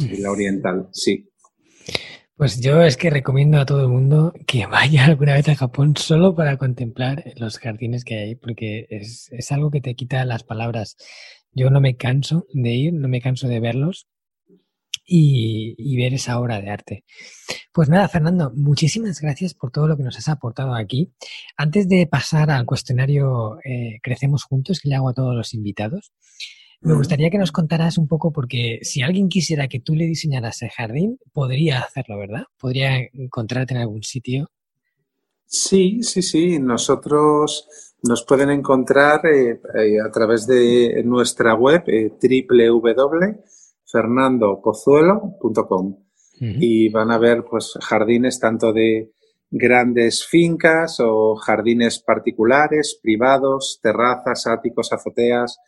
y 0.00 0.18
la 0.18 0.30
oriental, 0.30 0.88
sí. 0.92 1.30
Pues 2.36 2.60
yo 2.60 2.82
es 2.82 2.96
que 2.96 3.10
recomiendo 3.10 3.60
a 3.60 3.66
todo 3.66 3.82
el 3.82 3.88
mundo 3.88 4.32
que 4.46 4.66
vaya 4.66 5.04
alguna 5.04 5.34
vez 5.34 5.48
a 5.48 5.54
Japón 5.54 5.96
solo 5.96 6.34
para 6.34 6.56
contemplar 6.56 7.24
los 7.36 7.58
jardines 7.58 8.04
que 8.04 8.18
hay, 8.18 8.34
porque 8.34 8.86
es, 8.90 9.28
es 9.30 9.52
algo 9.52 9.70
que 9.70 9.80
te 9.80 9.94
quita 9.94 10.24
las 10.24 10.42
palabras. 10.42 10.96
Yo 11.52 11.70
no 11.70 11.80
me 11.80 11.96
canso 11.96 12.46
de 12.52 12.72
ir, 12.72 12.92
no 12.92 13.06
me 13.06 13.20
canso 13.20 13.46
de 13.46 13.60
verlos 13.60 14.08
y, 15.06 15.96
ver 15.96 16.14
esa 16.14 16.38
obra 16.38 16.60
de 16.60 16.70
arte. 16.70 17.04
Pues 17.72 17.88
nada, 17.88 18.08
Fernando, 18.08 18.52
muchísimas 18.54 19.20
gracias 19.20 19.54
por 19.54 19.70
todo 19.70 19.88
lo 19.88 19.96
que 19.96 20.02
nos 20.02 20.16
has 20.16 20.28
aportado 20.28 20.74
aquí. 20.74 21.12
Antes 21.56 21.88
de 21.88 22.06
pasar 22.06 22.50
al 22.50 22.66
cuestionario 22.66 23.58
eh, 23.64 23.98
Crecemos 24.02 24.44
Juntos, 24.44 24.80
que 24.80 24.88
le 24.88 24.96
hago 24.96 25.08
a 25.08 25.14
todos 25.14 25.34
los 25.34 25.54
invitados, 25.54 26.12
me 26.80 26.94
gustaría 26.94 27.30
que 27.30 27.38
nos 27.38 27.52
contaras 27.52 27.96
un 27.96 28.08
poco, 28.08 28.30
porque 28.30 28.80
si 28.82 29.00
alguien 29.00 29.28
quisiera 29.28 29.68
que 29.68 29.80
tú 29.80 29.94
le 29.94 30.04
diseñaras 30.04 30.60
el 30.60 30.68
jardín, 30.68 31.18
podría 31.32 31.80
hacerlo, 31.80 32.18
¿verdad? 32.18 32.44
Podría 32.58 32.98
encontrarte 33.14 33.72
en 33.72 33.80
algún 33.80 34.02
sitio. 34.02 34.50
Sí, 35.46 36.02
sí, 36.02 36.20
sí. 36.20 36.58
Nosotros 36.58 37.68
nos 38.02 38.24
pueden 38.24 38.50
encontrar 38.50 39.24
eh, 39.24 39.60
eh, 39.78 40.00
a 40.06 40.10
través 40.10 40.46
de 40.46 41.02
nuestra 41.04 41.54
web 41.54 41.84
www 41.86 43.44
fernandopozuelo.com 43.94 45.96
y 46.40 46.88
van 46.88 47.12
a 47.12 47.18
ver 47.18 47.44
pues 47.48 47.74
jardines 47.80 48.40
tanto 48.40 48.72
de 48.72 49.12
grandes 49.50 50.26
fincas 50.26 50.98
o 51.00 51.36
jardines 51.36 52.00
particulares, 52.00 52.98
privados, 53.00 53.78
terrazas, 53.80 54.48
áticos, 54.48 54.92
azoteas, 54.92 55.58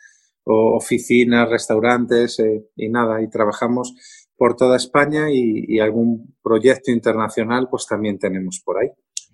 o 0.44 0.76
oficinas, 0.76 1.48
restaurantes 1.48 2.40
eh, 2.40 2.66
y 2.76 2.88
nada, 2.88 3.22
y 3.22 3.28
trabajamos 3.28 3.94
por 4.36 4.54
toda 4.54 4.76
España 4.76 5.30
y, 5.30 5.80
algún 5.80 6.36
proyecto 6.42 6.90
internacional 6.90 7.68
pues 7.70 7.86
también 7.86 8.18
tenemos 8.18 8.60
por 8.64 8.78
ahí. 8.78 8.88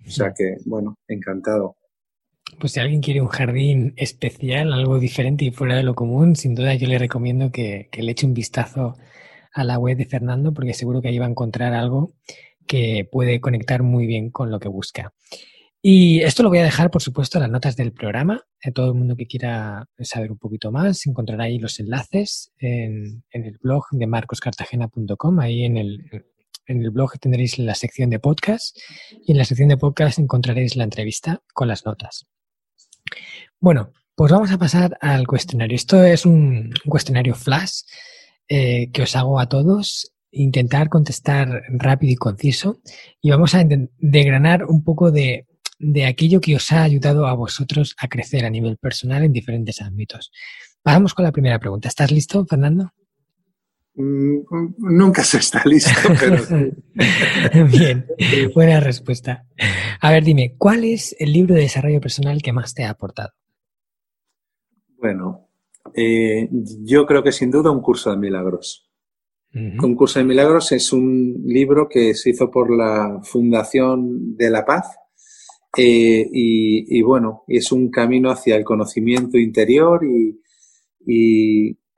O 0.05 0.09
sea 0.09 0.33
que, 0.35 0.55
bueno, 0.65 0.97
encantado. 1.07 1.77
Pues 2.59 2.73
si 2.73 2.79
alguien 2.79 3.01
quiere 3.01 3.21
un 3.21 3.27
jardín 3.27 3.93
especial, 3.97 4.73
algo 4.73 4.99
diferente 4.99 5.45
y 5.45 5.51
fuera 5.51 5.75
de 5.75 5.83
lo 5.83 5.95
común, 5.95 6.35
sin 6.35 6.55
duda 6.55 6.75
yo 6.75 6.87
le 6.87 6.97
recomiendo 6.97 7.51
que, 7.51 7.89
le 7.91 8.11
eche 8.11 8.25
un 8.25 8.33
vistazo 8.33 8.95
a 9.53 9.63
la 9.63 9.77
web 9.77 9.97
de 9.97 10.05
Fernando 10.05 10.53
porque 10.53 10.73
seguro 10.73 11.01
que 11.01 11.09
ahí 11.09 11.19
va 11.19 11.25
a 11.25 11.29
encontrar 11.29 11.73
algo 11.73 12.13
que 12.67 13.07
puede 13.11 13.41
conectar 13.41 13.83
muy 13.83 14.07
bien 14.07 14.29
con 14.31 14.51
lo 14.51 14.59
que 14.59 14.69
busca. 14.69 15.13
Y 15.81 16.21
esto 16.21 16.43
lo 16.43 16.49
voy 16.49 16.59
a 16.59 16.63
dejar, 16.63 16.89
por 16.91 17.01
supuesto, 17.01 17.37
en 17.37 17.41
las 17.41 17.51
notas 17.51 17.75
del 17.75 17.91
programa. 17.91 18.41
A 18.63 18.71
todo 18.71 18.87
el 18.87 18.93
mundo 18.93 19.17
que 19.17 19.27
quiera 19.27 19.85
saber 19.99 20.31
un 20.31 20.37
poquito 20.37 20.71
más, 20.71 21.05
encontrará 21.05 21.43
ahí 21.43 21.59
los 21.59 21.77
enlaces 21.79 22.53
en, 22.57 23.25
el 23.31 23.57
blog 23.61 23.83
de 23.91 24.07
marcoscartagena.com. 24.07 25.39
Ahí 25.41 25.65
en 25.65 25.75
el, 25.75 26.25
en 26.67 26.81
el 26.81 26.89
blog 26.89 27.19
tendréis 27.19 27.59
la 27.59 27.75
sección 27.75 28.09
de 28.09 28.19
podcast 28.19 28.77
y 29.25 29.33
en 29.33 29.37
la 29.37 29.45
sección 29.45 29.67
de 29.67 29.77
podcast 29.77 30.19
encontraréis 30.19 30.77
la 30.77 30.85
entrevista 30.85 31.41
con 31.53 31.67
las 31.67 31.85
notas. 31.85 32.27
Bueno, 33.63 33.93
pues 34.15 34.29
vamos 34.29 34.51
a 34.51 34.57
pasar 34.57 34.97
al 34.99 35.25
cuestionario. 35.25 35.77
Esto 35.77 36.03
es 36.03 36.25
un, 36.25 36.73
cuestionario 36.85 37.33
flash 37.33 37.83
eh, 38.49 38.89
que 38.91 39.03
os 39.03 39.15
hago 39.15 39.39
a 39.39 39.47
todos 39.47 40.09
intentar 40.35 40.89
contestar 40.89 41.61
rápido 41.69 42.11
y 42.11 42.15
conciso 42.17 42.81
y 43.21 43.29
vamos 43.29 43.55
a 43.55 43.63
degranar 43.99 44.65
un 44.65 44.83
poco 44.83 45.11
de 45.11 45.45
de 45.79 46.05
aquello 46.05 46.41
que 46.41 46.57
os 46.57 46.73
ha 46.73 46.83
ayudado 46.83 47.25
a 47.25 47.35
vosotros 47.35 47.95
a 47.97 48.09
crecer 48.09 48.43
a 48.43 48.49
nivel 48.49 48.75
personal 48.75 49.23
en 49.23 49.31
diferentes 49.31 49.81
ámbitos. 49.81 50.29
Vamos 50.83 51.13
con 51.13 51.23
la 51.23 51.31
primera 51.31 51.59
pregunta. 51.59 51.87
¿Estás 51.87 52.11
listo, 52.11 52.45
Fernando? 52.45 52.91
Mm, 53.95 54.39
nunca 54.79 55.23
se 55.23 55.37
está 55.37 55.61
listo, 55.63 55.91
pero... 56.19 57.65
Bien, 57.67 58.07
buena 58.53 58.81
respuesta. 58.81 59.45
A 60.01 60.11
ver, 60.11 60.25
dime, 60.25 60.55
¿cuál 60.57 60.83
es 60.83 61.15
el 61.17 61.31
libro 61.31 61.55
de 61.55 61.61
desarrollo 61.61 62.01
personal 62.01 62.41
que 62.41 62.51
más 62.51 62.73
te 62.73 62.83
ha 62.83 62.89
aportado? 62.89 63.31
Bueno, 65.03 65.49
eh, 65.93 66.47
yo 66.49 67.05
creo 67.05 67.21
que 67.21 67.33
sin 67.33 67.51
duda 67.51 67.71
un 67.71 67.81
curso 67.81 68.09
de 68.09 68.15
milagros. 68.15 68.89
Un 69.53 69.95
curso 69.95 70.19
de 70.19 70.25
milagros 70.25 70.71
es 70.71 70.93
un 70.93 71.43
libro 71.45 71.89
que 71.89 72.13
se 72.13 72.29
hizo 72.29 72.49
por 72.49 72.73
la 72.73 73.19
Fundación 73.21 74.37
de 74.37 74.49
la 74.49 74.63
Paz 74.63 74.95
eh, 75.77 76.25
y, 76.31 77.01
bueno, 77.01 77.43
es 77.49 77.73
un 77.73 77.91
camino 77.91 78.31
hacia 78.31 78.55
el 78.55 78.63
conocimiento 78.63 79.37
interior 79.37 80.05
y, 80.05 80.39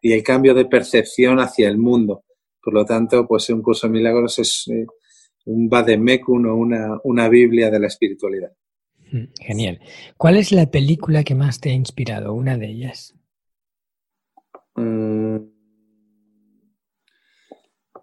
el 0.02 0.24
cambio 0.24 0.56
de 0.56 0.66
percepción 0.66 1.40
hacia 1.40 1.70
el 1.70 1.78
mundo. 1.78 2.24
Por 2.60 2.74
lo 2.74 2.86
tanto, 2.86 3.28
pues 3.28 3.48
un 3.52 3.62
curso 3.62 3.86
de 3.86 3.94
milagros 3.94 4.40
es 4.40 4.66
eh, 4.68 4.88
un 5.46 5.70
Bademekun 5.70 6.48
o 6.48 6.56
una, 6.56 6.98
una 7.04 7.30
Biblia 7.30 7.70
de 7.70 7.80
la 7.80 7.88
espiritualidad. 7.88 8.52
Mm, 9.16 9.32
genial. 9.40 9.80
¿Cuál 10.18 10.36
es 10.36 10.52
la 10.52 10.70
película 10.70 11.24
que 11.24 11.36
más 11.36 11.62
te 11.62 11.70
ha 11.70 11.74
inspirado? 11.74 12.34
Una 12.34 12.58
de 12.58 12.68
ellas. 12.68 13.16
Mm, 14.76 15.38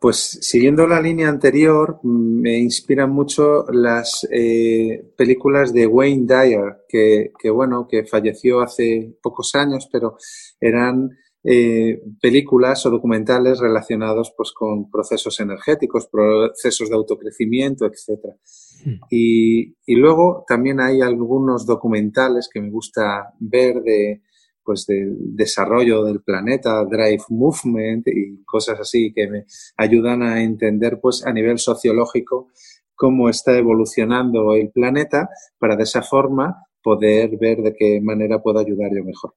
pues 0.00 0.16
siguiendo 0.40 0.86
la 0.86 1.02
línea 1.02 1.28
anterior, 1.28 2.00
me 2.02 2.58
inspiran 2.58 3.10
mucho 3.10 3.66
las 3.70 4.26
eh, 4.32 5.12
películas 5.16 5.74
de 5.74 5.86
Wayne 5.86 6.26
Dyer, 6.26 6.86
que, 6.88 7.50
bueno, 7.50 7.86
que 7.86 8.04
falleció 8.06 8.62
hace 8.62 9.14
pocos 9.22 9.54
años, 9.54 9.88
pero 9.92 10.16
eran 10.60 11.10
eh, 11.44 12.00
películas 12.20 12.86
o 12.86 12.90
documentales 12.90 13.58
relacionados 13.58 14.32
pues, 14.36 14.52
con 14.52 14.90
procesos 14.90 15.40
energéticos, 15.40 16.06
procesos 16.06 16.88
de 16.88 16.94
autocrecimiento, 16.96 17.86
etc. 17.86 18.36
Hmm. 18.84 18.94
Y, 19.10 19.74
y 19.86 19.96
luego 19.96 20.44
también 20.46 20.80
hay 20.80 21.00
algunos 21.00 21.66
documentales 21.66 22.48
que 22.52 22.60
me 22.60 22.70
gusta 22.70 23.32
ver 23.40 23.82
de 23.82 24.22
pues 24.64 24.86
del 24.86 25.16
desarrollo 25.34 26.04
del 26.04 26.22
planeta, 26.22 26.84
Drive 26.84 27.24
Movement 27.30 28.06
y 28.06 28.44
cosas 28.44 28.78
así 28.78 29.12
que 29.12 29.28
me 29.28 29.44
ayudan 29.76 30.22
a 30.22 30.42
entender 30.42 31.00
pues 31.00 31.26
a 31.26 31.32
nivel 31.32 31.58
sociológico 31.58 32.48
cómo 32.94 33.28
está 33.28 33.58
evolucionando 33.58 34.54
el 34.54 34.70
planeta 34.70 35.28
para 35.58 35.76
de 35.76 35.82
esa 35.82 36.02
forma 36.02 36.66
poder 36.82 37.36
ver 37.38 37.58
de 37.58 37.74
qué 37.74 38.00
manera 38.00 38.40
puedo 38.40 38.60
ayudar 38.60 38.90
yo 38.94 39.02
mejor. 39.04 39.34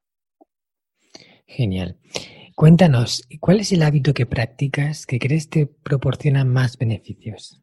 Genial. 1.46 1.98
Cuéntanos, 2.56 3.28
¿cuál 3.40 3.60
es 3.60 3.72
el 3.72 3.84
hábito 3.84 4.14
que 4.14 4.26
practicas 4.26 5.06
que 5.06 5.20
crees 5.20 5.50
te 5.50 5.68
proporciona 5.68 6.46
más 6.46 6.78
beneficios? 6.78 7.62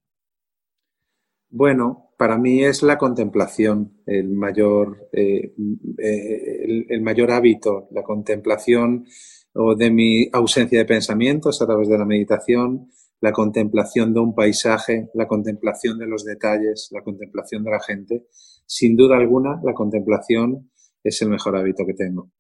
Bueno, 1.48 2.12
para 2.16 2.38
mí 2.38 2.64
es 2.64 2.82
la 2.82 2.96
contemplación 2.96 4.02
el 4.06 4.30
mayor, 4.30 5.08
eh, 5.12 5.54
eh, 5.98 6.84
el, 6.88 7.02
mayor 7.02 7.30
hábito, 7.30 7.88
la 7.90 8.02
contemplación 8.02 9.06
o 9.54 9.74
de 9.74 9.90
mi 9.90 10.28
ausencia 10.32 10.78
de 10.78 10.84
pensamientos 10.86 11.60
a 11.60 11.66
través 11.66 11.88
de 11.88 11.98
la 11.98 12.06
meditación, 12.06 12.88
la 13.20 13.32
contemplación 13.32 14.14
de 14.14 14.20
un 14.20 14.34
paisaje, 14.34 15.10
la 15.14 15.26
contemplación 15.26 15.98
de 15.98 16.06
los 16.06 16.24
detalles, 16.24 16.88
la 16.92 17.02
contemplación 17.02 17.64
de 17.64 17.70
la 17.70 17.80
gente. 17.80 18.26
Sin 18.66 18.96
duda 18.96 19.16
alguna, 19.16 19.60
la 19.62 19.74
contemplación 19.74 20.70
es 21.04 21.20
el 21.22 21.28
mejor 21.28 21.56
hábito 21.56 21.84
que 21.84 21.94
tengo. 21.94 22.30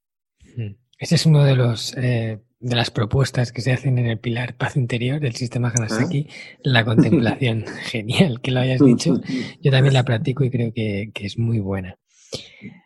Ese 1.02 1.16
es 1.16 1.26
uno 1.26 1.42
de 1.42 1.56
los 1.56 1.96
eh, 1.96 2.38
de 2.60 2.76
las 2.76 2.92
propuestas 2.92 3.50
que 3.50 3.60
se 3.60 3.72
hacen 3.72 3.98
en 3.98 4.06
el 4.06 4.20
pilar 4.20 4.56
paz 4.56 4.76
interior 4.76 5.18
del 5.18 5.34
sistema 5.34 5.72
Hanasaki, 5.74 6.28
la 6.62 6.84
contemplación. 6.84 7.64
Genial 7.86 8.40
que 8.40 8.52
lo 8.52 8.60
hayas 8.60 8.80
dicho. 8.80 9.20
Yo 9.60 9.72
también 9.72 9.94
la 9.94 10.04
practico 10.04 10.44
y 10.44 10.50
creo 10.50 10.72
que, 10.72 11.10
es 11.12 11.38
muy 11.38 11.58
buena. 11.58 11.98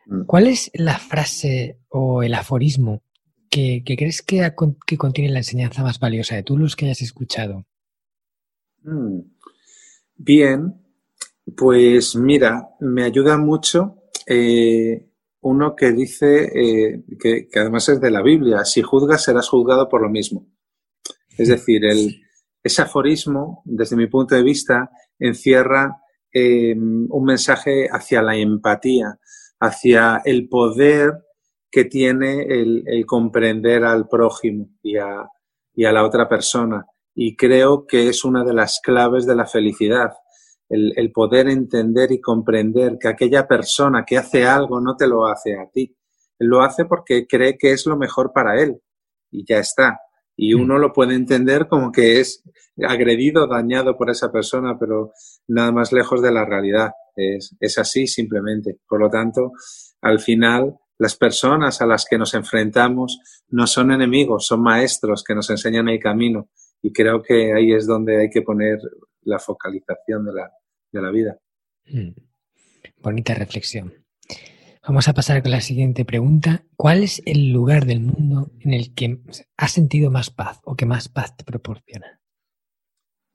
Mm. 0.06 0.22
¿Cuál 0.24 0.46
es 0.46 0.70
la 0.72 0.96
frase 0.98 1.76
o 1.90 2.22
el 2.22 2.32
aforismo 2.32 3.02
que, 3.50 3.82
crees 3.84 4.22
que, 4.22 4.50
que, 4.86 4.96
contiene 4.96 5.30
la 5.30 5.40
enseñanza 5.40 5.82
más 5.82 6.00
valiosa 6.00 6.36
de 6.36 6.42
tú 6.42 6.56
los 6.56 6.74
que 6.74 6.86
hayas 6.86 7.02
escuchado? 7.02 7.66
Mm. 8.82 9.20
Bien, 10.16 10.74
pues 11.54 12.16
mira, 12.16 12.70
me 12.80 13.04
ayuda 13.04 13.36
mucho 13.36 14.04
eh, 14.26 15.06
uno 15.46 15.76
que 15.76 15.92
dice, 15.92 16.50
eh, 16.54 17.04
que, 17.20 17.48
además 17.54 17.88
es 17.88 18.00
de 18.00 18.10
la 18.10 18.20
Biblia, 18.20 18.64
si 18.64 18.82
juzgas 18.82 19.22
serás 19.22 19.48
juzgado 19.48 19.88
por 19.88 20.02
lo 20.02 20.08
mismo. 20.08 20.48
Es 21.38 21.48
decir, 21.48 21.84
el, 21.84 22.20
ese 22.64 22.82
aforismo, 22.82 23.62
desde 23.64 23.94
mi 23.94 24.08
punto 24.08 24.34
de 24.34 24.42
vista, 24.42 24.90
encierra 25.20 26.02
em, 26.32 27.06
un 27.08 27.24
mensaje 27.24 27.86
hacia 27.88 28.22
la 28.22 28.36
empatía, 28.36 29.20
hacia 29.60 30.20
el 30.24 30.48
poder 30.48 31.12
que 31.70 31.84
tiene 31.84 32.42
el, 32.42 33.04
comprender 33.06 33.84
al 33.84 34.08
prójimo 34.08 34.70
y 34.82 34.96
a, 34.96 35.28
y 35.74 35.84
a 35.84 35.92
la 35.92 36.04
otra 36.04 36.28
persona. 36.28 36.86
Y 37.14 37.36
creo 37.36 37.86
que 37.86 38.08
es 38.08 38.24
una 38.24 38.42
de 38.42 38.52
las 38.52 38.80
claves 38.82 39.26
de 39.26 39.36
la 39.36 39.46
felicidad 39.46 40.10
el, 40.68 41.12
poder 41.12 41.48
entender 41.48 42.12
y 42.12 42.20
comprender 42.20 42.98
que 43.00 43.08
aquella 43.08 43.46
persona 43.46 44.04
que 44.04 44.18
hace 44.18 44.44
algo 44.44 44.80
no 44.80 44.96
te 44.96 45.06
lo 45.06 45.26
hace 45.26 45.56
a 45.56 45.68
ti. 45.70 45.96
Lo 46.38 46.62
hace 46.62 46.84
porque 46.84 47.26
cree 47.26 47.56
que 47.56 47.72
es 47.72 47.86
lo 47.86 47.96
mejor 47.96 48.32
para 48.32 48.60
él 48.60 48.80
y 49.30 49.44
ya 49.46 49.58
está. 49.58 50.00
Y 50.36 50.54
mm. 50.54 50.60
uno 50.60 50.78
lo 50.78 50.92
puede 50.92 51.14
entender 51.14 51.68
como 51.68 51.92
que 51.92 52.20
es 52.20 52.42
agredido, 52.82 53.46
dañado 53.46 53.96
por 53.96 54.10
esa 54.10 54.30
persona, 54.30 54.76
pero 54.78 55.12
nada 55.48 55.72
más 55.72 55.92
lejos 55.92 56.20
de 56.20 56.32
la 56.32 56.44
realidad. 56.44 56.90
Es, 57.14 57.56
es 57.60 57.78
así 57.78 58.06
simplemente. 58.06 58.78
Por 58.88 59.00
lo 59.00 59.08
tanto, 59.08 59.52
al 60.02 60.20
final, 60.20 60.76
las 60.98 61.16
personas 61.16 61.80
a 61.80 61.86
las 61.86 62.04
que 62.04 62.18
nos 62.18 62.34
enfrentamos 62.34 63.18
no 63.48 63.66
son 63.66 63.92
enemigos, 63.92 64.46
son 64.46 64.62
maestros 64.62 65.24
que 65.24 65.34
nos 65.34 65.48
enseñan 65.48 65.88
el 65.88 66.00
camino. 66.00 66.50
Y 66.82 66.92
creo 66.92 67.22
que 67.22 67.54
ahí 67.54 67.72
es 67.72 67.86
donde 67.86 68.20
hay 68.20 68.30
que 68.30 68.42
poner 68.42 68.78
la 69.26 69.38
focalización 69.38 70.24
de 70.24 70.32
la, 70.32 70.52
de 70.92 71.02
la 71.02 71.10
vida. 71.10 71.38
Mm. 71.86 72.10
Bonita 73.02 73.34
reflexión. 73.34 74.06
Vamos 74.86 75.08
a 75.08 75.14
pasar 75.14 75.42
con 75.42 75.50
la 75.50 75.60
siguiente 75.60 76.04
pregunta. 76.04 76.64
¿Cuál 76.76 77.02
es 77.02 77.20
el 77.26 77.50
lugar 77.52 77.86
del 77.86 78.00
mundo 78.00 78.52
en 78.60 78.72
el 78.72 78.94
que 78.94 79.18
has 79.56 79.72
sentido 79.72 80.10
más 80.10 80.30
paz 80.30 80.60
o 80.64 80.76
que 80.76 80.86
más 80.86 81.08
paz 81.08 81.36
te 81.36 81.44
proporciona? 81.44 82.20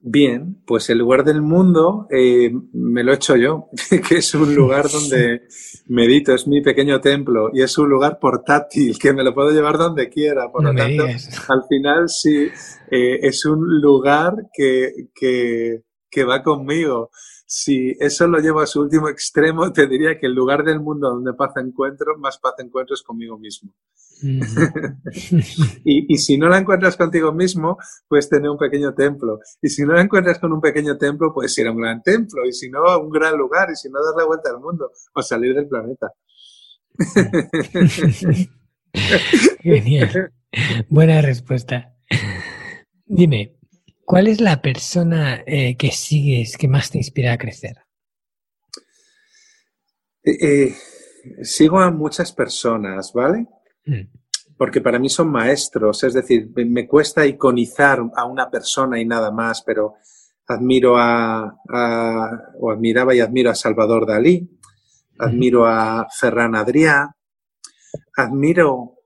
Bien, 0.04 0.62
pues 0.66 0.90
el 0.90 0.98
lugar 0.98 1.24
del 1.24 1.44
mundo 1.44 2.08
eh, 2.10 2.52
me 2.74 3.04
lo 3.04 3.12
he 3.12 3.16
hecho 3.16 3.36
yo, 3.36 3.70
que 4.10 4.18
es 4.18 4.34
un 4.34 4.56
lugar 4.56 4.90
donde 4.90 5.44
medito, 5.88 6.34
es 6.34 6.48
mi 6.48 6.62
pequeño 6.62 7.00
templo 7.00 7.52
y 7.54 7.62
es 7.62 7.78
un 7.78 7.90
lugar 7.90 8.18
portátil 8.20 8.98
que 8.98 9.14
me 9.14 9.24
lo 9.24 9.34
puedo 9.34 9.52
llevar 9.52 9.78
donde 9.78 10.10
quiera. 10.10 10.52
Por 10.52 10.64
lo 10.64 10.74
tanto, 10.74 11.04
al 11.04 11.64
final 11.70 12.10
sí, 12.10 12.50
eh, 12.90 13.20
es 13.22 13.46
un 13.46 13.80
lugar 13.80 14.34
que, 14.52 15.10
que, 15.14 15.84
que 16.10 16.24
va 16.24 16.42
conmigo 16.42 17.12
si 17.54 17.94
eso 18.00 18.28
lo 18.28 18.40
llevo 18.40 18.62
a 18.62 18.66
su 18.66 18.80
último 18.80 19.10
extremo, 19.10 19.74
te 19.74 19.86
diría 19.86 20.18
que 20.18 20.26
el 20.28 20.34
lugar 20.34 20.64
del 20.64 20.80
mundo 20.80 21.10
donde 21.10 21.34
paz 21.34 21.52
encuentro, 21.58 22.18
más 22.18 22.40
paz 22.40 22.54
encuentro 22.60 22.94
es 22.94 23.04
conmigo 23.04 23.38
mismo. 23.38 23.74
y, 25.84 26.18
si 26.18 26.38
no 26.38 26.48
la 26.50 26.60
encuentras 26.60 26.96
contigo 26.96 27.32
mismo, 27.34 27.78
puedes 28.08 28.30
tener 28.30 28.50
un 28.50 28.58
pequeño 28.58 28.94
templo. 28.94 29.40
Y 29.62 29.70
si 29.70 29.84
no 29.84 29.94
la 29.94 30.02
encuentras 30.02 30.40
con 30.40 30.54
un 30.54 30.62
pequeño 30.62 30.98
templo, 30.98 31.34
puedes 31.34 31.58
ir 31.58 31.68
a 31.68 31.72
un 31.72 31.78
gran 31.82 32.02
templo. 32.02 32.46
Y 32.46 32.54
si 32.54 32.70
no, 32.70 32.86
a 32.86 32.98
un 32.98 33.10
gran 33.10 33.38
lugar. 33.38 33.70
Y 33.72 33.76
si 33.76 33.90
no, 33.90 34.04
dar 34.04 34.16
la 34.18 34.26
vuelta 34.26 34.50
al 34.50 34.60
mundo 34.60 34.92
o 35.14 35.22
salir 35.22 35.56
del 35.56 35.68
planeta. 35.68 36.14
Genial. 39.62 40.34
Buena 40.90 41.22
respuesta. 41.22 41.96
Dime, 43.06 43.58
¿cuál 44.06 44.28
es 44.28 44.42
la 44.42 44.62
persona 44.62 45.44
eh, 45.46 45.76
que 45.78 45.92
sigues 45.92 46.58
que 46.58 46.68
más 46.68 46.92
te 46.92 46.98
inspira 46.98 47.34
a 47.34 47.38
crecer? 47.38 47.78
Eh, 50.24 50.38
eh, 50.42 50.76
sigo 51.44 51.80
a 51.80 51.92
muchas 51.92 52.32
personas, 52.32 53.12
¿vale? 53.14 53.48
Mm. 53.86 54.02
Porque 54.58 54.82
para 54.82 55.00
mí 55.00 55.10
son 55.10 55.32
maestros, 55.32 56.04
es 56.04 56.14
decir, 56.14 56.52
me 56.56 56.88
cuesta 56.88 57.26
iconizar 57.26 58.00
a 58.16 58.26
una 58.26 58.50
persona 58.50 59.00
y 59.00 59.06
nada 59.06 59.32
más, 59.32 59.64
pero 59.64 59.96
admiro 60.48 60.98
a, 60.98 61.58
o 62.60 62.72
admiraba 62.72 63.16
y 63.16 63.22
admiro 63.22 63.50
a 63.50 63.56
Salvador 63.56 64.06
Dalí, 64.06 64.48
admiro 65.18 65.66
a 65.66 66.08
Ferran 66.12 66.56
Adrià, 66.56 67.10
admiro, 68.16 68.98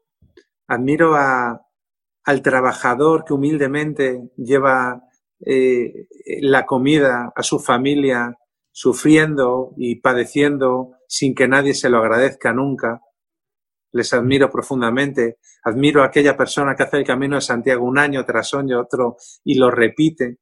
admiro 0.67 1.15
a, 1.15 1.61
al 2.23 2.41
trabajador 2.41 3.23
que 3.23 3.33
humildemente 3.33 4.31
lleva 4.37 5.03
eh, 5.45 6.07
la 6.41 6.65
comida 6.65 7.31
a 7.35 7.43
su 7.43 7.59
familia 7.59 8.37
sufriendo 8.71 9.73
y 9.77 9.95
padeciendo 10.01 10.91
sin 11.07 11.35
que 11.35 11.47
nadie 11.47 11.73
se 11.73 11.89
lo 11.89 11.99
agradezca 11.99 12.51
nunca. 12.51 13.01
Les 13.95 14.11
admiro 14.13 14.51
profundamente. 14.51 15.37
Admiro 15.63 16.03
a 16.03 16.07
aquella 16.07 16.35
persona 16.35 16.75
que 16.75 16.83
hace 16.83 16.97
el 16.97 17.05
camino 17.05 17.35
de 17.35 17.41
Santiago 17.41 17.85
un 17.85 17.97
año 17.97 18.25
tras 18.25 18.53
año, 18.53 18.81
otro, 18.81 19.15
y 19.45 19.55
lo 19.55 19.71
repite. 19.71 20.39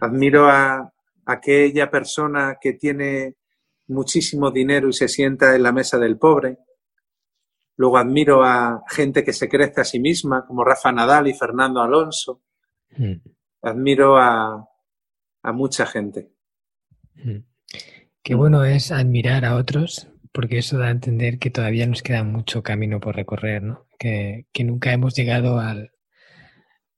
Admiro 0.00 0.48
a 0.48 0.90
aquella 1.26 1.90
persona 1.90 2.56
que 2.58 2.72
tiene 2.72 3.36
muchísimo 3.88 4.50
dinero 4.50 4.88
y 4.88 4.94
se 4.94 5.08
sienta 5.08 5.54
en 5.54 5.62
la 5.62 5.72
mesa 5.72 5.98
del 5.98 6.16
pobre. 6.16 6.56
Luego 7.76 7.98
admiro 7.98 8.42
a 8.42 8.82
gente 8.88 9.22
que 9.22 9.34
se 9.34 9.46
crece 9.46 9.82
a 9.82 9.84
sí 9.84 10.00
misma, 10.00 10.46
como 10.46 10.64
Rafa 10.64 10.90
Nadal 10.90 11.28
y 11.28 11.34
Fernando 11.34 11.82
Alonso. 11.82 12.44
Admiro 13.60 14.16
a, 14.16 14.66
a 15.42 15.52
mucha 15.52 15.84
gente. 15.84 16.32
Qué 18.22 18.34
bueno 18.34 18.64
es 18.64 18.90
admirar 18.90 19.44
a 19.44 19.56
otros, 19.56 20.08
porque 20.38 20.58
eso 20.58 20.78
da 20.78 20.86
a 20.86 20.92
entender 20.92 21.40
que 21.40 21.50
todavía 21.50 21.84
nos 21.88 22.00
queda 22.00 22.22
mucho 22.22 22.62
camino 22.62 23.00
por 23.00 23.16
recorrer, 23.16 23.60
¿no? 23.60 23.88
Que, 23.98 24.46
nunca 24.60 24.92
hemos 24.92 25.16
llegado 25.16 25.58
al, 25.58 25.90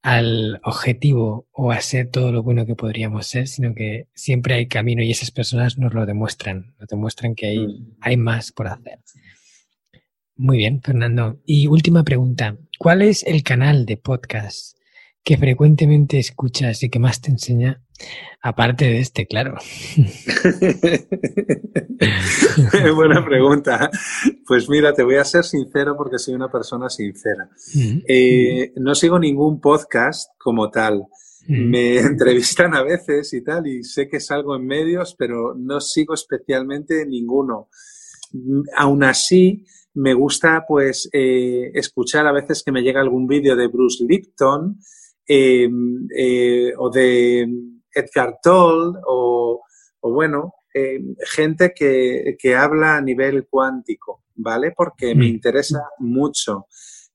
al 0.02 0.60
objetivo 0.62 1.48
o 1.50 1.72
a 1.72 1.80
ser 1.80 2.10
todo 2.10 2.32
lo 2.32 2.42
bueno 2.42 2.66
que 2.66 2.76
podríamos 2.76 3.26
ser, 3.26 3.48
sino 3.48 3.74
que 3.74 4.08
siempre 4.12 4.56
hay 4.56 4.66
camino 4.66 5.02
y 5.02 5.10
esas 5.10 5.30
personas 5.30 5.78
nos 5.78 5.94
lo 5.94 6.04
demuestran, 6.04 6.74
nos 6.78 6.86
demuestran 6.90 7.34
que 7.34 7.46
hay, 7.46 7.66
mm. 7.66 7.96
hay 8.02 8.18
más 8.18 8.52
por 8.52 8.68
hacer. 8.68 8.98
Muy 10.36 10.58
bien, 10.58 10.82
Fernando. 10.82 11.40
Y 11.46 11.66
última 11.66 12.04
pregunta, 12.04 12.58
¿cuál 12.78 13.00
es 13.00 13.22
el 13.22 13.42
canal 13.42 13.86
de 13.86 13.96
podcast 13.96 14.76
que 15.24 15.38
frecuentemente 15.38 16.18
escuchas 16.18 16.82
y 16.82 16.90
que 16.90 16.98
más 16.98 17.22
te 17.22 17.30
enseña 17.30 17.80
Aparte 18.42 18.86
de 18.86 19.00
este, 19.00 19.26
claro. 19.26 19.58
Buena 22.94 23.22
pregunta. 23.22 23.90
Pues 24.46 24.66
mira, 24.70 24.94
te 24.94 25.02
voy 25.02 25.16
a 25.16 25.24
ser 25.24 25.44
sincero 25.44 25.94
porque 25.94 26.18
soy 26.18 26.34
una 26.34 26.50
persona 26.50 26.88
sincera. 26.88 27.50
Eh, 28.08 28.72
no 28.76 28.94
sigo 28.94 29.18
ningún 29.18 29.60
podcast 29.60 30.30
como 30.38 30.70
tal. 30.70 31.04
Me 31.48 31.98
entrevistan 31.98 32.74
a 32.74 32.82
veces 32.82 33.30
y 33.34 33.44
tal, 33.44 33.66
y 33.66 33.84
sé 33.84 34.08
que 34.08 34.20
salgo 34.20 34.56
en 34.56 34.64
medios, 34.64 35.14
pero 35.18 35.54
no 35.54 35.78
sigo 35.82 36.14
especialmente 36.14 37.04
ninguno. 37.04 37.68
Aún 38.74 39.04
así, 39.04 39.66
me 39.92 40.14
gusta 40.14 40.64
pues 40.66 41.10
eh, 41.12 41.72
escuchar 41.74 42.26
a 42.26 42.32
veces 42.32 42.62
que 42.64 42.72
me 42.72 42.80
llega 42.80 43.02
algún 43.02 43.26
vídeo 43.26 43.54
de 43.54 43.66
Bruce 43.66 44.02
Lipton 44.02 44.78
eh, 45.28 45.68
o 46.78 46.90
de 46.90 47.46
Edgar 47.94 48.38
Toll 48.42 48.98
o, 49.06 49.62
bueno, 50.02 50.54
eh, 50.72 51.00
gente 51.26 51.72
que, 51.74 52.36
que, 52.38 52.54
habla 52.54 52.96
a 52.96 53.00
nivel 53.00 53.46
cuántico, 53.48 54.24
¿vale? 54.34 54.72
Porque 54.76 55.14
me 55.14 55.24
mm. 55.24 55.28
interesa 55.28 55.82
mucho. 55.98 56.66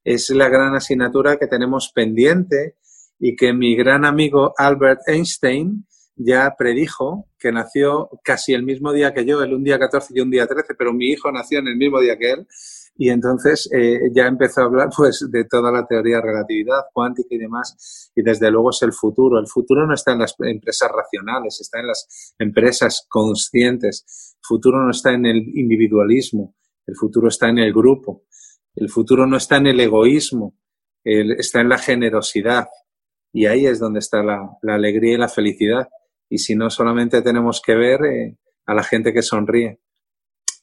Es 0.04 0.30
la 0.30 0.50
gran 0.50 0.76
asignatura 0.76 1.38
que 1.38 1.48
tenemos 1.48 1.92
pendiente 1.94 2.76
y 3.20 3.36
que 3.36 3.54
mi 3.54 3.76
gran 3.76 4.06
amigo 4.06 4.54
Albert 4.58 5.02
Einstein 5.08 5.86
ya 6.16 6.56
predijo 6.58 7.28
que 7.38 7.52
nació 7.52 8.10
casi 8.24 8.54
el 8.54 8.64
mismo 8.64 8.94
día 8.94 9.14
que 9.14 9.26
yo, 9.26 9.42
el 9.44 9.54
un 9.54 9.64
día 9.64 9.78
14 9.78 10.14
y 10.16 10.22
un 10.22 10.32
día 10.32 10.48
13, 10.48 10.74
pero 10.76 10.94
mi 10.94 11.08
hijo 11.08 11.32
nació 11.32 11.60
en 11.60 11.68
el 11.68 11.76
mismo 11.76 12.00
día 12.00 12.18
que 12.18 12.32
él 12.32 12.48
y 12.98 13.10
entonces 13.10 13.70
eh, 13.74 14.10
ya 14.14 14.26
empezó 14.26 14.62
a 14.62 14.66
hablar 14.66 14.90
pues 14.96 15.28
de 15.30 15.44
toda 15.46 15.72
la 15.72 15.86
teoría 15.86 16.18
de 16.18 16.22
relatividad 16.22 16.86
cuántica 16.94 17.28
y 17.32 17.38
demás. 17.38 18.12
Y 18.16 18.22
desde 18.22 18.50
luego 18.50 18.70
es 18.70 18.82
el 18.84 18.94
futuro. 18.94 19.40
El 19.40 19.48
futuro 19.48 19.86
no 19.86 19.94
está 19.94 20.14
en 20.14 20.20
las 20.20 20.36
empresas 20.40 20.90
racionales, 20.92 21.60
está 21.60 21.80
en 21.80 21.88
las 21.88 22.36
empresas 22.40 23.06
conscientes. 23.10 24.36
El 24.38 24.48
futuro 24.48 24.82
no 24.84 24.92
está 24.92 25.14
en 25.14 25.26
el 25.26 25.38
individualismo, 25.38 26.56
el 26.88 26.96
futuro 26.96 27.28
está 27.28 27.50
en 27.50 27.60
el 27.60 27.74
grupo. 27.74 28.24
El 28.76 28.90
futuro 28.90 29.26
no 29.26 29.38
está 29.38 29.58
en 29.58 29.68
el 29.68 29.80
egoísmo, 29.80 30.58
está 31.04 31.62
en 31.62 31.70
la 31.70 31.78
generosidad. 31.78 32.68
Y 33.32 33.46
ahí 33.46 33.66
es 33.66 33.80
donde 33.80 34.00
está 34.00 34.22
la, 34.24 34.58
alegría 34.68 35.14
y 35.14 35.18
la 35.18 35.30
felicidad. 35.30 35.88
Y 36.30 36.40
si 36.40 36.56
no, 36.56 36.70
solamente 36.70 37.22
tenemos 37.22 37.62
que 37.62 37.76
ver 37.76 38.06
eh, 38.06 38.38
a 38.66 38.74
la 38.74 38.84
gente 38.84 39.14
que 39.14 39.22
sonríe 39.22 39.80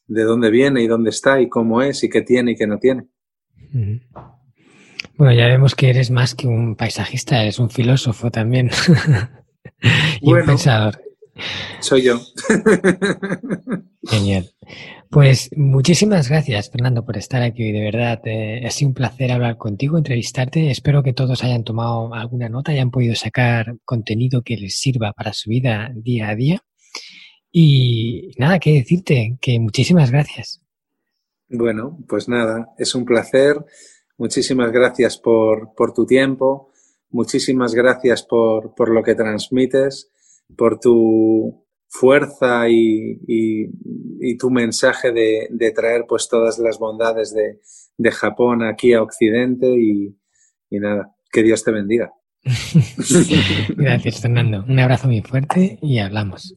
de 0.06 0.22
dónde 0.24 0.50
viene 0.50 0.82
y 0.82 0.86
dónde 0.86 1.10
está 1.10 1.40
y 1.40 1.48
cómo 1.48 1.82
es 1.82 2.02
y 2.04 2.08
qué 2.08 2.22
tiene 2.22 2.52
y 2.52 2.56
qué 2.56 2.66
no 2.66 2.78
tiene. 2.78 3.06
Bueno, 5.16 5.32
ya 5.32 5.46
vemos 5.46 5.74
que 5.74 5.90
eres 5.90 6.10
más 6.10 6.34
que 6.34 6.46
un 6.46 6.76
paisajista, 6.76 7.42
eres 7.42 7.58
un 7.58 7.70
filósofo 7.70 8.30
también. 8.30 8.70
y 10.20 10.32
un 10.32 10.44
pensador. 10.44 11.00
Soy 11.80 12.02
yo. 12.02 12.20
Genial. 14.02 14.50
Pues 15.10 15.50
muchísimas 15.56 16.28
gracias, 16.28 16.70
Fernando, 16.70 17.04
por 17.04 17.18
estar 17.18 17.42
aquí 17.42 17.70
De 17.70 17.80
verdad, 17.80 18.20
eh, 18.24 18.62
ha 18.66 18.70
sido 18.70 18.88
un 18.88 18.94
placer 18.94 19.30
hablar 19.30 19.58
contigo, 19.58 19.98
entrevistarte. 19.98 20.70
Espero 20.70 21.02
que 21.02 21.12
todos 21.12 21.44
hayan 21.44 21.64
tomado 21.64 22.14
alguna 22.14 22.48
nota 22.48 22.72
y 22.72 22.76
hayan 22.76 22.90
podido 22.90 23.14
sacar 23.14 23.76
contenido 23.84 24.42
que 24.42 24.56
les 24.56 24.76
sirva 24.76 25.12
para 25.12 25.32
su 25.32 25.50
vida 25.50 25.90
día 25.94 26.30
a 26.30 26.34
día. 26.34 26.62
Y 27.52 28.32
nada, 28.38 28.58
que 28.58 28.72
decirte, 28.72 29.36
que 29.40 29.60
muchísimas 29.60 30.10
gracias. 30.10 30.62
Bueno, 31.48 31.98
pues 32.08 32.28
nada, 32.28 32.72
es 32.78 32.94
un 32.94 33.04
placer. 33.04 33.62
Muchísimas 34.16 34.72
gracias 34.72 35.18
por, 35.18 35.74
por 35.74 35.92
tu 35.92 36.06
tiempo, 36.06 36.70
muchísimas 37.10 37.74
gracias 37.74 38.22
por, 38.22 38.74
por, 38.74 38.90
lo 38.90 39.02
que 39.02 39.14
transmites, 39.14 40.10
por 40.56 40.78
tu 40.78 41.66
fuerza 41.88 42.68
y, 42.68 43.20
y, 43.26 44.36
tu 44.38 44.50
mensaje 44.50 45.12
de, 45.12 45.48
de, 45.50 45.70
traer 45.72 46.04
pues 46.08 46.28
todas 46.28 46.58
las 46.58 46.78
bondades 46.78 47.34
de, 47.34 47.60
de 47.98 48.10
Japón 48.12 48.62
aquí 48.62 48.92
a 48.92 49.02
Occidente 49.02 49.66
y, 49.68 50.16
y 50.70 50.78
nada, 50.78 51.14
que 51.30 51.42
Dios 51.42 51.64
te 51.64 51.72
bendiga. 51.72 52.12
gracias, 53.76 54.20
Fernando. 54.20 54.64
Un 54.68 54.78
abrazo 54.78 55.08
muy 55.08 55.20
fuerte 55.22 55.78
y 55.82 55.98
hablamos. 55.98 56.56